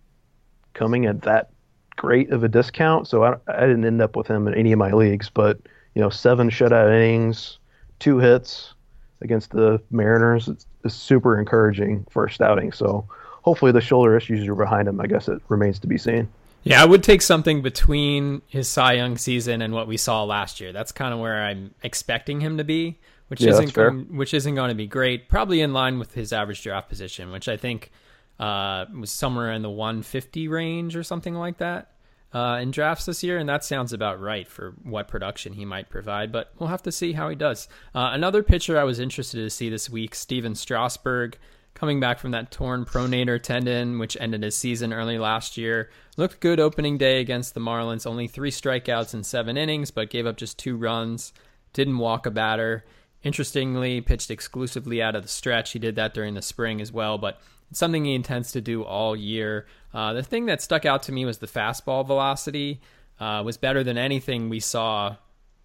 coming 0.74 1.06
at 1.06 1.22
that 1.22 1.50
great 1.96 2.32
of 2.32 2.44
a 2.44 2.48
discount. 2.48 3.08
So 3.08 3.24
I, 3.24 3.36
I 3.48 3.62
didn't 3.62 3.86
end 3.86 4.02
up 4.02 4.16
with 4.16 4.28
him 4.28 4.48
in 4.48 4.54
any 4.54 4.72
of 4.72 4.80
my 4.80 4.92
leagues. 4.92 5.30
But 5.30 5.60
you 5.96 6.02
know, 6.02 6.10
seven 6.10 6.50
shutout 6.50 6.94
innings, 6.94 7.58
two 8.00 8.20
hits 8.20 8.74
against 9.22 9.52
the 9.52 9.82
Mariners. 9.90 10.48
It's 10.48 10.66
super 10.94 11.40
encouraging 11.40 12.06
first 12.10 12.42
outing. 12.42 12.72
So 12.72 13.08
hopefully 13.42 13.72
the 13.72 13.82
shoulder 13.82 14.16
issues 14.16 14.48
are 14.48 14.56
behind 14.56 14.88
him. 14.88 15.02
I 15.02 15.08
guess 15.08 15.28
it 15.28 15.42
remains 15.48 15.80
to 15.80 15.88
be 15.88 15.98
seen. 15.98 16.28
Yeah, 16.64 16.82
I 16.82 16.86
would 16.86 17.02
take 17.02 17.22
something 17.22 17.62
between 17.62 18.42
his 18.48 18.68
Cy 18.68 18.94
Young 18.94 19.18
season 19.18 19.62
and 19.62 19.74
what 19.74 19.88
we 19.88 19.96
saw 19.96 20.24
last 20.24 20.60
year. 20.60 20.74
That's 20.74 20.92
kind 20.92 21.14
of 21.14 21.20
where 21.20 21.44
I'm 21.44 21.74
expecting 21.82 22.42
him 22.42 22.58
to 22.58 22.66
be 22.66 22.98
which 23.28 23.42
yeah, 23.42 23.52
isn't 23.52 23.74
going, 23.74 24.16
which 24.16 24.34
isn't 24.34 24.56
going 24.56 24.70
to 24.70 24.76
be 24.76 24.88
great. 24.88 25.30
Probably 25.30 25.62
in 25.62 25.74
line 25.74 26.00
with 26.00 26.14
his 26.14 26.32
average 26.32 26.64
draft 26.64 26.90
position, 26.90 27.32
which 27.32 27.48
I 27.48 27.58
think 27.58 27.92
uh, 28.40 28.86
was 28.98 29.12
somewhere 29.12 29.52
in 29.52 29.62
the 29.62 29.70
150 29.70 30.48
range 30.48 30.96
or 30.96 31.04
something 31.04 31.36
like 31.36 31.58
that 31.58 31.92
uh, 32.34 32.60
in 32.62 32.72
drafts 32.72 33.06
this 33.06 33.24
year, 33.24 33.38
and 33.38 33.48
that 33.48 33.64
sounds 33.64 33.94
about 33.94 34.20
right 34.20 34.48
for 34.48 34.76
what 34.84 35.08
production 35.08 35.54
he 35.54 35.66
might 35.66 35.90
provide. 35.90 36.32
But 36.32 36.52
we'll 36.60 36.70
have 36.70 36.84
to 36.84 36.92
see 36.92 37.14
how 37.14 37.30
he 37.30 37.36
does. 37.36 37.68
Uh, 37.96 38.12
another 38.14 38.44
pitcher 38.44 38.78
I 38.78 38.84
was 38.84 39.00
interested 39.00 39.38
to 39.38 39.50
see 39.50 39.70
this 39.70 39.90
week, 39.90 40.14
Stephen 40.16 40.56
Strasburg. 40.56 41.38
Coming 41.74 42.00
back 42.00 42.18
from 42.18 42.32
that 42.32 42.50
torn 42.50 42.86
pronator 42.86 43.40
tendon, 43.42 44.00
which 44.00 44.18
ended 44.20 44.42
his 44.42 44.58
season 44.58 44.92
early 44.92 45.20
last 45.20 45.58
year, 45.58 45.92
looked 46.18 46.40
good 46.40 46.60
opening 46.60 46.98
day 46.98 47.22
against 47.22 47.54
the 47.54 47.60
Marlins. 47.60 48.08
Only 48.08 48.28
three 48.28 48.50
strikeouts 48.50 49.14
in 49.14 49.24
seven 49.24 49.58
innings, 49.58 49.92
but 49.92 50.10
gave 50.10 50.26
up 50.26 50.38
just 50.38 50.58
two 50.58 50.76
runs. 50.76 51.34
Didn't 51.74 52.00
walk 52.00 52.26
a 52.26 52.32
batter. 52.32 52.84
Interestingly, 53.24 54.02
pitched 54.02 54.32
exclusively 54.32 55.02
out 55.02 55.16
of 55.16 55.24
the 55.24 55.30
stretch. 55.30 55.72
He 55.72 55.80
did 55.80 55.96
that 55.96 56.14
during 56.14 56.34
the 56.34 56.42
spring 56.42 56.82
as 56.82 56.92
well, 56.92 57.18
but 57.18 57.40
it's 57.70 57.80
something 57.80 58.06
he 58.06 58.16
intends 58.16 58.52
to 58.54 58.62
do 58.62 58.84
all 58.84 59.16
year. 59.16 59.66
Uh, 59.94 60.14
the 60.14 60.24
thing 60.24 60.46
that 60.46 60.62
stuck 60.62 60.86
out 60.86 61.04
to 61.04 61.12
me 61.12 61.26
was 61.26 61.40
the 61.40 61.48
fastball 61.48 62.06
velocity 62.06 62.80
uh, 63.20 63.42
was 63.44 63.58
better 63.58 63.84
than 63.84 63.98
anything 63.98 64.50
we 64.50 64.60
saw 64.60 65.16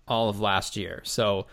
all 0.09 0.29
of 0.29 0.41
last 0.41 0.77
year. 0.77 1.01
So 1.05 1.47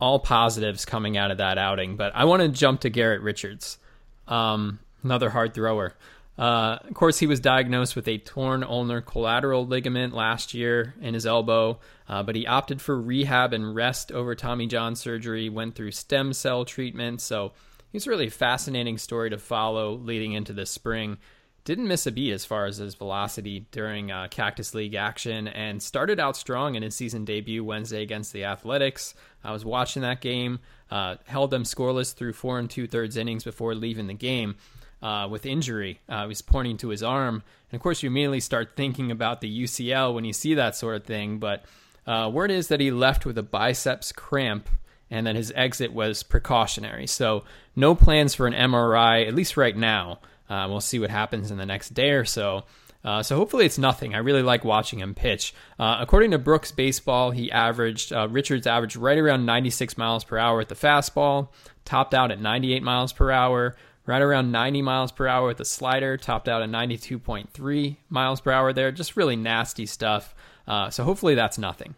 all 0.00 0.18
positives 0.18 0.84
coming 0.84 1.16
out 1.16 1.30
of 1.30 1.38
that 1.38 1.58
outing. 1.58 1.96
But 1.96 2.12
I 2.14 2.24
want 2.24 2.42
to 2.42 2.48
jump 2.48 2.80
to 2.82 2.90
Garrett 2.90 3.22
Richards, 3.22 3.78
um, 4.26 4.78
another 5.02 5.30
hard 5.30 5.54
thrower. 5.54 5.94
Uh, 6.38 6.78
of 6.88 6.94
course, 6.94 7.18
he 7.18 7.26
was 7.26 7.40
diagnosed 7.40 7.96
with 7.96 8.06
a 8.06 8.18
torn 8.18 8.62
ulnar 8.62 9.00
collateral 9.00 9.66
ligament 9.66 10.14
last 10.14 10.54
year 10.54 10.94
in 11.00 11.12
his 11.12 11.26
elbow, 11.26 11.80
uh, 12.08 12.22
but 12.22 12.36
he 12.36 12.46
opted 12.46 12.80
for 12.80 13.00
rehab 13.00 13.52
and 13.52 13.74
rest 13.74 14.12
over 14.12 14.36
Tommy 14.36 14.68
John 14.68 14.94
surgery, 14.94 15.48
went 15.48 15.74
through 15.74 15.90
stem 15.90 16.32
cell 16.32 16.64
treatment. 16.64 17.20
So 17.20 17.52
he's 17.90 18.06
really 18.06 18.28
a 18.28 18.30
fascinating 18.30 18.98
story 18.98 19.30
to 19.30 19.38
follow 19.38 19.94
leading 19.94 20.32
into 20.32 20.52
the 20.52 20.64
spring. 20.64 21.18
Didn't 21.64 21.88
miss 21.88 22.06
a 22.06 22.12
beat 22.12 22.32
as 22.32 22.44
far 22.44 22.66
as 22.66 22.76
his 22.76 22.94
velocity 22.94 23.66
during 23.72 24.12
uh, 24.12 24.28
Cactus 24.30 24.74
League 24.74 24.94
action 24.94 25.48
and 25.48 25.82
started 25.82 26.20
out 26.20 26.36
strong 26.36 26.76
in 26.76 26.84
his 26.84 26.94
season 26.94 27.24
debut 27.24 27.64
Wednesday 27.64 28.02
against 28.02 28.32
the 28.32 28.44
Athletics. 28.44 29.12
I 29.42 29.52
was 29.52 29.64
watching 29.64 30.02
that 30.02 30.20
game, 30.20 30.60
uh, 30.88 31.16
held 31.26 31.50
them 31.50 31.64
scoreless 31.64 32.14
through 32.14 32.34
four 32.34 32.60
and 32.60 32.70
two 32.70 32.86
thirds 32.86 33.16
innings 33.16 33.42
before 33.42 33.74
leaving 33.74 34.06
the 34.06 34.14
game 34.14 34.54
uh, 35.02 35.28
with 35.30 35.46
injury. 35.46 36.00
Uh, 36.08 36.28
he's 36.28 36.42
pointing 36.42 36.76
to 36.78 36.88
his 36.88 37.02
arm. 37.02 37.42
And 37.70 37.78
of 37.78 37.82
course, 37.82 38.02
you 38.02 38.08
immediately 38.08 38.40
start 38.40 38.76
thinking 38.76 39.10
about 39.10 39.40
the 39.40 39.64
UCL 39.64 40.14
when 40.14 40.24
you 40.24 40.32
see 40.32 40.54
that 40.54 40.76
sort 40.76 40.96
of 40.96 41.04
thing. 41.04 41.38
But 41.38 41.64
uh, 42.06 42.30
word 42.32 42.50
is 42.50 42.68
that 42.68 42.80
he 42.80 42.90
left 42.90 43.26
with 43.26 43.38
a 43.38 43.42
biceps 43.42 44.12
cramp 44.12 44.68
and 45.10 45.26
that 45.26 45.36
his 45.36 45.52
exit 45.54 45.92
was 45.92 46.22
precautionary. 46.22 47.06
So, 47.06 47.44
no 47.74 47.94
plans 47.94 48.34
for 48.34 48.46
an 48.46 48.52
MRI, 48.52 49.26
at 49.26 49.34
least 49.34 49.56
right 49.56 49.76
now. 49.76 50.20
Uh, 50.50 50.66
we'll 50.68 50.80
see 50.80 50.98
what 50.98 51.10
happens 51.10 51.50
in 51.50 51.58
the 51.58 51.66
next 51.66 51.90
day 51.90 52.10
or 52.10 52.24
so. 52.24 52.64
Uh, 53.04 53.22
so 53.22 53.36
hopefully 53.36 53.64
it's 53.64 53.78
nothing. 53.78 54.14
I 54.14 54.18
really 54.18 54.42
like 54.42 54.64
watching 54.64 54.98
him 54.98 55.14
pitch. 55.14 55.54
Uh, 55.78 55.98
according 56.00 56.32
to 56.32 56.38
Brooks 56.38 56.72
Baseball, 56.72 57.30
he 57.30 57.50
averaged 57.50 58.12
uh, 58.12 58.28
Richards 58.28 58.66
averaged 58.66 58.96
right 58.96 59.16
around 59.16 59.46
96 59.46 59.96
miles 59.96 60.24
per 60.24 60.36
hour 60.36 60.60
at 60.60 60.68
the 60.68 60.74
fastball, 60.74 61.48
topped 61.84 62.12
out 62.12 62.30
at 62.30 62.40
98 62.40 62.82
miles 62.82 63.12
per 63.12 63.30
hour, 63.30 63.76
right 64.08 64.22
around 64.22 64.50
90 64.50 64.80
miles 64.80 65.12
per 65.12 65.28
hour 65.28 65.46
with 65.46 65.60
a 65.60 65.66
slider, 65.66 66.16
topped 66.16 66.48
out 66.48 66.62
at 66.62 66.70
92.3 66.70 67.96
miles 68.08 68.40
per 68.40 68.50
hour 68.50 68.72
there. 68.72 68.90
Just 68.90 69.16
really 69.16 69.36
nasty 69.36 69.84
stuff. 69.84 70.34
Uh, 70.66 70.88
so 70.88 71.04
hopefully 71.04 71.34
that's 71.34 71.58
nothing. 71.58 71.94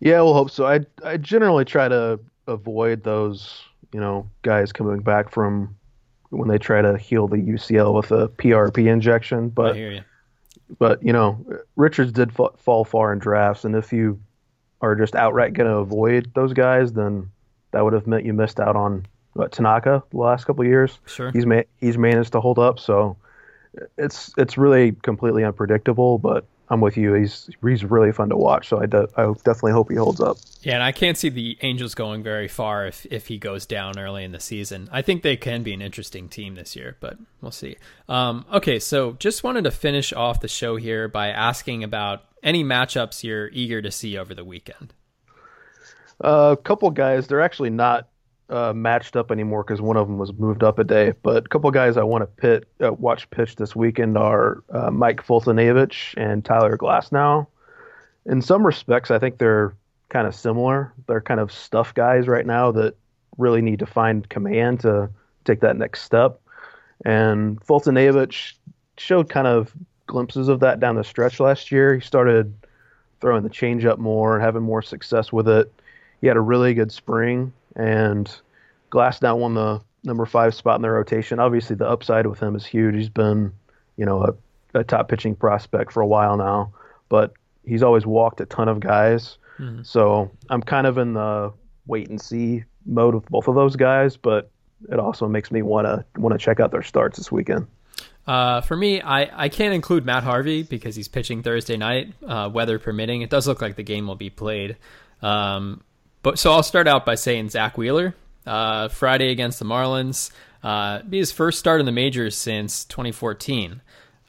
Yeah, 0.00 0.22
we'll 0.22 0.34
hope 0.34 0.50
so. 0.50 0.66
I 0.66 0.80
I 1.04 1.18
generally 1.18 1.64
try 1.64 1.86
to 1.86 2.18
avoid 2.48 3.04
those 3.04 3.62
you 3.92 4.00
know 4.00 4.28
guys 4.40 4.72
coming 4.72 5.00
back 5.00 5.30
from 5.30 5.76
when 6.30 6.48
they 6.48 6.58
try 6.58 6.82
to 6.82 6.96
heal 6.96 7.28
the 7.28 7.36
UCL 7.36 7.94
with 7.94 8.10
a 8.10 8.28
PRP 8.28 8.90
injection. 8.90 9.50
But 9.50 9.76
you. 9.76 10.00
but 10.78 11.02
you 11.04 11.12
know 11.12 11.44
Richards 11.76 12.10
did 12.10 12.30
f- 12.30 12.58
fall 12.58 12.84
far 12.84 13.12
in 13.12 13.18
drafts, 13.20 13.64
and 13.64 13.76
if 13.76 13.92
you 13.92 14.18
are 14.80 14.96
just 14.96 15.14
outright 15.14 15.52
going 15.52 15.70
to 15.70 15.76
avoid 15.76 16.32
those 16.34 16.52
guys, 16.52 16.94
then 16.94 17.30
that 17.70 17.84
would 17.84 17.92
have 17.92 18.06
meant 18.06 18.24
you 18.24 18.32
missed 18.32 18.58
out 18.58 18.74
on 18.74 19.06
what, 19.34 19.52
Tanaka 19.52 20.02
the 20.10 20.16
last 20.16 20.44
couple 20.44 20.64
years. 20.64 20.98
Sure. 21.06 21.30
He's 21.30 21.46
ma- 21.46 21.62
he's 21.80 21.98
managed 21.98 22.32
to 22.32 22.40
hold 22.40 22.58
up, 22.58 22.78
so 22.78 23.16
it's 23.96 24.32
it's 24.36 24.58
really 24.58 24.92
completely 24.92 25.44
unpredictable. 25.44 26.18
But 26.18 26.44
I'm 26.68 26.80
with 26.80 26.96
you. 26.96 27.12
He's 27.12 27.50
he's 27.62 27.84
really 27.84 28.12
fun 28.12 28.30
to 28.30 28.36
watch. 28.36 28.68
So 28.68 28.80
I, 28.80 28.86
de- 28.86 29.08
I 29.16 29.26
definitely 29.44 29.72
hope 29.72 29.90
he 29.90 29.96
holds 29.96 30.20
up. 30.20 30.38
Yeah, 30.62 30.74
and 30.74 30.82
I 30.82 30.92
can't 30.92 31.18
see 31.18 31.28
the 31.28 31.58
Angels 31.60 31.94
going 31.94 32.22
very 32.22 32.48
far 32.48 32.86
if 32.86 33.04
if 33.10 33.26
he 33.26 33.36
goes 33.36 33.66
down 33.66 33.98
early 33.98 34.24
in 34.24 34.32
the 34.32 34.40
season. 34.40 34.88
I 34.90 35.02
think 35.02 35.22
they 35.22 35.36
can 35.36 35.62
be 35.62 35.74
an 35.74 35.82
interesting 35.82 36.28
team 36.30 36.54
this 36.54 36.74
year, 36.74 36.96
but 37.00 37.18
we'll 37.42 37.50
see. 37.50 37.76
Um, 38.08 38.46
okay, 38.52 38.78
so 38.78 39.12
just 39.18 39.44
wanted 39.44 39.64
to 39.64 39.70
finish 39.70 40.14
off 40.14 40.40
the 40.40 40.48
show 40.48 40.76
here 40.76 41.08
by 41.08 41.28
asking 41.28 41.84
about 41.84 42.22
any 42.42 42.64
matchups 42.64 43.22
you're 43.22 43.48
eager 43.48 43.82
to 43.82 43.90
see 43.90 44.16
over 44.16 44.34
the 44.34 44.44
weekend. 44.44 44.94
Uh, 46.24 46.56
a 46.58 46.62
couple 46.62 46.90
guys. 46.90 47.26
They're 47.26 47.40
actually 47.40 47.70
not 47.70 48.08
uh, 48.48 48.72
matched 48.72 49.16
up 49.16 49.30
anymore 49.30 49.64
because 49.64 49.80
one 49.80 49.96
of 49.96 50.06
them 50.06 50.18
was 50.18 50.32
moved 50.32 50.62
up 50.62 50.78
a 50.78 50.84
day. 50.84 51.14
But 51.22 51.46
a 51.46 51.48
couple 51.48 51.70
guys 51.70 51.96
I 51.96 52.02
want 52.02 52.22
to 52.22 52.26
pit 52.26 52.68
uh, 52.82 52.92
watch 52.92 53.28
pitch 53.30 53.56
this 53.56 53.74
weekend 53.74 54.18
are 54.18 54.62
uh, 54.70 54.90
Mike 54.90 55.24
Foltynewicz 55.24 56.14
and 56.16 56.44
Tyler 56.44 56.76
Glasnow. 56.76 57.46
In 58.26 58.42
some 58.42 58.64
respects, 58.64 59.10
I 59.10 59.18
think 59.18 59.38
they're 59.38 59.74
kind 60.08 60.26
of 60.26 60.34
similar. 60.34 60.92
They're 61.06 61.20
kind 61.20 61.40
of 61.40 61.50
stuff 61.50 61.94
guys 61.94 62.28
right 62.28 62.46
now 62.46 62.70
that 62.72 62.94
really 63.38 63.62
need 63.62 63.78
to 63.78 63.86
find 63.86 64.28
command 64.28 64.80
to 64.80 65.10
take 65.44 65.60
that 65.60 65.76
next 65.76 66.02
step. 66.02 66.40
And 67.04 67.60
Foltynewicz 67.60 68.52
showed 68.98 69.28
kind 69.28 69.46
of 69.46 69.72
glimpses 70.06 70.48
of 70.48 70.60
that 70.60 70.78
down 70.78 70.96
the 70.96 71.04
stretch 71.04 71.40
last 71.40 71.72
year. 71.72 71.94
He 71.94 72.00
started 72.00 72.52
throwing 73.20 73.42
the 73.42 73.50
changeup 73.50 73.98
more, 73.98 74.38
having 74.38 74.62
more 74.62 74.82
success 74.82 75.32
with 75.32 75.48
it. 75.48 75.72
He 76.20 76.26
had 76.26 76.36
a 76.36 76.40
really 76.40 76.74
good 76.74 76.92
spring, 76.92 77.52
and 77.76 78.30
Glasnow 78.90 79.38
won 79.38 79.54
the 79.54 79.80
number 80.04 80.26
five 80.26 80.54
spot 80.54 80.76
in 80.76 80.82
the 80.82 80.90
rotation. 80.90 81.38
Obviously, 81.38 81.76
the 81.76 81.88
upside 81.88 82.26
with 82.26 82.40
him 82.40 82.56
is 82.56 82.66
huge. 82.66 82.94
He's 82.94 83.08
been, 83.08 83.52
you 83.96 84.04
know, 84.04 84.24
a, 84.24 84.78
a 84.78 84.84
top 84.84 85.08
pitching 85.08 85.34
prospect 85.34 85.92
for 85.92 86.00
a 86.00 86.06
while 86.06 86.36
now, 86.36 86.72
but 87.08 87.32
he's 87.64 87.82
always 87.82 88.06
walked 88.06 88.40
a 88.40 88.46
ton 88.46 88.68
of 88.68 88.80
guys. 88.80 89.38
Mm-hmm. 89.58 89.82
So 89.82 90.30
I'm 90.50 90.62
kind 90.62 90.86
of 90.86 90.98
in 90.98 91.14
the 91.14 91.52
wait 91.86 92.08
and 92.08 92.20
see 92.20 92.64
mode 92.86 93.14
with 93.14 93.28
both 93.28 93.48
of 93.48 93.54
those 93.54 93.76
guys, 93.76 94.16
but 94.16 94.50
it 94.90 94.98
also 94.98 95.28
makes 95.28 95.50
me 95.50 95.62
want 95.62 95.86
to 95.86 96.04
want 96.20 96.32
to 96.32 96.38
check 96.38 96.58
out 96.60 96.72
their 96.72 96.82
starts 96.82 97.18
this 97.18 97.30
weekend. 97.30 97.66
Uh, 98.26 98.60
for 98.60 98.76
me, 98.76 99.00
I, 99.00 99.44
I 99.44 99.48
can't 99.48 99.74
include 99.74 100.06
Matt 100.06 100.22
Harvey 100.22 100.62
because 100.62 100.94
he's 100.94 101.08
pitching 101.08 101.42
Thursday 101.42 101.76
night, 101.76 102.12
uh, 102.26 102.50
weather 102.52 102.78
permitting. 102.78 103.22
It 103.22 103.30
does 103.30 103.48
look 103.48 103.60
like 103.60 103.76
the 103.76 103.82
game 103.82 104.06
will 104.06 104.14
be 104.14 104.30
played. 104.30 104.76
Um, 105.22 105.82
but 106.22 106.38
so 106.38 106.52
I'll 106.52 106.62
start 106.62 106.86
out 106.86 107.04
by 107.04 107.14
saying 107.14 107.50
Zack 107.50 107.76
Wheeler, 107.76 108.14
uh, 108.46 108.88
Friday 108.88 109.30
against 109.30 109.58
the 109.58 109.64
Marlins, 109.64 110.30
uh, 110.62 111.02
be 111.02 111.18
his 111.18 111.32
first 111.32 111.58
start 111.58 111.80
in 111.80 111.86
the 111.86 111.92
majors 111.92 112.36
since 112.36 112.84
2014. 112.84 113.80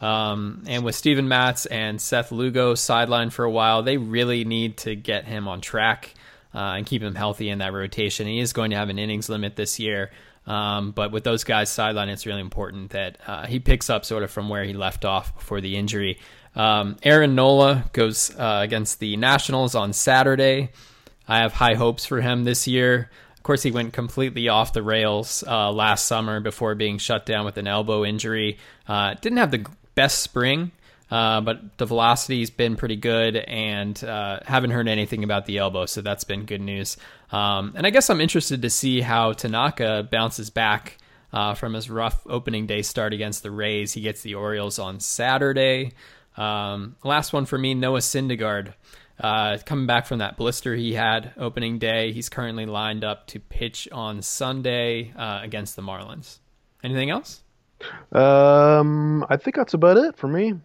Um, 0.02 0.64
and 0.68 0.84
with 0.84 0.96
Steven 0.96 1.28
Matz 1.28 1.66
and 1.66 2.02
Seth 2.02 2.32
Lugo 2.32 2.74
sidelined 2.74 3.32
for 3.32 3.46
a 3.46 3.52
while, 3.52 3.84
they 3.84 3.98
really 3.98 4.44
need 4.44 4.78
to 4.78 4.96
get 4.96 5.26
him 5.26 5.48
on 5.48 5.62
track 5.62 6.14
uh, 6.54 6.74
and 6.78 6.86
keep 6.86 7.02
him 7.02 7.16
healthy 7.16 7.50
in 7.50 7.60
that 7.60 7.74
rotation. 7.74 8.28
He 8.28 8.39
is 8.39 8.52
going 8.54 8.72
to 8.72 8.78
have 8.78 8.89
an 8.89 9.00
innings 9.00 9.30
limit 9.30 9.56
this 9.56 9.80
year. 9.80 10.12
Um, 10.46 10.91
but 10.91 11.12
with 11.12 11.24
those 11.24 11.44
guys 11.46 11.70
sidelined, 11.70 12.10
it's 12.10 12.26
really 12.26 12.41
important 12.41 12.91
that 12.91 13.18
uh, 13.26 13.46
he 13.46 13.60
picks 13.60 13.89
up 13.89 14.04
sort 14.04 14.24
of 14.24 14.32
from 14.32 14.50
where 14.50 14.66
he 14.66 14.74
left 14.74 15.06
off 15.06 15.34
before 15.36 15.62
the 15.62 15.78
injury. 15.78 16.20
Um, 16.56 16.98
Aaron 17.04 17.34
Nola 17.34 17.86
goes 17.94 18.36
uh, 18.36 18.60
against 18.62 19.00
the 19.00 19.16
Nationals 19.16 19.74
on 19.74 19.94
Saturday. 19.94 20.72
I 21.28 21.39
have 21.39 21.53
high 21.53 21.76
hopes 21.76 22.05
for 22.05 22.21
him 22.21 22.43
this 22.43 22.67
year. 22.67 23.09
Of 23.36 23.43
course, 23.43 23.63
he 23.63 23.71
went 23.71 23.93
completely 23.93 24.47
off 24.47 24.74
the 24.74 24.84
rails 24.84 25.43
uh, 25.45 25.71
last 25.71 26.05
summer 26.05 26.39
before 26.39 26.76
being 26.76 26.97
shut 26.97 27.26
down 27.26 27.45
with 27.45 27.57
an 27.57 27.67
elbow 27.67 28.05
injury. 28.05 28.57
Uh, 28.88 29.15
didn't 29.15 29.39
have 29.39 29.51
the 29.51 29.65
best 29.95 30.19
spring, 30.19 30.71
uh, 31.11 31.41
but 31.41 31.78
the 31.78 31.86
velocity's 31.86 32.49
been 32.49 32.76
pretty 32.76 32.95
good, 32.95 33.36
and 33.36 34.01
uh, 34.03 34.39
haven't 34.45 34.71
heard 34.71 34.88
anything 34.88 35.24
about 35.24 35.45
the 35.45 35.57
elbow, 35.57 35.86
so 35.86 36.01
that's 36.01 36.24
been 36.24 36.45
good 36.45 36.61
news. 36.61 36.97
Um, 37.32 37.74
and 37.76 37.86
I 37.86 37.89
guess 37.89 38.09
I'm 38.09 38.21
interested 38.21 38.61
to 38.61 38.69
see 38.69 39.01
how 39.01 39.34
Tanaka 39.34 40.07
bounces 40.09 40.49
back 40.49 40.97
uh, 41.34 41.53
from 41.55 41.74
his 41.74 41.89
rough 41.89 42.21
opening 42.28 42.67
day 42.67 42.82
start 42.82 43.13
against 43.13 43.43
the 43.43 43.51
Rays. 43.51 43.91
He 43.91 44.01
gets 44.01 44.21
the 44.21 44.36
Orioles 44.36 44.80
on 44.80 44.99
Saturday. 44.99 45.93
Um, 46.38 46.95
last 47.03 47.34
one 47.34 47.45
for 47.45 47.57
me, 47.57 47.74
Noah 47.74 47.99
Syndergaard. 47.99 48.74
Uh, 49.24 49.57
coming 49.65 49.88
back 49.88 50.05
from 50.05 50.19
that 50.19 50.36
blister 50.36 50.76
he 50.76 50.93
had 50.93 51.32
opening 51.38 51.80
day, 51.80 52.11
he's 52.11 52.28
currently 52.28 52.65
lined 52.65 53.05
up 53.05 53.26
to 53.28 53.39
pitch 53.39 53.88
on 53.91 54.21
Sunday 54.21 55.13
uh, 55.17 55.39
against 55.41 55.78
the 55.78 55.82
Marlins. 55.82 56.39
Anything 56.84 57.09
else? 57.09 57.41
Um, 58.11 59.26
I 59.30 59.38
think 59.38 59.55
that's 59.55 59.74
about 59.74 59.95
it 59.95 60.17
for 60.17 60.28
me. 60.28 60.55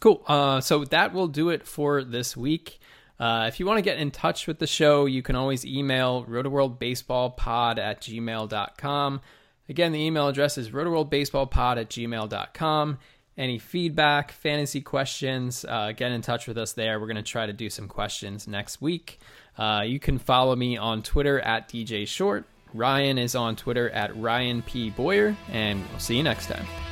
Cool. 0.00 0.22
Uh, 0.26 0.60
so 0.60 0.84
that 0.84 1.14
will 1.14 1.28
do 1.28 1.48
it 1.48 1.66
for 1.66 2.04
this 2.04 2.36
week. 2.36 2.80
Uh, 3.18 3.46
if 3.48 3.58
you 3.58 3.64
want 3.64 3.78
to 3.78 3.82
get 3.82 3.98
in 3.98 4.10
touch 4.10 4.46
with 4.46 4.58
the 4.58 4.66
show, 4.66 5.06
you 5.06 5.22
can 5.22 5.34
always 5.34 5.64
email 5.64 6.26
rotoworldbaseballpod 6.26 7.78
at 7.78 8.02
gmail.com. 8.02 9.20
Again, 9.68 9.92
the 9.92 10.00
email 10.00 10.28
address 10.28 10.58
is 10.58 10.70
rotoworldbaseballpod 10.70 11.76
at 11.78 11.88
gmail.com. 11.88 12.98
Any 13.36 13.58
feedback, 13.58 14.32
fantasy 14.32 14.80
questions, 14.82 15.64
uh, 15.66 15.92
get 15.92 16.12
in 16.12 16.20
touch 16.20 16.46
with 16.46 16.58
us 16.58 16.72
there. 16.74 17.00
We're 17.00 17.06
going 17.06 17.16
to 17.16 17.22
try 17.22 17.46
to 17.46 17.52
do 17.52 17.70
some 17.70 17.88
questions 17.88 18.46
next 18.46 18.82
week. 18.82 19.18
Uh, 19.56 19.82
you 19.86 19.98
can 19.98 20.18
follow 20.18 20.54
me 20.54 20.76
on 20.76 21.02
Twitter 21.02 21.40
at 21.40 21.68
DJ 21.68 22.06
Short. 22.06 22.44
Ryan 22.74 23.18
is 23.18 23.34
on 23.34 23.56
Twitter 23.56 23.90
at 23.90 24.16
Ryan 24.16 24.62
P. 24.62 24.90
Boyer, 24.90 25.36
and 25.50 25.82
we'll 25.90 25.98
see 25.98 26.16
you 26.16 26.22
next 26.22 26.46
time. 26.46 26.91